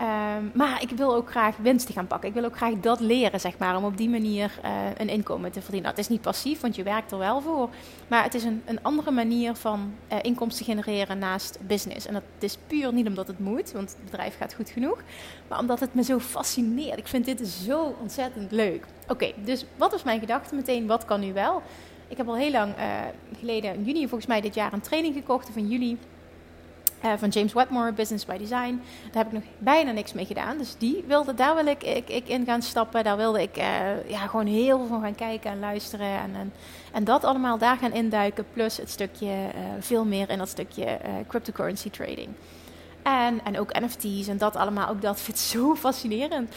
Um, 0.00 0.50
maar 0.54 0.82
ik 0.82 0.90
wil 0.90 1.14
ook 1.14 1.30
graag 1.30 1.56
winsten 1.56 1.94
gaan 1.94 2.06
pakken. 2.06 2.28
Ik 2.28 2.34
wil 2.34 2.44
ook 2.44 2.56
graag 2.56 2.74
dat 2.80 3.00
leren, 3.00 3.40
zeg 3.40 3.58
maar, 3.58 3.76
om 3.76 3.84
op 3.84 3.96
die 3.96 4.08
manier 4.08 4.58
uh, 4.64 4.70
een 4.96 5.08
inkomen 5.08 5.52
te 5.52 5.60
verdienen. 5.60 5.82
Nou, 5.82 5.96
het 5.96 6.04
is 6.04 6.10
niet 6.10 6.20
passief, 6.20 6.60
want 6.60 6.76
je 6.76 6.82
werkt 6.82 7.12
er 7.12 7.18
wel 7.18 7.40
voor. 7.40 7.68
Maar 8.08 8.22
het 8.22 8.34
is 8.34 8.44
een, 8.44 8.62
een 8.64 8.82
andere 8.82 9.10
manier 9.10 9.54
van 9.54 9.94
uh, 10.12 10.18
inkomsten 10.22 10.64
genereren 10.64 11.18
naast 11.18 11.58
business. 11.66 12.06
En 12.06 12.14
dat 12.14 12.22
is 12.38 12.58
puur 12.66 12.92
niet 12.92 13.06
omdat 13.06 13.26
het 13.26 13.38
moet, 13.38 13.72
want 13.72 13.90
het 13.90 14.04
bedrijf 14.04 14.36
gaat 14.36 14.54
goed 14.54 14.70
genoeg. 14.70 15.02
Maar 15.48 15.58
omdat 15.58 15.80
het 15.80 15.94
me 15.94 16.02
zo 16.02 16.18
fascineert. 16.18 16.98
Ik 16.98 17.08
vind 17.08 17.24
dit 17.24 17.48
zo 17.48 17.96
ontzettend 18.00 18.52
leuk. 18.52 18.84
Oké, 19.08 19.32
dus 19.44 19.64
wat 19.76 19.90
was 19.90 20.02
mijn 20.02 20.20
gedachte 20.20 20.54
meteen? 20.54 20.86
Wat 20.86 21.04
kan 21.04 21.20
nu 21.20 21.32
wel? 21.32 21.62
Ik 22.08 22.16
heb 22.16 22.28
al 22.28 22.36
heel 22.36 22.50
lang 22.50 22.78
uh, 22.78 22.84
geleden, 23.38 23.74
in 23.74 23.84
juni 23.84 24.00
volgens 24.00 24.26
mij 24.26 24.40
dit 24.40 24.54
jaar, 24.54 24.72
een 24.72 24.80
training 24.80 25.14
gekocht. 25.14 25.56
In 25.56 25.68
juli 25.68 25.98
uh, 27.04 27.12
van 27.16 27.28
James 27.28 27.52
Wedmore, 27.52 27.92
Business 27.92 28.24
by 28.24 28.36
Design. 28.36 28.82
Daar 29.12 29.24
heb 29.24 29.26
ik 29.26 29.32
nog 29.32 29.42
bijna 29.58 29.90
niks 29.90 30.12
mee 30.12 30.24
gedaan. 30.24 30.58
Dus 30.58 30.74
die 30.78 31.04
wilde, 31.06 31.34
daar 31.34 31.54
wil 31.54 31.66
ik, 31.66 31.82
ik, 32.06 32.28
in 32.28 32.44
gaan 32.44 32.62
stappen. 32.62 33.04
Daar 33.04 33.16
wilde 33.16 33.42
ik 33.42 33.58
uh, 33.58 34.10
ja, 34.10 34.26
gewoon 34.26 34.46
heel 34.46 34.78
veel 34.78 34.86
van 34.86 35.00
gaan 35.00 35.14
kijken 35.14 35.50
en 35.50 35.58
luisteren. 35.58 36.06
En, 36.06 36.34
en, 36.34 36.52
en 36.92 37.04
dat 37.04 37.24
allemaal 37.24 37.58
daar 37.58 37.76
gaan 37.76 37.92
induiken. 37.92 38.44
Plus 38.52 38.76
het 38.76 38.90
stukje, 38.90 39.26
uh, 39.26 39.60
veel 39.80 40.04
meer 40.04 40.30
in 40.30 40.38
dat 40.38 40.48
stukje 40.48 40.98
cryptocurrency 41.28 41.90
trading. 41.90 42.28
En, 43.02 43.40
en 43.44 43.58
ook 43.58 43.80
NFT's 43.80 44.28
en 44.28 44.38
dat 44.38 44.56
allemaal. 44.56 44.88
Ook 44.88 45.02
dat 45.02 45.20
vind 45.20 45.36
ik 45.36 45.42
zo 45.42 45.74
fascinerend. 45.74 46.54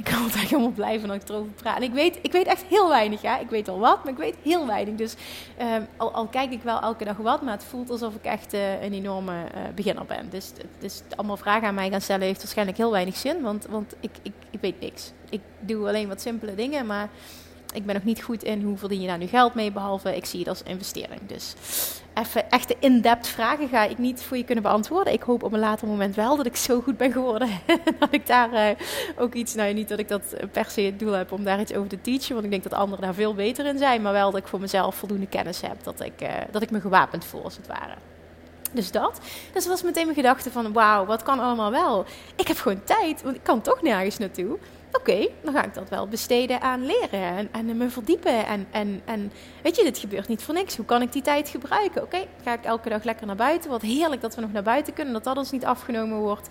Ik 0.00 0.06
kan 0.06 0.22
altijd 0.22 0.48
helemaal 0.48 0.70
blij 0.70 1.00
van 1.00 1.12
ik 1.12 1.28
erover 1.28 1.52
praat. 1.52 1.76
En 1.76 1.82
ik 1.82 1.92
weet, 1.92 2.18
ik 2.22 2.32
weet 2.32 2.46
echt 2.46 2.62
heel 2.62 2.88
weinig. 2.88 3.22
Ja? 3.22 3.38
Ik 3.38 3.50
weet 3.50 3.68
al 3.68 3.78
wat, 3.78 4.04
maar 4.04 4.12
ik 4.12 4.18
weet 4.18 4.34
heel 4.42 4.66
weinig. 4.66 4.94
Dus 4.94 5.14
um, 5.60 5.86
al, 5.96 6.26
kijk 6.26 6.50
ik 6.52 6.62
wel 6.62 6.80
elke 6.80 7.04
dag 7.04 7.16
wat, 7.16 7.42
maar 7.42 7.52
het 7.52 7.64
voelt 7.64 7.90
alsof 7.90 8.14
ik 8.14 8.24
echt 8.24 8.54
uh, 8.54 8.82
een 8.82 8.92
enorme 8.92 9.32
uh, 9.32 9.60
beginner 9.74 10.04
ben. 10.04 10.30
Dus, 10.30 10.52
dus 10.78 11.02
allemaal 11.16 11.36
vragen 11.36 11.68
aan 11.68 11.74
mij 11.74 11.90
gaan 11.90 12.00
stellen 12.00 12.26
heeft 12.26 12.40
waarschijnlijk 12.40 12.78
heel 12.78 12.90
weinig 12.90 13.16
zin. 13.16 13.42
Want, 13.42 13.66
want 13.66 13.94
ik, 14.00 14.10
ik 14.50 14.60
weet 14.60 14.80
niks. 14.80 15.12
Ik 15.30 15.40
doe 15.58 15.88
alleen 15.88 16.08
wat 16.08 16.20
simpele 16.20 16.54
dingen, 16.54 16.86
maar 16.86 17.08
ik 17.74 17.86
ben 17.86 17.94
nog 17.94 18.04
niet 18.04 18.22
goed 18.22 18.42
in 18.42 18.62
hoe 18.62 18.76
verdien 18.76 19.00
je 19.00 19.06
daar 19.06 19.18
nu 19.18 19.26
geld 19.26 19.54
mee, 19.54 19.72
behalve 19.72 20.16
ik 20.16 20.24
zie 20.24 20.38
het 20.38 20.48
als 20.48 20.62
investering. 20.62 21.20
Dus 21.26 21.54
even 22.14 22.50
echte 22.50 22.76
in-depth 22.78 23.26
vragen 23.26 23.68
ga 23.68 23.84
ik 23.84 23.98
niet 23.98 24.22
voor 24.22 24.36
je 24.36 24.44
kunnen 24.44 24.64
beantwoorden. 24.64 25.12
Ik 25.12 25.22
hoop 25.22 25.42
op 25.42 25.52
een 25.52 25.58
later 25.58 25.88
moment 25.88 26.14
wel 26.14 26.36
dat 26.36 26.46
ik 26.46 26.56
zo 26.56 26.80
goed 26.80 26.96
ben 26.96 27.12
geworden. 27.12 27.48
dat 27.98 28.08
ik 28.10 28.26
daar 28.26 28.52
uh, 28.52 28.86
ook 29.16 29.34
iets, 29.34 29.54
nou 29.54 29.72
niet 29.72 29.88
dat 29.88 29.98
ik 29.98 30.08
dat 30.08 30.36
per 30.52 30.70
se 30.70 30.80
het 30.80 30.98
doel 30.98 31.12
heb 31.12 31.32
om 31.32 31.44
daar 31.44 31.60
iets 31.60 31.74
over 31.74 31.88
te 31.88 32.00
teachen, 32.00 32.32
want 32.32 32.44
ik 32.44 32.50
denk 32.50 32.62
dat 32.62 32.74
anderen 32.74 33.04
daar 33.04 33.14
veel 33.14 33.34
beter 33.34 33.66
in 33.66 33.78
zijn, 33.78 34.02
maar 34.02 34.12
wel 34.12 34.30
dat 34.30 34.40
ik 34.40 34.48
voor 34.48 34.60
mezelf 34.60 34.94
voldoende 34.94 35.26
kennis 35.26 35.60
heb, 35.60 35.84
dat 35.84 36.00
ik, 36.00 36.22
uh, 36.22 36.28
dat 36.50 36.62
ik 36.62 36.70
me 36.70 36.80
gewapend 36.80 37.24
voel 37.24 37.44
als 37.44 37.56
het 37.56 37.66
ware. 37.66 37.94
Dus 38.72 38.90
dat. 38.90 39.20
Dus 39.52 39.64
dat 39.64 39.72
was 39.72 39.82
meteen 39.82 40.04
mijn 40.04 40.16
gedachte 40.16 40.50
van, 40.50 40.72
wauw, 40.72 41.06
wat 41.06 41.22
kan 41.22 41.40
allemaal 41.40 41.70
wel? 41.70 42.04
Ik 42.36 42.48
heb 42.48 42.56
gewoon 42.56 42.84
tijd, 42.84 43.22
want 43.22 43.36
ik 43.36 43.42
kan 43.42 43.60
toch 43.60 43.82
nergens 43.82 44.18
naartoe. 44.18 44.58
Oké, 44.92 45.28
dan 45.42 45.54
ga 45.54 45.64
ik 45.64 45.74
dat 45.74 45.88
wel 45.88 46.08
besteden 46.08 46.60
aan 46.60 46.86
leren 46.86 47.48
en, 47.52 47.76
me 47.76 47.88
verdiepen. 47.88 48.46
En, 48.46 48.66
en, 48.70 49.00
en 49.04 49.32
weet 49.62 49.76
je, 49.76 49.84
dit 49.84 49.98
gebeurt 49.98 50.28
niet 50.28 50.42
voor 50.42 50.54
niks. 50.54 50.76
Hoe 50.76 50.84
kan 50.84 51.02
ik 51.02 51.12
die 51.12 51.22
tijd 51.22 51.48
gebruiken? 51.48 52.02
Oké, 52.02 52.26
ga 52.44 52.52
ik 52.52 52.64
elke 52.64 52.88
dag 52.88 53.04
lekker 53.04 53.26
naar 53.26 53.36
buiten. 53.36 53.70
Wat 53.70 53.82
heerlijk 53.82 54.20
dat 54.20 54.34
we 54.34 54.40
nog 54.40 54.52
naar 54.52 54.62
buiten 54.62 54.92
kunnen, 54.92 55.12
dat 55.12 55.24
dat 55.24 55.36
ons 55.36 55.50
niet 55.50 55.64
afgenomen 55.64 56.18
wordt. 56.18 56.48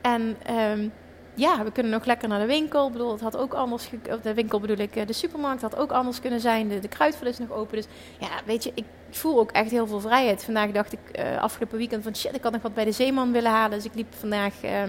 En 0.00 0.36
um, 0.50 0.92
ja, 1.34 1.64
we 1.64 1.72
kunnen 1.72 1.92
nog 1.92 2.04
lekker 2.04 2.28
naar 2.28 2.40
de 2.40 2.46
winkel. 2.46 2.86
Ik 2.86 2.92
bedoel, 2.92 3.12
het 3.12 3.20
had 3.20 3.36
ook 3.36 3.54
anders. 3.54 3.90
De 4.22 4.34
winkel 4.34 4.60
bedoel 4.60 4.78
ik, 4.78 4.96
eh, 4.96 5.06
de 5.06 5.12
supermarkt 5.12 5.62
had 5.62 5.76
ook 5.76 5.90
anders 5.90 6.20
kunnen 6.20 6.40
zijn. 6.40 6.68
De, 6.68 6.78
de 6.78 6.88
kruidvat 6.88 7.28
is 7.28 7.38
nog 7.38 7.50
open. 7.50 7.76
Dus 7.76 7.86
ja, 8.18 8.28
weet 8.44 8.64
je, 8.64 8.72
ik 8.74 8.84
voel 9.10 9.38
ook 9.38 9.50
echt 9.50 9.70
heel 9.70 9.86
veel 9.86 10.00
vrijheid. 10.00 10.44
Vandaag 10.44 10.70
dacht 10.70 10.92
ik 10.92 10.98
uh, 11.18 11.38
afgelopen 11.38 11.78
weekend 11.78 12.02
van 12.02 12.16
shit, 12.16 12.34
ik 12.34 12.42
had 12.42 12.52
nog 12.52 12.62
wat 12.62 12.74
bij 12.74 12.84
de 12.84 12.92
zeeman 12.92 13.32
willen 13.32 13.50
halen. 13.50 13.76
Dus 13.76 13.86
ik 13.86 13.94
liep 13.94 14.14
vandaag 14.14 14.54
uh, 14.64 14.82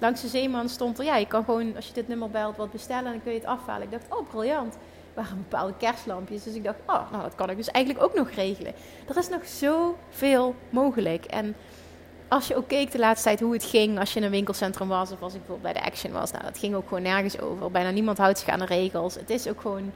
langs 0.00 0.20
de 0.20 0.28
zeeman. 0.28 0.68
Stond 0.68 0.98
er, 0.98 1.04
ja, 1.04 1.16
je 1.16 1.26
kan 1.26 1.44
gewoon 1.44 1.76
als 1.76 1.86
je 1.86 1.92
dit 1.92 2.08
nummer 2.08 2.30
belt 2.30 2.56
wat 2.56 2.70
bestellen 2.72 3.06
en 3.06 3.12
dan 3.12 3.22
kun 3.22 3.32
je 3.32 3.38
het 3.38 3.48
afhalen. 3.48 3.82
Ik 3.82 3.90
dacht, 3.90 4.06
oh 4.08 4.28
briljant. 4.28 4.74
Er 4.74 5.22
waren 5.22 5.36
bepaalde 5.36 5.74
kerstlampjes. 5.78 6.42
Dus 6.42 6.54
ik 6.54 6.64
dacht, 6.64 6.78
oh, 6.86 7.10
nou 7.10 7.22
dat 7.22 7.34
kan 7.34 7.50
ik 7.50 7.56
dus 7.56 7.70
eigenlijk 7.70 8.04
ook 8.04 8.14
nog 8.14 8.30
regelen. 8.30 8.72
Er 9.08 9.16
is 9.16 9.28
nog 9.28 9.46
zoveel 9.46 10.54
mogelijk. 10.70 11.24
En 11.24 11.56
als 12.28 12.46
je 12.46 12.56
ook 12.56 12.68
keek 12.68 12.90
de 12.90 12.98
laatste 12.98 13.28
tijd 13.28 13.40
hoe 13.40 13.52
het 13.52 13.64
ging 13.64 13.98
als 13.98 14.12
je 14.12 14.18
in 14.18 14.24
een 14.24 14.30
winkelcentrum 14.30 14.88
was 14.88 15.10
of 15.10 15.22
als 15.22 15.34
ik 15.34 15.38
bijvoorbeeld 15.38 15.72
bij 15.72 15.82
de 15.82 15.88
Action 15.88 16.12
was, 16.12 16.30
nou, 16.30 16.44
dat 16.44 16.58
ging 16.58 16.74
ook 16.74 16.88
gewoon 16.88 17.02
nergens 17.02 17.40
over. 17.40 17.70
Bijna 17.70 17.90
niemand 17.90 18.18
houdt 18.18 18.38
zich 18.38 18.48
aan 18.48 18.58
de 18.58 18.64
regels. 18.64 19.14
Het 19.14 19.30
is 19.30 19.48
ook 19.48 19.60
gewoon, 19.60 19.92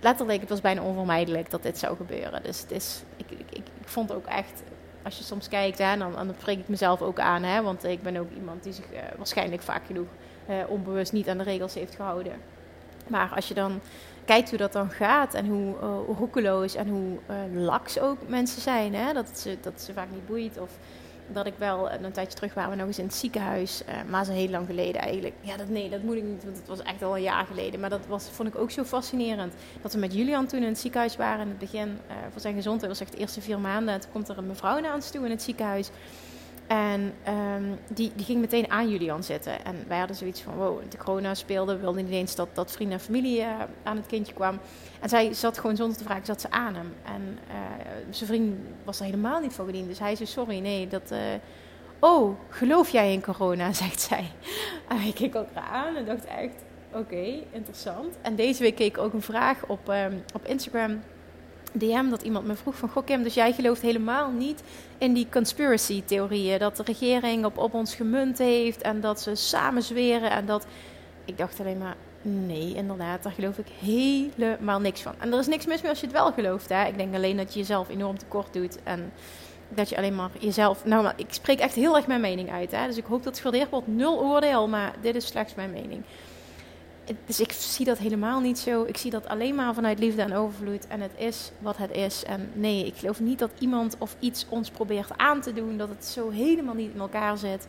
letterlijk, 0.00 0.40
het 0.40 0.48
was 0.48 0.60
bijna 0.60 0.82
onvermijdelijk 0.82 1.50
dat 1.50 1.62
dit 1.62 1.78
zou 1.78 1.96
gebeuren. 1.96 2.42
Dus 2.42 2.60
het 2.60 2.70
is, 2.70 3.02
ik, 3.16 3.30
ik, 3.30 3.38
ik, 3.50 3.66
ik 3.80 3.88
vond 3.88 4.12
ook 4.12 4.26
echt, 4.26 4.62
als 5.08 5.18
je 5.18 5.24
soms 5.24 5.48
kijkt, 5.48 5.78
hè, 5.78 5.96
dan, 5.96 6.12
dan 6.12 6.34
spreek 6.38 6.58
ik 6.58 6.68
mezelf 6.68 7.02
ook 7.02 7.18
aan, 7.18 7.42
hè, 7.42 7.62
want 7.62 7.84
ik 7.84 8.02
ben 8.02 8.16
ook 8.16 8.30
iemand 8.36 8.62
die 8.62 8.72
zich 8.72 8.92
uh, 8.92 8.98
waarschijnlijk 9.16 9.62
vaak 9.62 9.86
genoeg 9.86 10.06
uh, 10.50 10.56
onbewust 10.68 11.12
niet 11.12 11.28
aan 11.28 11.38
de 11.38 11.44
regels 11.44 11.74
heeft 11.74 11.94
gehouden. 11.94 12.32
Maar 13.06 13.32
als 13.34 13.48
je 13.48 13.54
dan 13.54 13.80
kijkt 14.24 14.48
hoe 14.48 14.58
dat 14.58 14.72
dan 14.72 14.90
gaat 14.90 15.34
en 15.34 15.46
hoe 15.46 15.74
uh, 15.74 16.16
roekeloos 16.18 16.74
en 16.74 16.88
hoe 16.88 17.18
laks 17.54 17.98
ook 17.98 18.18
mensen 18.26 18.62
zijn, 18.62 18.94
hè, 18.94 19.12
dat, 19.12 19.38
ze, 19.38 19.56
dat 19.60 19.80
ze 19.80 19.92
vaak 19.92 20.10
niet 20.10 20.26
boeit 20.26 20.58
of 20.58 20.70
dat 21.32 21.46
ik 21.46 21.54
wel 21.58 21.90
een 21.90 22.12
tijdje 22.12 22.36
terug 22.36 22.54
waren 22.54 22.70
we 22.70 22.76
nog 22.76 22.86
eens 22.86 22.98
in 22.98 23.04
het 23.04 23.14
ziekenhuis. 23.14 23.82
Uh, 23.88 23.94
maar 24.10 24.24
zo 24.24 24.32
heel 24.32 24.48
lang 24.48 24.66
geleden 24.66 25.00
eigenlijk. 25.00 25.34
Ja, 25.40 25.56
dat, 25.56 25.68
nee, 25.68 25.90
dat 25.90 26.02
moet 26.02 26.16
ik 26.16 26.22
niet, 26.22 26.44
want 26.44 26.56
het 26.56 26.66
was 26.66 26.82
echt 26.82 27.02
al 27.02 27.16
een 27.16 27.22
jaar 27.22 27.46
geleden. 27.46 27.80
Maar 27.80 27.90
dat 27.90 28.06
was, 28.06 28.24
vond 28.30 28.48
ik 28.48 28.56
ook 28.56 28.70
zo 28.70 28.84
fascinerend. 28.84 29.54
Dat 29.82 29.92
we 29.92 29.98
met 29.98 30.14
Julian 30.14 30.46
toen 30.46 30.60
in 30.60 30.68
het 30.68 30.78
ziekenhuis 30.78 31.16
waren 31.16 31.40
in 31.40 31.48
het 31.48 31.58
begin 31.58 31.88
uh, 31.88 32.14
voor 32.30 32.40
zijn 32.40 32.54
gezondheid. 32.54 32.90
Was 32.90 33.00
echt 33.00 33.12
de 33.12 33.18
eerste 33.18 33.40
vier 33.40 33.58
maanden. 33.58 33.94
En 33.94 34.00
toen 34.00 34.12
komt 34.12 34.28
er 34.28 34.38
een 34.38 34.46
mevrouw 34.46 34.78
naar 34.78 34.94
ons 34.94 35.10
toe 35.10 35.24
in 35.24 35.30
het 35.30 35.42
ziekenhuis. 35.42 35.90
En 36.68 37.14
um, 37.28 37.78
die, 37.88 38.12
die 38.14 38.24
ging 38.24 38.40
meteen 38.40 38.70
aan 38.70 38.90
Julian 38.90 39.22
zitten. 39.22 39.64
En 39.64 39.84
wij 39.86 39.98
hadden 39.98 40.16
zoiets 40.16 40.40
van, 40.40 40.54
wow, 40.54 40.80
de 40.88 40.96
corona 40.96 41.34
speelde. 41.34 41.74
We 41.74 41.80
wilden 41.80 42.04
niet 42.04 42.12
eens 42.12 42.34
dat, 42.34 42.48
dat 42.52 42.72
vrienden 42.72 42.98
en 42.98 43.04
familie 43.04 43.40
uh, 43.40 43.48
aan 43.82 43.96
het 43.96 44.06
kindje 44.06 44.32
kwam. 44.32 44.58
En 45.00 45.08
zij 45.08 45.34
zat 45.34 45.58
gewoon 45.58 45.76
zonder 45.76 45.96
te 45.96 46.04
vragen, 46.04 46.26
zat 46.26 46.40
ze 46.40 46.50
aan 46.50 46.74
hem. 46.74 46.94
En 47.04 47.38
uh, 47.48 47.54
zijn 48.10 48.28
vriend 48.28 48.56
was 48.84 48.98
er 48.98 49.04
helemaal 49.04 49.40
niet 49.40 49.52
voor 49.52 49.66
gediend. 49.66 49.88
Dus 49.88 49.98
hij 49.98 50.16
zei, 50.16 50.28
sorry, 50.28 50.58
nee, 50.58 50.88
dat... 50.88 51.12
Uh, 51.12 51.18
oh, 51.98 52.38
geloof 52.48 52.88
jij 52.88 53.12
in 53.12 53.22
corona, 53.22 53.72
zegt 53.82 54.00
zij. 54.00 54.30
En 54.88 55.00
ik 55.00 55.14
keek 55.14 55.34
elkaar 55.34 55.62
aan 55.62 55.96
en 55.96 56.04
dacht 56.04 56.24
echt, 56.24 56.62
oké, 56.92 57.42
interessant. 57.50 58.16
En 58.22 58.36
deze 58.36 58.62
week 58.62 58.76
keek 58.76 58.96
ik 58.96 59.02
ook 59.02 59.12
een 59.12 59.22
vraag 59.22 59.66
op, 59.66 59.88
um, 59.88 60.22
op 60.34 60.44
Instagram 60.44 61.00
DM 61.72 62.08
dat 62.08 62.22
iemand 62.22 62.46
me 62.46 62.54
vroeg 62.54 62.74
van... 62.74 62.88
Goh 62.88 63.04
Kim, 63.04 63.22
dus 63.22 63.34
jij 63.34 63.52
gelooft 63.52 63.82
helemaal 63.82 64.30
niet 64.30 64.62
in 64.98 65.12
die 65.12 65.26
conspiracy 65.30 66.02
theorieën. 66.04 66.58
Dat 66.58 66.76
de 66.76 66.82
regering 66.82 67.44
op, 67.44 67.58
op 67.58 67.74
ons 67.74 67.94
gemunt 67.94 68.38
heeft 68.38 68.82
en 68.82 69.00
dat 69.00 69.20
ze 69.20 69.34
samen 69.34 69.82
zweren 69.82 70.30
en 70.30 70.46
dat... 70.46 70.66
Ik 71.24 71.38
dacht 71.38 71.60
alleen 71.60 71.78
maar, 71.78 71.96
Nee, 72.22 72.74
inderdaad, 72.74 73.22
daar 73.22 73.32
geloof 73.32 73.58
ik 73.58 73.66
helemaal 73.80 74.80
niks 74.80 75.00
van. 75.00 75.14
En 75.18 75.32
er 75.32 75.38
is 75.38 75.46
niks 75.46 75.66
mis 75.66 75.80
mee 75.80 75.90
als 75.90 76.00
je 76.00 76.06
het 76.06 76.14
wel 76.14 76.32
gelooft. 76.32 76.68
Hè? 76.68 76.86
Ik 76.86 76.96
denk 76.96 77.14
alleen 77.14 77.36
dat 77.36 77.52
je 77.52 77.58
jezelf 77.58 77.88
enorm 77.88 78.18
tekort 78.18 78.52
doet. 78.52 78.78
En 78.82 79.12
dat 79.68 79.88
je 79.88 79.96
alleen 79.96 80.14
maar 80.14 80.30
jezelf. 80.38 80.84
Nou, 80.84 81.02
maar 81.02 81.14
ik 81.16 81.26
spreek 81.30 81.60
echt 81.60 81.74
heel 81.74 81.96
erg 81.96 82.06
mijn 82.06 82.20
mening 82.20 82.50
uit. 82.50 82.70
Hè? 82.70 82.86
Dus 82.86 82.96
ik 82.96 83.04
hoop 83.04 83.22
dat 83.22 83.32
het 83.32 83.36
gewaardeerd 83.36 83.70
wordt. 83.70 83.86
Nul 83.86 84.20
oordeel, 84.20 84.68
maar 84.68 84.94
dit 85.00 85.14
is 85.14 85.26
slechts 85.26 85.54
mijn 85.54 85.70
mening. 85.70 86.02
Dus 87.26 87.40
ik 87.40 87.52
zie 87.52 87.84
dat 87.84 87.98
helemaal 87.98 88.40
niet 88.40 88.58
zo. 88.58 88.82
Ik 88.82 88.96
zie 88.96 89.10
dat 89.10 89.28
alleen 89.28 89.54
maar 89.54 89.74
vanuit 89.74 89.98
liefde 89.98 90.22
en 90.22 90.34
overvloed. 90.34 90.86
En 90.86 91.00
het 91.00 91.12
is 91.16 91.50
wat 91.58 91.76
het 91.76 91.90
is. 91.90 92.24
En 92.24 92.50
nee, 92.52 92.86
ik 92.86 92.96
geloof 92.96 93.20
niet 93.20 93.38
dat 93.38 93.50
iemand 93.58 93.96
of 93.98 94.16
iets 94.18 94.46
ons 94.48 94.70
probeert 94.70 95.10
aan 95.16 95.40
te 95.40 95.52
doen. 95.52 95.76
Dat 95.76 95.88
het 95.88 96.04
zo 96.04 96.30
helemaal 96.30 96.74
niet 96.74 96.94
in 96.94 97.00
elkaar 97.00 97.38
zit. 97.38 97.66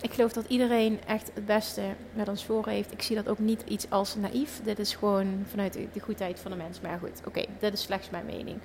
Ik 0.00 0.12
geloof 0.12 0.32
dat 0.32 0.44
iedereen 0.48 1.00
echt 1.06 1.30
het 1.34 1.46
beste 1.46 1.82
met 2.12 2.28
ons 2.28 2.44
voor 2.44 2.66
heeft. 2.66 2.92
Ik 2.92 3.02
zie 3.02 3.16
dat 3.16 3.28
ook 3.28 3.38
niet 3.38 3.62
iets 3.68 3.86
als 3.90 4.16
naïef. 4.16 4.60
Dit 4.64 4.78
is 4.78 4.94
gewoon 4.94 5.44
vanuit 5.50 5.78
de 5.92 6.00
goedheid 6.00 6.40
van 6.40 6.50
de 6.50 6.56
mens. 6.56 6.80
Maar 6.80 6.98
goed, 6.98 7.20
oké, 7.26 7.44
dit 7.58 7.72
is 7.72 7.82
slechts 7.82 8.10
mijn 8.10 8.26
mening. 8.26 8.58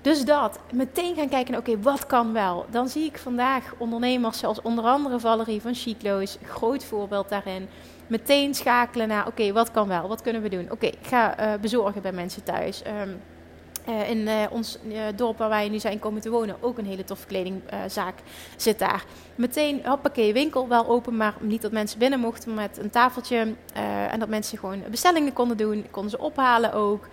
Dus 0.00 0.24
dat, 0.24 0.58
meteen 0.72 1.14
gaan 1.14 1.28
kijken 1.28 1.56
oké, 1.56 1.80
wat 1.80 2.06
kan 2.06 2.32
wel? 2.32 2.66
Dan 2.70 2.88
zie 2.88 3.04
ik 3.04 3.18
vandaag 3.18 3.74
ondernemers 3.78 4.38
zoals 4.38 4.62
onder 4.62 4.84
andere 4.84 5.20
Valerie 5.20 5.60
van 5.60 5.74
Chicloos, 5.74 6.38
groot 6.42 6.84
voorbeeld 6.84 7.28
daarin. 7.28 7.68
Meteen 8.08 8.54
schakelen 8.54 9.08
naar, 9.08 9.26
oké, 9.26 9.52
wat 9.52 9.70
kan 9.70 9.88
wel? 9.88 10.08
Wat 10.08 10.22
kunnen 10.22 10.42
we 10.42 10.48
doen? 10.48 10.70
Oké, 10.70 10.86
ik 10.86 11.06
ga 11.06 11.40
uh, 11.40 11.60
bezorgen 11.60 12.02
bij 12.02 12.12
mensen 12.12 12.42
thuis. 12.42 12.82
Um, 12.86 13.20
uh, 13.88 14.10
in 14.10 14.18
uh, 14.18 14.42
ons 14.50 14.78
dorp 15.14 15.38
waar 15.38 15.48
wij 15.48 15.68
nu 15.68 15.78
zijn 15.78 15.98
komen 15.98 16.20
te 16.20 16.30
wonen, 16.30 16.56
ook 16.60 16.78
een 16.78 16.86
hele 16.86 17.04
toffe 17.04 17.26
kledingzaak 17.26 18.14
zit 18.56 18.78
daar. 18.78 19.04
Meteen, 19.34 19.80
hoppakee, 19.84 20.32
winkel 20.32 20.68
wel 20.68 20.88
open, 20.88 21.16
maar 21.16 21.34
niet 21.40 21.62
dat 21.62 21.72
mensen 21.72 21.98
binnen 21.98 22.20
mochten 22.20 22.54
met 22.54 22.78
een 22.78 22.90
tafeltje. 22.90 23.54
en 24.10 24.18
dat 24.18 24.28
mensen 24.28 24.58
gewoon 24.58 24.82
bestellingen 24.90 25.32
konden 25.32 25.56
doen, 25.56 25.86
konden 25.90 26.10
ze 26.10 26.18
ophalen 26.18 26.72
ook. 26.72 27.08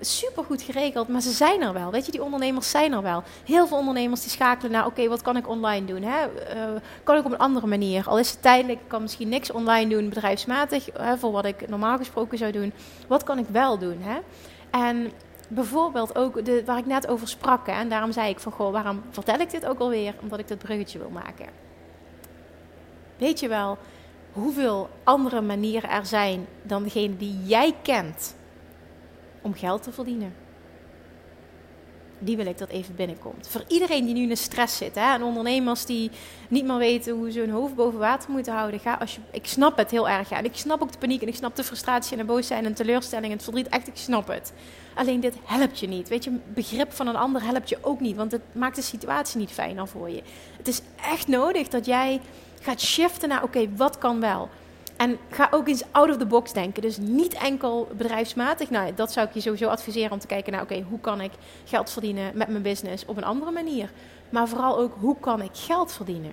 Super 0.00 0.44
goed 0.44 0.62
geregeld, 0.62 1.08
maar 1.08 1.20
ze 1.20 1.30
zijn 1.30 1.62
er 1.62 1.72
wel. 1.72 1.90
Weet 1.90 2.06
je, 2.06 2.12
die 2.12 2.22
ondernemers 2.22 2.70
zijn 2.70 2.92
er 2.92 3.02
wel. 3.02 3.22
Heel 3.44 3.66
veel 3.66 3.76
ondernemers 3.76 4.20
die 4.20 4.30
schakelen 4.30 4.72
naar: 4.72 4.86
oké, 4.86 5.08
wat 5.08 5.22
kan 5.22 5.36
ik 5.36 5.48
online 5.48 5.86
doen? 5.86 6.02
Hè? 6.02 6.26
Kan 7.02 7.16
ik 7.16 7.24
op 7.24 7.32
een 7.32 7.38
andere 7.38 7.66
manier? 7.66 8.08
Al 8.08 8.18
is 8.18 8.30
het 8.30 8.42
tijdelijk, 8.42 8.80
ik 8.80 8.88
kan 8.88 9.02
misschien 9.02 9.28
niks 9.28 9.52
online 9.52 9.90
doen, 9.90 10.08
bedrijfsmatig, 10.08 10.88
hè, 10.98 11.16
voor 11.16 11.32
wat 11.32 11.44
ik 11.44 11.68
normaal 11.68 11.96
gesproken 11.96 12.38
zou 12.38 12.52
doen. 12.52 12.72
Wat 13.08 13.22
kan 13.22 13.38
ik 13.38 13.46
wel 13.48 13.78
doen? 13.78 13.98
Hè? 14.00 14.18
En 14.70 15.12
bijvoorbeeld 15.48 16.16
ook 16.16 16.44
de, 16.44 16.64
waar 16.64 16.78
ik 16.78 16.86
net 16.86 17.06
over 17.06 17.28
sprak, 17.28 17.66
en 17.66 17.88
daarom 17.88 18.12
zei 18.12 18.30
ik 18.30 18.40
van: 18.40 18.52
goh, 18.52 18.72
waarom 18.72 19.02
vertel 19.10 19.38
ik 19.38 19.50
dit 19.50 19.66
ook 19.66 19.78
alweer? 19.78 20.14
Omdat 20.20 20.38
ik 20.38 20.48
dit 20.48 20.58
bruggetje 20.58 20.98
wil 20.98 21.10
maken. 21.10 21.46
Weet 23.16 23.40
je 23.40 23.48
wel 23.48 23.78
hoeveel 24.32 24.88
andere 25.04 25.40
manieren 25.40 25.90
er 25.90 26.06
zijn 26.06 26.46
dan 26.62 26.82
degene 26.82 27.16
die 27.16 27.42
jij 27.44 27.74
kent? 27.82 28.34
om 29.44 29.54
geld 29.54 29.82
te 29.82 29.92
verdienen. 29.92 30.34
Die 32.24 32.36
wil 32.36 32.46
ik 32.46 32.58
dat 32.58 32.68
even 32.68 32.94
binnenkomt. 32.94 33.48
Voor 33.48 33.64
iedereen 33.68 34.04
die 34.04 34.14
nu 34.14 34.30
in 34.30 34.36
stress 34.36 34.76
zit, 34.76 34.94
hè, 34.94 35.14
en 35.14 35.22
ondernemers 35.22 35.84
die 35.84 36.10
niet 36.48 36.64
meer 36.64 36.76
weten 36.76 37.14
hoe 37.14 37.30
ze 37.30 37.38
hun 37.38 37.50
hoofd 37.50 37.74
boven 37.74 37.98
water 37.98 38.30
moeten 38.30 38.52
houden. 38.52 38.80
Ga 38.80 38.94
als 38.94 39.14
je, 39.14 39.20
ik 39.30 39.46
snap 39.46 39.76
het 39.76 39.90
heel 39.90 40.08
erg. 40.08 40.28
Ja. 40.28 40.36
En 40.38 40.44
ik 40.44 40.56
snap 40.56 40.82
ook 40.82 40.92
de 40.92 40.98
paniek 40.98 41.22
en 41.22 41.28
ik 41.28 41.34
snap 41.34 41.56
de 41.56 41.64
frustratie 41.64 42.12
en 42.12 42.18
de 42.18 42.32
boosheid 42.32 42.64
en 42.64 42.74
teleurstelling 42.74 43.26
en 43.26 43.36
het 43.36 43.42
verdriet. 43.42 43.68
Echt, 43.68 43.88
ik 43.88 43.96
snap 43.96 44.28
het. 44.28 44.52
Alleen 44.94 45.20
dit 45.20 45.34
helpt 45.44 45.78
je 45.78 45.88
niet. 45.88 46.08
Weet 46.08 46.24
je, 46.24 46.38
begrip 46.54 46.92
van 46.92 47.06
een 47.06 47.16
ander 47.16 47.42
helpt 47.42 47.68
je 47.68 47.78
ook 47.80 48.00
niet. 48.00 48.16
Want 48.16 48.32
het 48.32 48.42
maakt 48.52 48.76
de 48.76 48.82
situatie 48.82 49.38
niet 49.38 49.50
fijner 49.50 49.88
voor 49.88 50.10
je. 50.10 50.22
Het 50.56 50.68
is 50.68 50.80
echt 51.10 51.28
nodig 51.28 51.68
dat 51.68 51.86
jij 51.86 52.20
gaat 52.62 52.80
shiften 52.80 53.28
naar: 53.28 53.42
oké, 53.42 53.68
wat 53.76 53.98
kan 53.98 54.20
wel? 54.20 54.48
En 54.96 55.18
ga 55.30 55.48
ook 55.50 55.68
eens 55.68 55.82
out 55.90 56.10
of 56.10 56.16
the 56.16 56.26
box 56.26 56.52
denken. 56.52 56.82
Dus 56.82 56.98
niet 56.98 57.34
enkel 57.34 57.88
bedrijfsmatig. 57.96 58.70
Nou, 58.70 58.94
dat 58.94 59.12
zou 59.12 59.26
ik 59.26 59.34
je 59.34 59.40
sowieso 59.40 59.68
adviseren 59.68 60.12
om 60.12 60.18
te 60.18 60.26
kijken 60.26 60.52
naar: 60.52 60.62
oké, 60.62 60.84
hoe 60.88 61.00
kan 61.00 61.20
ik 61.20 61.32
geld 61.64 61.90
verdienen 61.90 62.30
met 62.34 62.48
mijn 62.48 62.62
business 62.62 63.04
op 63.06 63.16
een 63.16 63.24
andere 63.24 63.50
manier? 63.50 63.90
Maar 64.30 64.48
vooral 64.48 64.78
ook 64.78 64.94
hoe 65.00 65.16
kan 65.20 65.42
ik 65.42 65.50
geld 65.52 65.92
verdienen? 65.92 66.32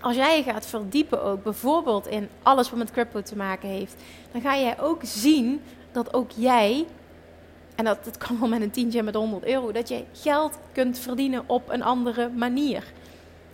Als 0.00 0.16
jij 0.16 0.36
je 0.36 0.42
gaat 0.42 0.66
verdiepen 0.66 1.22
ook 1.22 1.42
bijvoorbeeld 1.42 2.06
in 2.06 2.28
alles 2.42 2.70
wat 2.70 2.78
met 2.78 2.90
crypto 2.90 3.22
te 3.22 3.36
maken 3.36 3.68
heeft, 3.68 3.94
dan 4.32 4.40
ga 4.40 4.56
jij 4.58 4.80
ook 4.80 5.00
zien 5.02 5.62
dat 5.92 6.14
ook 6.14 6.30
jij, 6.30 6.86
en 7.74 7.84
dat, 7.84 8.04
dat 8.04 8.16
kan 8.16 8.40
wel 8.40 8.48
met 8.48 8.60
een 8.60 8.70
tientje 8.70 8.98
en 8.98 9.04
met 9.04 9.14
100 9.14 9.44
euro, 9.44 9.72
dat 9.72 9.88
je 9.88 10.04
geld 10.12 10.58
kunt 10.72 10.98
verdienen 10.98 11.42
op 11.46 11.68
een 11.68 11.82
andere 11.82 12.28
manier. 12.28 12.84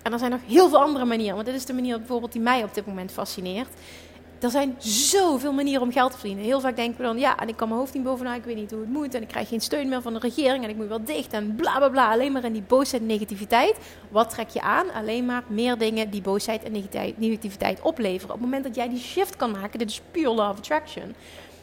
En 0.02 0.12
er 0.12 0.18
zijn 0.18 0.30
nog 0.30 0.40
heel 0.46 0.68
veel 0.68 0.82
andere 0.82 1.04
manieren. 1.04 1.34
Want 1.34 1.46
dit 1.46 1.56
is 1.56 1.64
de 1.64 1.74
manier 1.74 1.98
bijvoorbeeld 1.98 2.32
die 2.32 2.40
mij 2.40 2.62
op 2.62 2.74
dit 2.74 2.86
moment 2.86 3.12
fascineert. 3.12 3.68
Er 4.40 4.50
zijn 4.50 4.74
zoveel 4.78 5.52
manieren 5.52 5.82
om 5.82 5.92
geld 5.92 6.12
te 6.12 6.18
verdienen. 6.18 6.44
Heel 6.44 6.60
vaak 6.60 6.76
denken 6.76 6.96
we 6.96 7.02
dan, 7.02 7.18
ja, 7.18 7.38
en 7.38 7.48
ik 7.48 7.56
kan 7.56 7.68
mijn 7.68 7.80
hoofd 7.80 7.94
niet 7.94 8.02
bovenaan, 8.02 8.34
ik 8.34 8.44
weet 8.44 8.56
niet 8.56 8.70
hoe 8.70 8.80
het 8.80 8.88
moet. 8.88 9.14
En 9.14 9.22
ik 9.22 9.28
krijg 9.28 9.48
geen 9.48 9.60
steun 9.60 9.88
meer 9.88 10.02
van 10.02 10.12
de 10.12 10.18
regering 10.18 10.64
en 10.64 10.70
ik 10.70 10.76
moet 10.76 10.88
wel 10.88 11.04
dicht 11.04 11.32
en 11.32 11.54
bla 11.54 11.76
bla 11.76 11.88
bla. 11.88 12.12
Alleen 12.12 12.32
maar 12.32 12.44
in 12.44 12.52
die 12.52 12.62
boosheid 12.62 13.02
en 13.02 13.08
negativiteit. 13.08 13.76
Wat 14.08 14.30
trek 14.30 14.48
je 14.48 14.60
aan? 14.60 14.90
Alleen 14.92 15.26
maar 15.26 15.42
meer 15.46 15.78
dingen 15.78 16.10
die 16.10 16.22
boosheid 16.22 16.62
en 16.62 16.72
negativiteit 17.16 17.80
opleveren. 17.80 18.34
Op 18.34 18.40
het 18.40 18.50
moment 18.50 18.64
dat 18.64 18.74
jij 18.74 18.88
die 18.88 18.98
shift 18.98 19.36
kan 19.36 19.50
maken, 19.50 19.78
dit 19.78 19.90
is 19.90 20.00
pure 20.10 20.34
law 20.34 20.50
of 20.50 20.58
attraction. 20.58 21.04
Op 21.04 21.14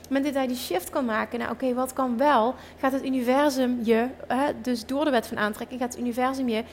het 0.02 0.10
moment 0.10 0.25
dat 0.25 0.34
jij 0.34 0.47
die 0.47 0.58
shift 0.58 0.89
kan 0.89 1.06
maken, 1.06 1.39
nou 1.39 1.52
oké, 1.52 1.73
wat 1.73 1.93
kan 1.93 2.17
wel? 2.17 2.56
Gaat 2.80 2.91
het 2.91 3.06
universum 3.06 3.80
je, 3.84 4.08
hè, 4.28 4.52
dus 4.62 4.86
door 4.86 5.06
de 5.06 5.12
wet 5.12 5.28
van 5.28 5.38
aantrekking, 5.38 5.80
gaat 5.80 5.93
het 5.93 6.02
universum 6.02 6.49
je 6.49 6.63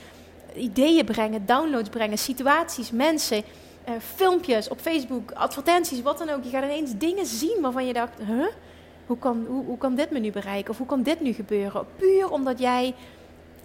ideeën 0.57 1.05
brengen, 1.05 1.47
downloads 1.47 1.89
brengen, 1.89 2.19
situaties, 2.19 2.91
mensen, 2.91 3.43
uh, 3.89 3.95
filmpjes 4.15 4.69
op 4.69 4.81
Facebook, 4.81 5.33
advertenties, 5.33 6.03
wat 6.03 6.19
dan 6.19 6.29
ook. 6.29 6.45
Je 6.45 6.51
gaat 6.51 6.65
ineens 6.65 6.99
dingen 6.99 7.27
zien 7.27 7.59
waarvan 7.61 7.87
je 7.87 7.93
dacht, 7.93 8.19
huh? 8.27 8.47
Hoe 9.07 9.19
kan, 9.19 9.45
hoe, 9.49 9.65
hoe 9.65 9.79
kan 9.79 9.95
dit 9.95 10.11
me 10.11 10.19
nu 10.19 10.31
bereiken? 10.31 10.71
Of 10.71 10.79
hoe 10.79 10.87
kan 10.87 11.03
dit 11.03 11.21
nu 11.21 11.33
gebeuren? 11.33 11.87
Puur 11.97 12.31
omdat 12.31 12.59
jij 12.59 12.95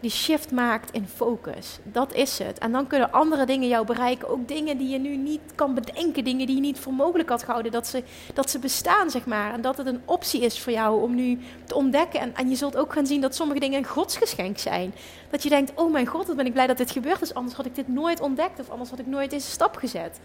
die 0.01 0.09
shift 0.09 0.51
maakt 0.51 0.91
in 0.91 1.07
focus. 1.07 1.79
Dat 1.83 2.13
is 2.13 2.39
het. 2.39 2.57
En 2.57 2.71
dan 2.71 2.87
kunnen 2.87 3.11
andere 3.11 3.45
dingen 3.45 3.67
jou 3.67 3.85
bereiken. 3.85 4.29
Ook 4.29 4.47
dingen 4.47 4.77
die 4.77 4.89
je 4.89 4.97
nu 4.97 5.15
niet 5.15 5.41
kan 5.55 5.73
bedenken. 5.73 6.23
Dingen 6.23 6.45
die 6.45 6.55
je 6.55 6.61
niet 6.61 6.79
voor 6.79 6.93
mogelijk 6.93 7.29
had 7.29 7.43
gehouden. 7.43 7.71
Dat 7.71 7.87
ze, 7.87 8.03
dat 8.33 8.49
ze 8.49 8.59
bestaan, 8.59 9.09
zeg 9.09 9.25
maar. 9.25 9.53
En 9.53 9.61
dat 9.61 9.77
het 9.77 9.87
een 9.87 10.01
optie 10.05 10.41
is 10.41 10.59
voor 10.59 10.73
jou 10.73 11.01
om 11.01 11.15
nu 11.15 11.39
te 11.65 11.75
ontdekken. 11.75 12.19
En, 12.19 12.35
en 12.35 12.49
je 12.49 12.55
zult 12.55 12.77
ook 12.77 12.93
gaan 12.93 13.05
zien 13.05 13.21
dat 13.21 13.35
sommige 13.35 13.59
dingen 13.59 13.77
een 13.77 13.87
godsgeschenk 13.87 14.57
zijn. 14.57 14.93
Dat 15.29 15.43
je 15.43 15.49
denkt, 15.49 15.71
oh 15.75 15.91
mijn 15.91 16.07
god, 16.07 16.27
wat 16.27 16.35
ben 16.35 16.45
ik 16.45 16.53
blij 16.53 16.67
dat 16.67 16.77
dit 16.77 16.91
gebeurd 16.91 17.21
is. 17.21 17.33
Anders 17.33 17.55
had 17.55 17.65
ik 17.65 17.75
dit 17.75 17.87
nooit 17.87 18.21
ontdekt. 18.21 18.59
Of 18.59 18.69
anders 18.69 18.89
had 18.89 18.99
ik 18.99 19.07
nooit 19.07 19.29
deze 19.29 19.49
stap 19.51 19.75
gezet. 19.75 20.19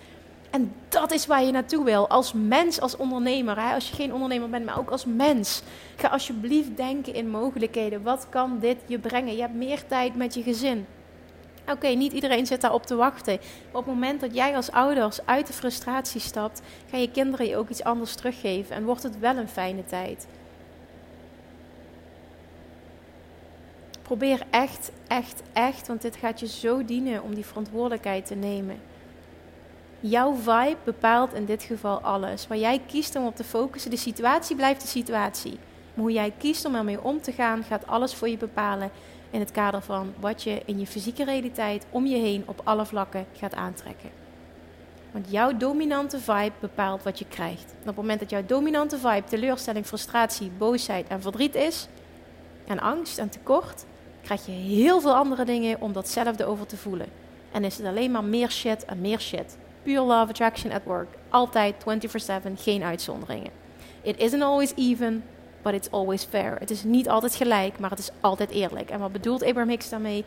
En 0.51 0.73
dat 0.89 1.11
is 1.11 1.27
waar 1.27 1.45
je 1.45 1.53
naartoe 1.53 1.85
wil. 1.85 2.09
Als 2.09 2.33
mens, 2.33 2.81
als 2.81 2.97
ondernemer. 2.97 3.61
Hè? 3.61 3.75
Als 3.75 3.89
je 3.89 3.95
geen 3.95 4.13
ondernemer 4.13 4.51
bent, 4.51 4.65
maar 4.65 4.79
ook 4.79 4.91
als 4.91 5.05
mens. 5.05 5.63
Ga 5.97 6.09
alsjeblieft 6.09 6.77
denken 6.77 7.15
in 7.15 7.31
mogelijkheden. 7.31 8.03
Wat 8.03 8.27
kan 8.29 8.59
dit 8.59 8.77
je 8.87 8.99
brengen? 8.99 9.35
Je 9.35 9.41
hebt 9.41 9.55
meer 9.55 9.87
tijd 9.87 10.17
met 10.17 10.35
je 10.35 10.43
gezin. 10.43 10.87
Oké, 11.71 11.87
niet 11.87 12.13
iedereen 12.13 12.47
zit 12.47 12.61
daarop 12.61 12.87
te 12.87 12.95
wachten. 12.95 13.39
Maar 13.73 13.81
op 13.81 13.87
het 13.87 13.95
moment 13.95 14.21
dat 14.21 14.35
jij 14.35 14.57
als 14.57 14.71
ouders 14.71 15.27
uit 15.27 15.47
de 15.47 15.53
frustratie 15.53 16.21
stapt, 16.21 16.63
gaan 16.91 17.01
je 17.01 17.11
kinderen 17.11 17.47
je 17.47 17.57
ook 17.57 17.69
iets 17.69 17.85
anders 17.85 18.15
teruggeven. 18.15 18.77
En 18.77 18.85
wordt 18.85 19.03
het 19.03 19.19
wel 19.19 19.37
een 19.37 19.49
fijne 19.49 19.85
tijd. 19.85 20.27
Probeer 24.03 24.43
echt, 24.51 24.91
echt, 25.07 25.43
echt, 25.53 25.87
want 25.87 26.03
dit 26.03 26.17
gaat 26.17 26.41
je 26.41 26.47
zo 26.47 26.85
dienen 26.85 27.23
om 27.23 27.35
die 27.35 27.47
verantwoordelijkheid 27.47 28.27
te 28.27 28.35
nemen. 28.35 28.81
Jouw 30.09 30.35
vibe 30.35 30.77
bepaalt 30.85 31.35
in 31.35 31.45
dit 31.45 31.63
geval 31.63 32.01
alles. 32.01 32.47
Waar 32.47 32.59
jij 32.59 32.81
kiest 32.87 33.17
om 33.17 33.27
op 33.27 33.37
te 33.37 33.45
focussen, 33.45 33.91
de 33.91 33.97
situatie 33.97 34.57
blijft 34.57 34.81
de 34.81 34.87
situatie. 34.87 35.59
Maar 35.95 36.05
hoe 36.05 36.13
jij 36.13 36.33
kiest 36.39 36.65
om 36.65 36.75
ermee 36.75 37.03
om 37.03 37.21
te 37.21 37.33
gaan, 37.33 37.63
gaat 37.63 37.87
alles 37.87 38.15
voor 38.15 38.29
je 38.29 38.37
bepalen 38.37 38.91
in 39.31 39.41
het 39.41 39.51
kader 39.51 39.83
van 39.83 40.15
wat 40.21 40.43
je 40.43 40.63
in 40.65 40.79
je 40.79 40.87
fysieke 40.87 41.25
realiteit 41.25 41.87
om 41.91 42.07
je 42.07 42.17
heen 42.17 42.43
op 42.47 42.61
alle 42.65 42.87
vlakken 42.87 43.27
gaat 43.33 43.55
aantrekken. 43.55 44.11
Want 45.11 45.31
jouw 45.31 45.57
dominante 45.57 46.19
vibe 46.19 46.53
bepaalt 46.61 47.03
wat 47.03 47.19
je 47.19 47.27
krijgt. 47.29 47.73
En 47.73 47.81
op 47.81 47.87
het 47.87 47.97
moment 47.97 48.21
dat 48.21 48.31
jouw 48.31 48.47
dominante 48.47 48.99
vibe 48.99 49.25
teleurstelling, 49.25 49.87
frustratie, 49.87 50.51
boosheid 50.59 51.09
en 51.09 51.23
verdriet 51.23 51.55
is, 51.55 51.89
en 52.67 52.81
angst 52.81 53.19
en 53.19 53.29
tekort, 53.29 53.85
krijg 54.23 54.47
je 54.47 54.53
heel 54.53 55.01
veel 55.01 55.15
andere 55.15 55.45
dingen 55.45 55.81
om 55.81 55.93
datzelfde 55.93 56.45
over 56.45 56.67
te 56.67 56.77
voelen. 56.77 57.09
En 57.53 57.65
is 57.65 57.77
het 57.77 57.87
alleen 57.87 58.11
maar 58.11 58.25
meer 58.25 58.51
shit 58.51 58.85
en 58.85 59.01
meer 59.01 59.21
shit. 59.21 59.57
Pure 59.87 60.01
Love 60.01 60.31
Attraction 60.31 60.73
at 60.73 60.83
Work. 60.85 61.09
Altijd 61.29 61.75
24/7, 61.79 62.57
geen 62.57 62.83
uitzonderingen. 62.83 63.51
It 64.03 64.19
isn't 64.19 64.43
always 64.43 64.73
even, 64.77 65.25
but 65.63 65.73
it's 65.73 65.91
always 65.91 66.25
fair. 66.25 66.57
Het 66.59 66.71
is 66.71 66.85
niet 66.85 67.09
altijd 67.09 67.35
gelijk, 67.35 67.79
maar 67.79 67.91
het 67.91 67.99
is 67.99 68.11
altijd 68.21 68.51
eerlijk. 68.51 68.91
En 68.91 69.01
wat 69.01 69.13
bedoelt 69.13 69.43
Abraham 69.43 69.69
Hicks 69.69 69.89
daarmee? 69.89 70.25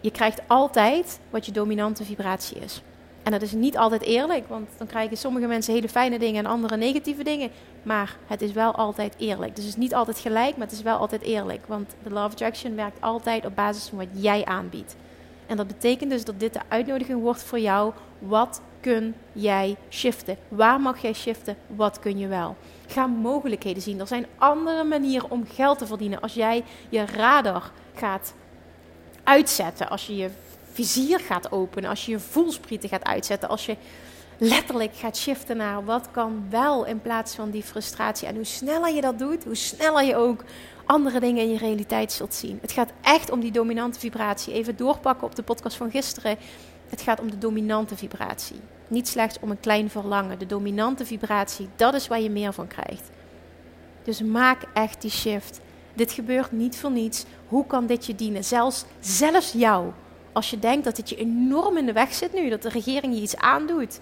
Je 0.00 0.10
krijgt 0.10 0.40
altijd 0.46 1.20
wat 1.30 1.46
je 1.46 1.52
dominante 1.52 2.04
vibratie 2.04 2.58
is. 2.58 2.82
En 3.22 3.32
dat 3.32 3.42
is 3.42 3.52
niet 3.52 3.76
altijd 3.76 4.02
eerlijk, 4.02 4.48
want 4.48 4.68
dan 4.78 4.86
krijgen 4.86 5.16
sommige 5.16 5.46
mensen 5.46 5.74
hele 5.74 5.88
fijne 5.88 6.18
dingen 6.18 6.44
en 6.44 6.50
andere 6.50 6.76
negatieve 6.76 7.22
dingen. 7.22 7.50
Maar 7.82 8.16
het 8.26 8.42
is 8.42 8.52
wel 8.52 8.74
altijd 8.74 9.14
eerlijk. 9.18 9.54
Dus 9.56 9.64
het 9.64 9.74
is 9.74 9.80
niet 9.80 9.94
altijd 9.94 10.18
gelijk, 10.18 10.56
maar 10.56 10.66
het 10.66 10.76
is 10.76 10.82
wel 10.82 10.96
altijd 10.96 11.22
eerlijk. 11.22 11.66
Want 11.66 11.94
de 12.02 12.10
Love 12.10 12.32
Attraction 12.32 12.74
werkt 12.74 13.00
altijd 13.00 13.46
op 13.46 13.54
basis 13.54 13.88
van 13.88 13.98
wat 13.98 14.08
jij 14.12 14.44
aanbiedt. 14.44 14.96
En 15.48 15.56
dat 15.56 15.66
betekent 15.66 16.10
dus 16.10 16.24
dat 16.24 16.40
dit 16.40 16.52
de 16.52 16.60
uitnodiging 16.68 17.20
wordt 17.20 17.42
voor 17.42 17.58
jou. 17.58 17.92
Wat 18.18 18.60
kun 18.80 19.14
jij 19.32 19.76
shiften? 19.90 20.36
Waar 20.48 20.80
mag 20.80 21.02
jij 21.02 21.12
shiften? 21.12 21.56
Wat 21.66 21.98
kun 21.98 22.18
je 22.18 22.26
wel? 22.26 22.56
Ga 22.86 23.06
mogelijkheden 23.06 23.82
zien. 23.82 24.00
Er 24.00 24.06
zijn 24.06 24.26
andere 24.38 24.84
manieren 24.84 25.30
om 25.30 25.46
geld 25.54 25.78
te 25.78 25.86
verdienen. 25.86 26.20
Als 26.20 26.34
jij 26.34 26.64
je 26.88 27.04
radar 27.06 27.70
gaat 27.94 28.34
uitzetten, 29.24 29.88
als 29.88 30.06
je 30.06 30.16
je 30.16 30.30
vizier 30.72 31.20
gaat 31.20 31.52
openen, 31.52 31.90
als 31.90 32.04
je 32.04 32.10
je 32.10 32.18
voelsprieten 32.18 32.88
gaat 32.88 33.04
uitzetten, 33.04 33.48
als 33.48 33.66
je 33.66 33.76
letterlijk 34.38 34.96
gaat 34.96 35.16
shiften 35.16 35.56
naar 35.56 35.84
wat 35.84 36.10
kan 36.10 36.46
wel 36.50 36.84
in 36.84 37.00
plaats 37.00 37.34
van 37.34 37.50
die 37.50 37.62
frustratie. 37.62 38.28
En 38.28 38.34
hoe 38.34 38.44
sneller 38.44 38.94
je 38.94 39.00
dat 39.00 39.18
doet, 39.18 39.44
hoe 39.44 39.54
sneller 39.54 40.04
je 40.04 40.16
ook 40.16 40.44
andere 40.88 41.20
dingen 41.20 41.42
in 41.42 41.50
je 41.50 41.58
realiteit 41.58 42.12
zult 42.12 42.34
zien. 42.34 42.58
Het 42.60 42.72
gaat 42.72 42.92
echt 43.00 43.30
om 43.30 43.40
die 43.40 43.52
dominante 43.52 43.98
vibratie. 43.98 44.52
Even 44.52 44.76
doorpakken 44.76 45.26
op 45.26 45.34
de 45.34 45.42
podcast 45.42 45.76
van 45.76 45.90
gisteren. 45.90 46.36
Het 46.88 47.00
gaat 47.00 47.20
om 47.20 47.30
de 47.30 47.38
dominante 47.38 47.96
vibratie. 47.96 48.60
Niet 48.88 49.08
slechts 49.08 49.38
om 49.40 49.50
een 49.50 49.60
klein 49.60 49.90
verlangen. 49.90 50.38
De 50.38 50.46
dominante 50.46 51.06
vibratie, 51.06 51.68
dat 51.76 51.94
is 51.94 52.08
waar 52.08 52.20
je 52.20 52.30
meer 52.30 52.52
van 52.52 52.66
krijgt. 52.66 53.10
Dus 54.02 54.22
maak 54.22 54.62
echt 54.72 55.00
die 55.00 55.10
shift. 55.10 55.60
Dit 55.94 56.12
gebeurt 56.12 56.52
niet 56.52 56.76
voor 56.76 56.90
niets. 56.90 57.24
Hoe 57.48 57.66
kan 57.66 57.86
dit 57.86 58.06
je 58.06 58.14
dienen? 58.14 58.44
Zelfs, 58.44 58.84
zelfs 59.00 59.52
jou. 59.52 59.92
Als 60.32 60.50
je 60.50 60.58
denkt 60.58 60.84
dat 60.84 60.96
het 60.96 61.08
je 61.08 61.16
enorm 61.16 61.76
in 61.76 61.86
de 61.86 61.92
weg 61.92 62.14
zit 62.14 62.32
nu, 62.32 62.48
dat 62.48 62.62
de 62.62 62.68
regering 62.68 63.14
je 63.14 63.20
iets 63.20 63.36
aandoet, 63.36 64.00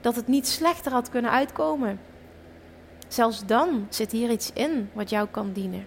dat 0.00 0.16
het 0.16 0.26
niet 0.26 0.48
slechter 0.48 0.92
had 0.92 1.08
kunnen 1.08 1.30
uitkomen. 1.30 2.00
Zelfs 3.08 3.46
dan 3.46 3.86
zit 3.88 4.12
hier 4.12 4.30
iets 4.30 4.50
in 4.52 4.90
wat 4.92 5.10
jou 5.10 5.28
kan 5.30 5.52
dienen. 5.52 5.86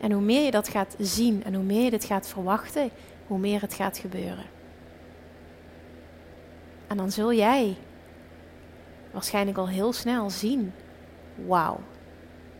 En 0.00 0.12
hoe 0.12 0.22
meer 0.22 0.44
je 0.44 0.50
dat 0.50 0.68
gaat 0.68 0.94
zien 0.98 1.44
en 1.44 1.54
hoe 1.54 1.64
meer 1.64 1.82
je 1.82 1.90
dit 1.90 2.04
gaat 2.04 2.28
verwachten, 2.28 2.90
hoe 3.26 3.38
meer 3.38 3.60
het 3.60 3.74
gaat 3.74 3.98
gebeuren. 3.98 4.44
En 6.86 6.96
dan 6.96 7.10
zul 7.10 7.32
jij 7.32 7.76
waarschijnlijk 9.10 9.58
al 9.58 9.68
heel 9.68 9.92
snel 9.92 10.30
zien: 10.30 10.72
wauw, 11.46 11.78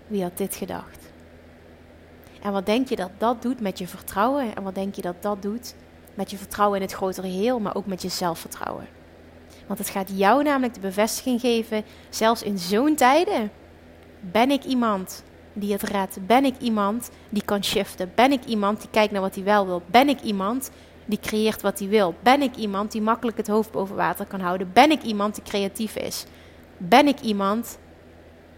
wie 0.06 0.22
had 0.22 0.36
dit 0.36 0.54
gedacht? 0.54 1.04
En 2.42 2.52
wat 2.52 2.66
denk 2.66 2.88
je 2.88 2.96
dat 2.96 3.10
dat 3.18 3.42
doet 3.42 3.60
met 3.60 3.78
je 3.78 3.86
vertrouwen? 3.86 4.56
En 4.56 4.62
wat 4.62 4.74
denk 4.74 4.94
je 4.94 5.02
dat 5.02 5.22
dat 5.22 5.42
doet 5.42 5.74
met 6.14 6.30
je 6.30 6.36
vertrouwen 6.36 6.76
in 6.80 6.86
het 6.86 6.94
grotere 6.94 7.30
geheel, 7.30 7.60
maar 7.60 7.74
ook 7.74 7.86
met 7.86 8.02
je 8.02 8.08
zelfvertrouwen? 8.08 8.86
Want 9.66 9.78
het 9.78 9.88
gaat 9.88 10.10
jou 10.14 10.42
namelijk 10.42 10.74
de 10.74 10.80
bevestiging 10.80 11.40
geven, 11.40 11.84
zelfs 12.08 12.42
in 12.42 12.58
zo'n 12.58 12.94
tijden. 12.94 13.50
Ben 14.20 14.50
ik 14.50 14.64
iemand 14.64 15.22
die 15.56 15.72
het 15.72 15.82
redt? 15.82 16.26
Ben 16.26 16.44
ik 16.44 16.58
iemand 16.58 17.10
die 17.28 17.44
kan 17.44 17.64
shiften? 17.64 18.12
Ben 18.14 18.32
ik 18.32 18.44
iemand 18.44 18.80
die 18.80 18.90
kijkt 18.90 19.12
naar 19.12 19.20
wat 19.20 19.34
hij 19.34 19.44
wel 19.44 19.66
wil? 19.66 19.82
Ben 19.86 20.08
ik 20.08 20.20
iemand 20.20 20.70
die 21.04 21.20
creëert 21.20 21.62
wat 21.62 21.78
hij 21.78 21.88
wil? 21.88 22.14
Ben 22.22 22.42
ik 22.42 22.56
iemand 22.56 22.92
die 22.92 23.02
makkelijk 23.02 23.36
het 23.36 23.46
hoofd 23.46 23.70
boven 23.70 23.96
water 23.96 24.26
kan 24.26 24.40
houden? 24.40 24.70
Ben 24.72 24.90
ik 24.90 25.02
iemand 25.02 25.34
die 25.34 25.44
creatief 25.44 25.96
is? 25.96 26.26
Ben 26.78 27.06
ik 27.06 27.20
iemand 27.20 27.78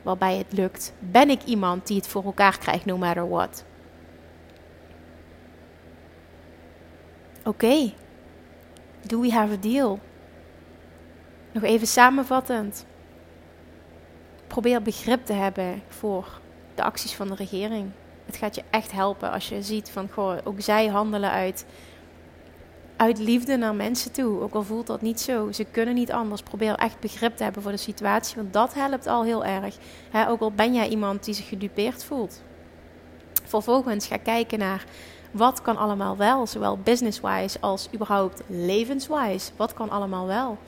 waarbij 0.02 0.37
het 0.37 0.52
lukt? 0.52 0.92
Ben 0.98 1.30
ik 1.30 1.44
iemand 1.44 1.87
die 1.87 1.96
het 1.96 2.08
voor 2.08 2.24
elkaar 2.24 2.58
krijgt, 2.58 2.84
no 2.84 2.96
matter 2.96 3.28
what? 3.28 3.64
Oké, 7.44 7.92
do 9.06 9.20
we 9.20 9.30
have 9.32 9.52
a 9.52 9.56
deal? 9.56 9.98
Nog 11.52 11.62
even 11.62 11.87
samenvattend. 11.87 12.87
Probeer 14.46 14.82
begrip 14.82 15.26
te 15.26 15.32
hebben 15.32 15.82
voor 15.88 16.40
de 16.78 16.84
acties 16.84 17.14
van 17.14 17.28
de 17.28 17.34
regering. 17.34 17.90
Het 18.26 18.36
gaat 18.36 18.54
je 18.54 18.62
echt 18.70 18.92
helpen 18.92 19.30
als 19.30 19.48
je 19.48 19.62
ziet 19.62 19.90
van, 19.90 20.08
goh, 20.12 20.36
ook 20.44 20.60
zij 20.60 20.86
handelen 20.86 21.30
uit, 21.30 21.66
uit 22.96 23.18
liefde 23.18 23.56
naar 23.56 23.74
mensen 23.74 24.12
toe. 24.12 24.40
Ook 24.40 24.54
al 24.54 24.62
voelt 24.62 24.86
dat 24.86 25.02
niet 25.02 25.20
zo. 25.20 25.52
Ze 25.52 25.64
kunnen 25.64 25.94
niet 25.94 26.12
anders. 26.12 26.42
Probeer 26.42 26.74
echt 26.74 27.00
begrip 27.00 27.36
te 27.36 27.42
hebben 27.42 27.62
voor 27.62 27.70
de 27.70 27.76
situatie, 27.76 28.36
want 28.36 28.52
dat 28.52 28.74
helpt 28.74 29.06
al 29.06 29.24
heel 29.24 29.44
erg. 29.44 29.76
ook 30.28 30.40
al 30.40 30.52
ben 30.52 30.74
jij 30.74 30.88
iemand 30.88 31.24
die 31.24 31.34
zich 31.34 31.48
gedupeerd 31.48 32.04
voelt. 32.04 32.42
Vervolgens 33.44 34.06
ga 34.06 34.16
kijken 34.16 34.58
naar 34.58 34.84
wat 35.30 35.62
kan 35.62 35.76
allemaal 35.76 36.16
wel, 36.16 36.46
zowel 36.46 36.78
business-wise 36.78 37.60
als 37.60 37.88
überhaupt 37.94 38.42
levenswise. 38.46 39.50
Wat 39.56 39.74
kan 39.74 39.90
allemaal 39.90 40.26
wel? 40.26 40.58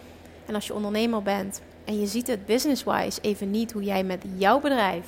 En 0.46 0.55
als 0.55 0.66
je 0.66 0.75
ondernemer 0.75 1.23
bent 1.23 1.61
en 1.85 2.01
je 2.01 2.07
ziet 2.07 2.27
het 2.27 2.46
business-wise 2.46 3.20
even 3.20 3.51
niet 3.51 3.73
hoe 3.73 3.83
jij 3.83 4.05
met 4.05 4.25
jouw 4.37 4.61
bedrijf 4.61 5.07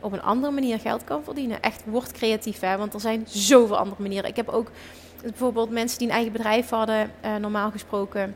op 0.00 0.12
een 0.12 0.22
andere 0.22 0.52
manier 0.52 0.78
geld 0.78 1.04
kan 1.04 1.24
verdienen. 1.24 1.62
Echt, 1.62 1.82
word 1.84 2.12
creatief, 2.12 2.60
hè? 2.60 2.76
want 2.76 2.94
er 2.94 3.00
zijn 3.00 3.24
zoveel 3.28 3.78
andere 3.78 4.02
manieren. 4.02 4.30
Ik 4.30 4.36
heb 4.36 4.48
ook 4.48 4.70
bijvoorbeeld 5.22 5.70
mensen 5.70 5.98
die 5.98 6.08
een 6.08 6.14
eigen 6.14 6.32
bedrijf 6.32 6.68
hadden, 6.68 7.10
uh, 7.24 7.36
normaal 7.36 7.70
gesproken 7.70 8.34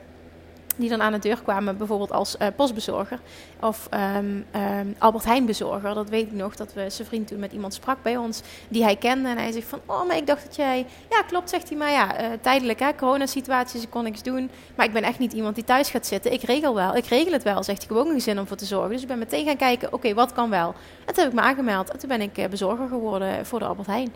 die 0.77 0.89
dan 0.89 1.03
aan 1.03 1.13
de 1.13 1.19
deur 1.19 1.43
kwamen, 1.43 1.77
bijvoorbeeld 1.77 2.13
als 2.13 2.37
uh, 2.39 2.49
postbezorger 2.57 3.19
of 3.61 3.89
um, 4.17 4.47
um, 4.57 4.95
Albert 4.99 5.25
Heijn 5.25 5.47
bezorger. 5.47 5.95
Dat 5.95 6.09
weet 6.09 6.27
ik 6.27 6.33
nog, 6.33 6.57
dat 6.57 6.73
we 6.73 6.91
zijn 6.91 7.09
vriend 7.09 7.29
toen 7.29 7.39
met 7.39 7.53
iemand 7.53 7.75
sprak 7.75 8.03
bij 8.03 8.17
ons 8.17 8.43
die 8.69 8.83
hij 8.83 8.97
kende. 8.97 9.29
En 9.29 9.39
hij 9.39 9.53
zegt 9.53 9.69
van, 9.69 9.81
oh, 9.87 10.07
maar 10.07 10.17
ik 10.17 10.27
dacht 10.27 10.45
dat 10.45 10.57
jij... 10.57 10.87
Ja, 11.11 11.23
klopt, 11.23 11.51
zegt 11.51 11.69
hij, 11.69 11.79
maar 11.79 11.91
ja, 11.91 12.21
uh, 12.21 12.27
tijdelijk 12.41 12.79
hè, 12.79 12.95
coronasituaties, 12.95 13.83
ik 13.83 13.91
kon 13.91 14.05
niks 14.05 14.23
doen. 14.23 14.51
Maar 14.75 14.87
ik 14.87 14.93
ben 14.93 15.03
echt 15.03 15.19
niet 15.19 15.33
iemand 15.33 15.55
die 15.55 15.65
thuis 15.65 15.91
gaat 15.91 16.07
zitten. 16.07 16.33
Ik 16.33 16.43
regel 16.43 16.75
wel, 16.75 16.97
ik 16.97 17.07
regel 17.07 17.33
het 17.33 17.43
wel, 17.43 17.63
zegt 17.63 17.67
hij. 17.67 17.97
Ik 17.97 18.05
heb 18.05 18.13
ook 18.15 18.21
zin 18.21 18.39
om 18.39 18.47
voor 18.47 18.57
te 18.57 18.65
zorgen. 18.65 18.91
Dus 18.91 19.03
ik 19.03 19.09
ben 19.09 19.19
meteen 19.19 19.47
gaan 19.47 19.57
kijken, 19.57 19.93
oké, 19.93 20.15
wat 20.15 20.33
kan 20.33 20.51
wel? 20.51 20.75
En 21.07 21.15
toen 21.15 21.25
heb 21.25 21.33
ik 21.33 21.39
me 21.39 21.41
aangemeld 21.41 21.91
en 21.91 21.99
toen 21.99 22.09
ben 22.09 22.21
ik 22.21 22.39
uh, 22.39 22.47
bezorger 22.47 22.89
geworden 22.89 23.47
voor 23.47 23.59
de 23.59 23.65
Albert 23.65 23.87
Heijn 23.87 24.13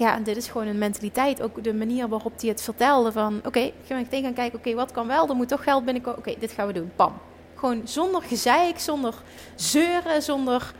ja, 0.00 0.14
en 0.14 0.22
dit 0.22 0.36
is 0.36 0.48
gewoon 0.48 0.66
een 0.66 0.78
mentaliteit. 0.78 1.42
Ook 1.42 1.64
de 1.64 1.74
manier 1.74 2.08
waarop 2.08 2.40
hij 2.40 2.48
het 2.48 2.62
vertelde 2.62 3.12
van... 3.12 3.36
Oké, 3.36 3.46
okay, 3.46 3.74
ga 3.84 3.94
meteen 3.94 4.22
gaan 4.22 4.32
kijken, 4.32 4.58
oké, 4.58 4.74
wat 4.74 4.92
kan 4.92 5.06
wel? 5.06 5.28
Er 5.28 5.34
moet 5.34 5.48
toch 5.48 5.62
geld 5.62 5.84
binnenkomen. 5.84 6.18
Oké, 6.18 6.34
dit 6.38 6.52
gaan 6.52 6.66
we 6.66 6.72
doen. 6.72 6.92
Pam. 6.96 7.12
Gewoon 7.54 7.80
zonder 7.84 8.22
gezeik, 8.22 8.78
zonder 8.78 9.14
zeuren, 9.54 10.22
zonder... 10.22 10.74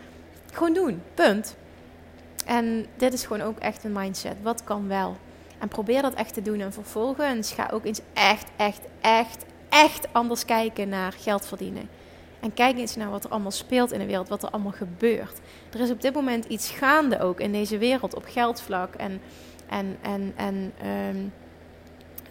Gewoon 0.52 0.72
doen. 0.72 1.02
Punt. 1.14 1.56
En 2.46 2.86
dit 2.96 3.12
is 3.12 3.26
gewoon 3.26 3.42
ook 3.42 3.58
echt 3.58 3.84
een 3.84 3.92
mindset. 3.92 4.36
Wat 4.42 4.64
kan 4.64 4.88
wel? 4.88 5.16
En 5.58 5.68
probeer 5.68 6.02
dat 6.02 6.14
echt 6.14 6.34
te 6.34 6.42
doen. 6.42 6.60
En 6.60 6.72
vervolgens 6.72 7.52
ga 7.52 7.70
ook 7.72 7.84
eens 7.84 8.00
echt, 8.12 8.48
echt, 8.56 8.80
echt, 9.00 9.44
echt 9.68 10.06
anders 10.12 10.44
kijken 10.44 10.88
naar 10.88 11.12
geld 11.12 11.46
verdienen. 11.46 11.88
En 12.40 12.54
kijk 12.54 12.78
eens 12.78 12.96
naar 12.96 13.10
wat 13.10 13.24
er 13.24 13.30
allemaal 13.30 13.50
speelt 13.50 13.92
in 13.92 13.98
de 13.98 14.06
wereld, 14.06 14.28
wat 14.28 14.42
er 14.42 14.50
allemaal 14.50 14.72
gebeurt. 14.72 15.40
Er 15.72 15.80
is 15.80 15.90
op 15.90 16.00
dit 16.00 16.14
moment 16.14 16.44
iets 16.44 16.70
gaande 16.70 17.20
ook 17.20 17.40
in 17.40 17.52
deze 17.52 17.78
wereld 17.78 18.14
op 18.14 18.24
geldvlak 18.26 18.94
en, 18.94 19.20
en, 19.68 19.96
en, 20.02 20.32
en 20.36 20.72
um, 20.86 21.32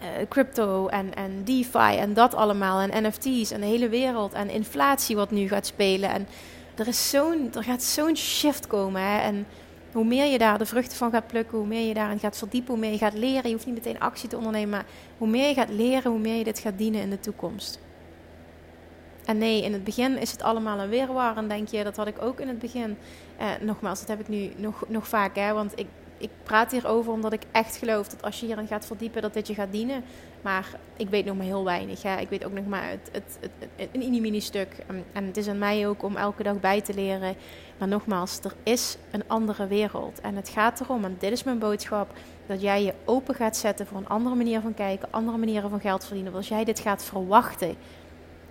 uh, 0.02 0.28
crypto 0.30 0.88
en, 0.88 1.15
en 1.15 1.43
DeFi 1.43 1.98
en 1.98 2.13
dat 2.13 2.36
allemaal. 2.36 2.80
En 2.80 3.08
NFT's 3.08 3.52
en 3.52 3.62
de 3.62 3.67
hele 3.67 3.89
wereld 3.89 4.34
en 4.34 4.50
inflatie 4.50 5.15
wat 5.15 5.32
nu 5.32 5.48
gaat 5.48 5.65
spelen. 5.65 6.10
En 6.10 6.28
er, 6.76 6.88
is 6.88 7.10
zo'n, 7.10 7.50
er 7.54 7.63
gaat 7.63 7.84
zo'n 7.84 8.15
shift 8.15 8.67
komen. 8.67 9.02
Hè? 9.02 9.19
En 9.19 9.45
hoe 9.91 10.06
meer 10.06 10.26
je 10.26 10.38
daar 10.38 10.58
de 10.58 10.65
vruchten 10.65 10.98
van 10.98 11.12
gaat 11.12 11.28
plukken, 11.28 11.58
hoe 11.58 11.67
meer 11.67 11.88
je 11.88 11.93
daarin 11.93 12.19
gaat 12.19 12.38
verdiepen, 12.38 12.72
hoe 12.72 12.82
meer 12.82 12.91
je 12.91 12.98
gaat 12.98 13.13
leren. 13.13 13.50
Je 13.50 13.54
hoeft 13.54 13.65
niet 13.65 13.76
meteen 13.76 14.00
actie 14.00 14.30
te 14.30 14.38
ondernemen, 14.38 14.69
maar 14.69 14.86
hoe 15.17 15.28
meer 15.28 15.48
je 15.48 15.54
gaat 15.54 15.69
leren, 15.69 16.12
hoe 16.12 16.19
meer 16.19 16.36
je 16.36 16.43
dit 16.43 16.60
gaat 16.60 16.78
dienen 16.78 17.02
in 17.02 17.10
de 17.10 17.19
toekomst. 17.19 17.80
En 19.30 19.38
nee, 19.38 19.63
in 19.63 19.74
het 19.74 19.84
begin 19.84 20.18
is 20.18 20.32
het 20.32 20.42
allemaal 20.42 20.80
een 20.80 20.89
weerwar. 20.89 21.38
En 21.38 21.48
denk 21.48 21.68
je, 21.68 21.84
dat 21.84 21.96
had 21.96 22.08
ik 22.08 22.22
ook 22.22 22.39
in 22.39 22.48
het 22.48 22.60
begin. 22.60 22.98
Eh, 23.38 23.48
nogmaals, 23.62 24.00
dat 24.00 24.08
heb 24.08 24.20
ik 24.20 24.28
nu 24.28 24.52
nog, 24.58 24.84
nog 24.88 25.08
vaak. 25.08 25.36
Hè, 25.36 25.54
want 25.54 25.80
ik, 25.80 25.88
ik 26.18 26.30
praat 26.44 26.72
hierover 26.72 27.12
omdat 27.12 27.34
ik 27.34 27.42
echt 27.52 27.76
geloof 27.76 28.08
dat 28.08 28.22
als 28.22 28.39
je 28.39 28.46
hierin 28.46 28.68
gaat 28.68 28.86
verdiepen, 28.86 29.22
dat 29.22 29.34
dit 29.34 29.48
je 29.48 29.54
gaat 29.54 29.72
dienen. 29.72 30.04
Maar 30.42 30.70
ik 30.98 31.10
weet 31.10 31.26
nog 31.26 31.36
maar 31.36 31.46
heel 31.46 31.63
weinig. 31.63 32.04
Hè. 32.04 32.18
Ik 32.18 32.30
weet 32.30 32.46
ook 32.46 32.54
nog 32.54 32.65
maar 32.65 32.89
het, 32.89 33.10
het, 33.12 33.50
een 33.76 34.00
mini-mini 34.00 34.39
stuk. 34.39 34.76
En 35.13 35.26
het 35.26 35.38
is 35.38 35.48
aan 35.48 35.58
mij 35.58 35.88
ook 35.88 36.04
om 36.04 36.15
elke 36.15 36.44
dag 36.44 36.60
bij 36.60 36.82
te 36.82 36.94
leren. 36.94 37.36
Maar 37.78 37.88
nogmaals, 37.88 38.39
er 38.39 38.54
is 38.63 38.98
een 39.12 39.24
andere 39.28 39.68
wereld. 39.68 40.22
En 40.22 40.36
het 40.36 40.50
gaat 40.50 40.80
erom, 40.80 41.04
en 41.04 41.15
dit 41.20 41.32
is 41.32 41.44
mijn 41.44 41.60
boodschap, 41.60 42.13
dat 42.46 42.62
jij 42.62 42.84
je 42.84 42.94
open 43.06 43.36
gaat 43.36 43.58
zetten 43.58 43.88
voor 43.88 43.98
een 43.98 44.08
andere 44.08 44.36
manier 44.36 44.62
van 44.62 44.74
kijken, 44.74 45.08
andere 45.12 45.38
manieren 45.38 45.70
van 45.70 45.80
geld 45.80 46.06
verdienen. 46.06 46.34
Als 46.34 46.48
jij 46.48 46.63
dit 46.63 46.80
gaat 46.80 47.04
verwachten, 47.04 47.76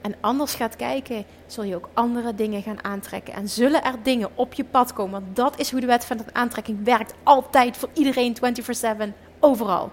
en 0.01 0.15
anders 0.21 0.55
gaat 0.55 0.77
kijken, 0.77 1.25
zul 1.47 1.65
je 1.65 1.77
ook 1.77 1.89
andere 1.95 2.35
dingen 2.35 2.63
gaan 2.63 2.85
aantrekken. 2.85 3.35
En 3.35 3.49
zullen 3.49 3.85
er 3.85 4.03
dingen 4.03 4.31
op 4.35 4.53
je 4.55 4.65
pad 4.65 4.93
komen. 4.93 5.21
Want 5.21 5.37
dat 5.37 5.59
is 5.59 5.71
hoe 5.71 5.81
de 5.81 5.87
wet 5.87 6.05
van 6.05 6.17
de 6.17 6.25
aantrekking 6.33 6.85
werkt. 6.85 7.15
Altijd 7.23 7.77
voor 7.77 7.89
iedereen 7.93 8.37
24/7, 8.37 9.15
overal. 9.41 9.91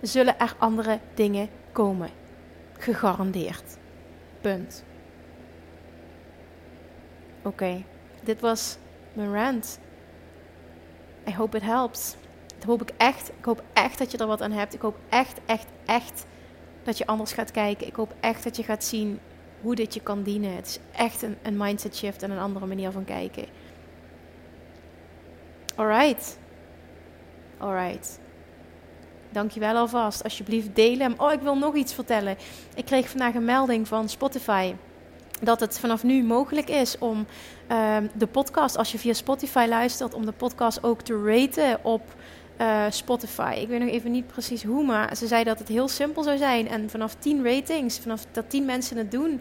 Zullen 0.00 0.38
er 0.38 0.54
andere 0.58 0.98
dingen 1.14 1.48
komen. 1.72 2.10
Gegarandeerd. 2.78 3.76
Punt. 4.40 4.84
Oké, 7.42 7.84
dit 8.22 8.40
was 8.40 8.76
mijn 9.12 9.34
rant. 9.34 9.78
I 11.28 11.34
hope 11.34 11.56
it 11.56 11.62
helps. 11.62 12.16
Dat 12.54 12.64
hoop 12.64 12.82
ik 12.82 12.90
echt. 12.96 13.28
Ik 13.38 13.44
hoop 13.44 13.62
echt 13.72 13.98
dat 13.98 14.10
je 14.10 14.18
er 14.18 14.26
wat 14.26 14.42
aan 14.42 14.52
hebt. 14.52 14.74
Ik 14.74 14.80
hoop 14.80 14.96
echt, 15.08 15.40
echt, 15.46 15.66
echt 15.86 16.26
dat 16.84 16.98
je 16.98 17.06
anders 17.06 17.32
gaat 17.32 17.50
kijken. 17.50 17.86
Ik 17.86 17.94
hoop 17.94 18.14
echt 18.20 18.44
dat 18.44 18.56
je 18.56 18.62
gaat 18.62 18.84
zien 18.84 19.18
hoe 19.60 19.74
dit 19.74 19.94
je 19.94 20.00
kan 20.00 20.22
dienen. 20.22 20.56
Het 20.56 20.66
is 20.66 20.78
echt 20.92 21.22
een, 21.22 21.36
een 21.42 21.56
mindset 21.56 21.96
shift 21.96 22.22
en 22.22 22.30
een 22.30 22.38
andere 22.38 22.66
manier 22.66 22.90
van 22.90 23.04
kijken. 23.04 23.44
Alright. 25.74 26.38
Alright. 27.58 28.20
dankjewel 29.30 29.76
alvast. 29.76 30.22
Alsjeblieft, 30.22 30.74
deel 30.74 30.98
hem. 30.98 31.14
Oh, 31.16 31.32
ik 31.32 31.40
wil 31.40 31.56
nog 31.58 31.74
iets 31.74 31.94
vertellen. 31.94 32.36
Ik 32.74 32.84
kreeg 32.84 33.08
vandaag 33.08 33.34
een 33.34 33.44
melding 33.44 33.88
van 33.88 34.08
Spotify 34.08 34.74
dat 35.40 35.60
het 35.60 35.78
vanaf 35.78 36.02
nu 36.02 36.24
mogelijk 36.24 36.70
is 36.70 36.98
om 36.98 37.26
ehm, 37.66 38.06
de 38.14 38.26
podcast, 38.26 38.76
als 38.76 38.92
je 38.92 38.98
via 38.98 39.12
Spotify 39.12 39.66
luistert, 39.68 40.14
om 40.14 40.26
de 40.26 40.32
podcast 40.32 40.84
ook 40.84 41.02
te 41.02 41.22
raten 41.24 41.84
op 41.84 42.02
uh, 42.60 42.84
Spotify. 42.90 43.56
Ik 43.60 43.68
weet 43.68 43.80
nog 43.80 43.88
even 43.88 44.10
niet 44.10 44.26
precies 44.26 44.64
hoe, 44.64 44.84
maar 44.84 45.16
ze 45.16 45.26
zei 45.26 45.44
dat 45.44 45.58
het 45.58 45.68
heel 45.68 45.88
simpel 45.88 46.22
zou 46.22 46.36
zijn. 46.36 46.68
En 46.68 46.90
vanaf 46.90 47.14
10 47.14 47.44
ratings, 47.44 47.98
vanaf 47.98 48.26
dat 48.32 48.50
10 48.50 48.64
mensen 48.64 48.96
het 48.96 49.10
doen, 49.10 49.40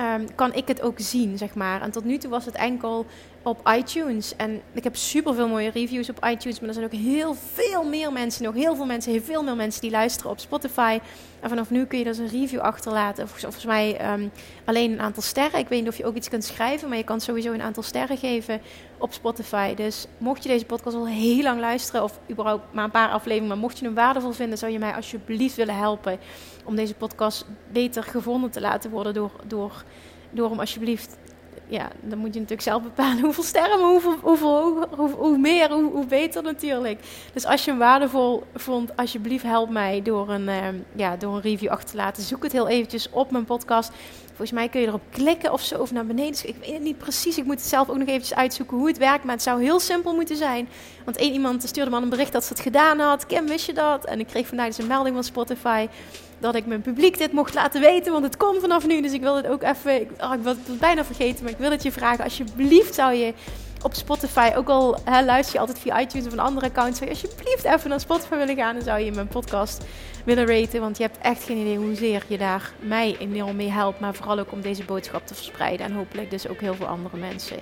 um, 0.00 0.34
kan 0.34 0.54
ik 0.54 0.68
het 0.68 0.82
ook 0.82 0.98
zien, 0.98 1.38
zeg 1.38 1.54
maar. 1.54 1.82
En 1.82 1.90
tot 1.90 2.04
nu 2.04 2.18
toe 2.18 2.30
was 2.30 2.44
het 2.44 2.54
enkel 2.54 3.06
op 3.42 3.70
iTunes. 3.76 4.36
En 4.36 4.60
ik 4.72 4.84
heb 4.84 4.96
super 4.96 5.34
veel 5.34 5.48
mooie 5.48 5.70
reviews 5.70 6.08
op 6.10 6.24
iTunes. 6.24 6.60
Maar 6.60 6.68
er 6.68 6.74
zijn 6.74 6.86
ook 6.86 6.92
heel 6.92 7.34
veel 7.34 7.84
meer 7.84 8.12
mensen, 8.12 8.44
nog 8.44 8.54
heel 8.54 8.76
veel 8.76 8.86
mensen, 8.86 9.12
heel 9.12 9.22
veel 9.22 9.42
meer 9.42 9.56
mensen 9.56 9.80
die 9.80 9.90
luisteren 9.90 10.30
op 10.30 10.38
Spotify. 10.38 10.98
En 11.40 11.48
vanaf 11.48 11.70
nu 11.70 11.86
kun 11.86 11.98
je 11.98 12.04
dus 12.04 12.18
een 12.18 12.28
review 12.28 12.60
achterlaten. 12.60 13.28
Volgens 13.28 13.64
mij 13.64 14.12
um, 14.12 14.30
alleen 14.64 14.92
een 14.92 15.00
aantal 15.00 15.22
sterren. 15.22 15.60
Ik 15.60 15.68
weet 15.68 15.80
niet 15.80 15.88
of 15.88 15.96
je 15.96 16.04
ook 16.04 16.16
iets 16.16 16.28
kunt 16.28 16.44
schrijven, 16.44 16.88
maar 16.88 16.98
je 16.98 17.04
kan 17.04 17.20
sowieso 17.20 17.52
een 17.52 17.62
aantal 17.62 17.82
sterren 17.82 18.16
geven 18.16 18.60
op 18.98 19.12
Spotify. 19.12 19.74
Dus 19.74 20.06
mocht 20.18 20.42
je 20.42 20.48
deze 20.48 20.64
podcast 20.64 20.96
al 20.96 21.06
heel 21.06 21.42
lang 21.42 21.60
luisteren, 21.60 22.02
of 22.02 22.18
überhaupt 22.30 22.64
maar 22.72 22.84
een 22.84 22.90
paar 22.90 23.10
afleveringen, 23.10 23.48
maar 23.48 23.58
mocht 23.58 23.78
je 23.78 23.84
hem 23.84 23.94
waardevol 23.94 24.32
vinden, 24.32 24.58
zou 24.58 24.72
je 24.72 24.78
mij 24.78 24.94
alsjeblieft 24.94 25.56
willen 25.56 25.76
helpen 25.76 26.18
om 26.70 26.76
deze 26.76 26.94
podcast 26.94 27.44
beter 27.72 28.02
gevonden 28.02 28.50
te 28.50 28.60
laten 28.60 28.90
worden 28.90 29.14
door, 29.14 29.30
door, 29.46 29.84
door 30.30 30.50
hem 30.50 30.60
alsjeblieft 30.60 31.16
ja, 31.66 31.90
dan 32.00 32.18
moet 32.18 32.34
je 32.34 32.40
natuurlijk 32.40 32.68
zelf 32.68 32.82
bepalen 32.82 33.20
hoeveel 33.28 33.44
sterren, 33.44 33.80
hoeveel, 33.80 34.16
hoeveel, 34.22 34.86
hoe, 34.96 35.10
hoe 35.10 35.38
meer, 35.38 35.72
hoe, 35.72 35.90
hoe, 35.90 36.06
beter 36.06 36.42
natuurlijk. 36.42 37.00
Dus 37.32 37.44
als 37.46 37.64
je 37.64 37.70
hem 37.70 37.78
waardevol 37.78 38.42
vond, 38.54 38.96
alsjeblieft 38.96 39.44
help 39.44 39.70
mij 39.70 40.02
door 40.02 40.28
een, 40.28 40.48
uh, 40.48 40.66
ja, 40.94 41.16
door 41.16 41.34
een 41.34 41.40
review 41.40 41.70
achter 41.70 41.90
te 41.90 41.96
laten. 41.96 42.22
Zoek 42.22 42.42
het 42.42 42.52
heel 42.52 42.68
eventjes 42.68 43.10
op 43.10 43.30
mijn 43.30 43.44
podcast. 43.44 43.92
Volgens 44.40 44.60
mij 44.60 44.68
kun 44.68 44.80
je 44.80 44.86
erop 44.86 45.02
klikken 45.10 45.52
of 45.52 45.62
zo, 45.62 45.78
of 45.78 45.92
naar 45.92 46.06
beneden. 46.06 46.30
Dus 46.30 46.44
ik 46.44 46.56
weet 46.60 46.72
het 46.72 46.82
niet 46.82 46.98
precies. 46.98 47.38
Ik 47.38 47.44
moet 47.44 47.54
het 47.54 47.68
zelf 47.68 47.88
ook 47.88 47.96
nog 47.96 48.08
eventjes 48.08 48.38
uitzoeken 48.38 48.76
hoe 48.76 48.86
het 48.86 48.98
werkt. 48.98 49.24
Maar 49.24 49.34
het 49.34 49.42
zou 49.42 49.62
heel 49.62 49.80
simpel 49.80 50.14
moeten 50.14 50.36
zijn. 50.36 50.68
Want 51.04 51.16
één 51.16 51.32
iemand 51.32 51.62
stuurde 51.62 51.90
me 51.90 51.96
een 51.96 52.08
bericht 52.08 52.32
dat 52.32 52.44
ze 52.44 52.52
het 52.52 52.62
gedaan 52.62 52.98
had. 52.98 53.26
Kim, 53.26 53.46
wist 53.46 53.66
je 53.66 53.72
dat? 53.72 54.04
En 54.04 54.20
ik 54.20 54.26
kreeg 54.26 54.46
vandaag 54.46 54.66
dus 54.66 54.78
een 54.78 54.86
melding 54.86 55.14
van 55.14 55.24
Spotify 55.24 55.88
dat 56.38 56.54
ik 56.54 56.66
mijn 56.66 56.80
publiek 56.80 57.18
dit 57.18 57.32
mocht 57.32 57.54
laten 57.54 57.80
weten. 57.80 58.12
Want 58.12 58.24
het 58.24 58.36
komt 58.36 58.60
vanaf 58.60 58.86
nu. 58.86 59.02
Dus 59.02 59.12
ik 59.12 59.20
wil 59.20 59.36
het 59.36 59.46
ook 59.46 59.62
even. 59.62 60.00
Ik, 60.00 60.10
oh, 60.20 60.34
ik 60.34 60.42
was 60.42 60.56
het 60.66 60.78
bijna 60.78 61.04
vergeten. 61.04 61.42
Maar 61.42 61.52
ik 61.52 61.58
wil 61.58 61.70
het 61.70 61.82
je 61.82 61.92
vragen. 61.92 62.24
Alsjeblieft 62.24 62.94
zou 62.94 63.14
je 63.14 63.34
op 63.82 63.94
Spotify, 63.94 64.52
ook 64.56 64.68
al 64.68 64.96
hè, 65.04 65.24
luister 65.24 65.54
je 65.54 65.60
altijd 65.60 65.78
via 65.78 66.00
iTunes 66.00 66.26
of 66.26 66.32
een 66.32 66.38
andere 66.38 66.66
account, 66.66 66.96
zou 66.96 67.10
je 67.10 67.16
alsjeblieft 67.16 67.64
even 67.64 67.90
naar 67.90 68.00
Spotify 68.00 68.36
willen 68.36 68.56
gaan. 68.56 68.74
Dan 68.74 68.84
zou 68.84 69.00
je 69.00 69.12
mijn 69.12 69.28
podcast 69.28 69.84
willen 70.24 70.46
raten. 70.46 70.80
Want 70.80 70.96
je 70.96 71.02
hebt 71.02 71.18
echt 71.22 71.42
geen 71.42 71.56
idee 71.56 71.76
hoezeer 71.76 72.24
je 72.26 72.38
daar 72.38 72.72
mij 72.78 73.16
enorm 73.18 73.56
mee 73.56 73.70
helpt. 73.70 74.00
Maar 74.00 74.14
vooral 74.14 74.38
ook 74.38 74.52
om 74.52 74.60
deze 74.60 74.84
boodschap 74.84 75.26
te 75.26 75.34
verspreiden. 75.34 75.86
En 75.86 75.92
hopelijk 75.92 76.30
dus 76.30 76.48
ook 76.48 76.60
heel 76.60 76.74
veel 76.74 76.86
andere 76.86 77.16
mensen. 77.16 77.56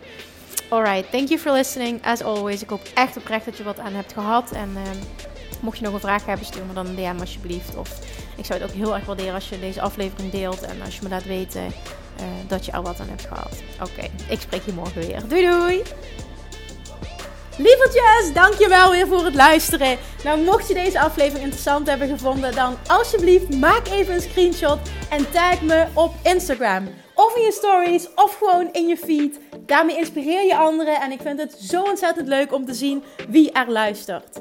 Alright, 0.68 1.10
thank 1.10 1.28
you 1.28 1.40
for 1.40 1.52
listening. 1.52 2.04
As 2.04 2.22
always, 2.22 2.62
ik 2.62 2.68
hoop 2.68 2.90
echt 2.94 3.16
oprecht 3.16 3.44
dat 3.44 3.56
je 3.56 3.64
wat 3.64 3.78
aan 3.78 3.92
hebt 3.92 4.12
gehad. 4.12 4.50
En 4.50 4.70
uh, 4.74 4.80
mocht 5.60 5.78
je 5.78 5.84
nog 5.84 5.94
een 5.94 6.00
vraag 6.00 6.26
hebben, 6.26 6.46
stuur 6.46 6.64
me 6.64 6.72
dan 6.72 6.86
een 6.86 6.96
DM 6.96 7.20
alsjeblieft. 7.20 7.76
Of 7.76 7.98
ik 8.36 8.44
zou 8.44 8.60
het 8.60 8.70
ook 8.70 8.76
heel 8.76 8.94
erg 8.94 9.04
waarderen 9.04 9.34
als 9.34 9.48
je 9.48 9.60
deze 9.60 9.80
aflevering 9.80 10.32
deelt. 10.32 10.62
En 10.62 10.82
als 10.84 10.96
je 10.96 11.02
me 11.02 11.08
laat 11.08 11.24
weten 11.24 11.72
uh, 12.20 12.26
dat 12.48 12.64
je 12.64 12.72
er 12.72 12.82
wat 12.82 13.00
aan 13.00 13.08
hebt 13.08 13.26
gehad. 13.26 13.62
Oké, 13.82 14.08
ik 14.28 14.40
spreek 14.40 14.62
je 14.64 14.72
morgen 14.72 15.00
weer. 15.00 15.28
Doei 15.28 15.46
doei! 15.46 15.82
Lievertjes, 17.58 18.32
dankjewel 18.34 18.90
weer 18.90 19.06
voor 19.06 19.24
het 19.24 19.34
luisteren. 19.34 19.98
Nou, 20.24 20.40
mocht 20.40 20.68
je 20.68 20.74
deze 20.74 21.00
aflevering 21.00 21.42
interessant 21.42 21.86
hebben 21.86 22.08
gevonden, 22.08 22.54
dan 22.54 22.76
alsjeblieft 22.86 23.54
maak 23.54 23.88
even 23.88 24.14
een 24.14 24.20
screenshot 24.20 24.78
en 25.10 25.30
tag 25.30 25.62
me 25.62 25.86
op 25.94 26.14
Instagram. 26.22 26.88
Of 27.14 27.36
in 27.36 27.42
je 27.42 27.52
stories, 27.52 28.08
of 28.14 28.34
gewoon 28.34 28.72
in 28.72 28.86
je 28.86 28.96
feed. 28.96 29.40
Daarmee 29.66 29.96
inspireer 29.96 30.46
je 30.46 30.56
anderen 30.56 31.00
en 31.00 31.10
ik 31.12 31.20
vind 31.20 31.40
het 31.40 31.52
zo 31.52 31.82
ontzettend 31.82 32.28
leuk 32.28 32.52
om 32.52 32.66
te 32.66 32.74
zien 32.74 33.02
wie 33.28 33.52
er 33.52 33.70
luistert. 33.70 34.40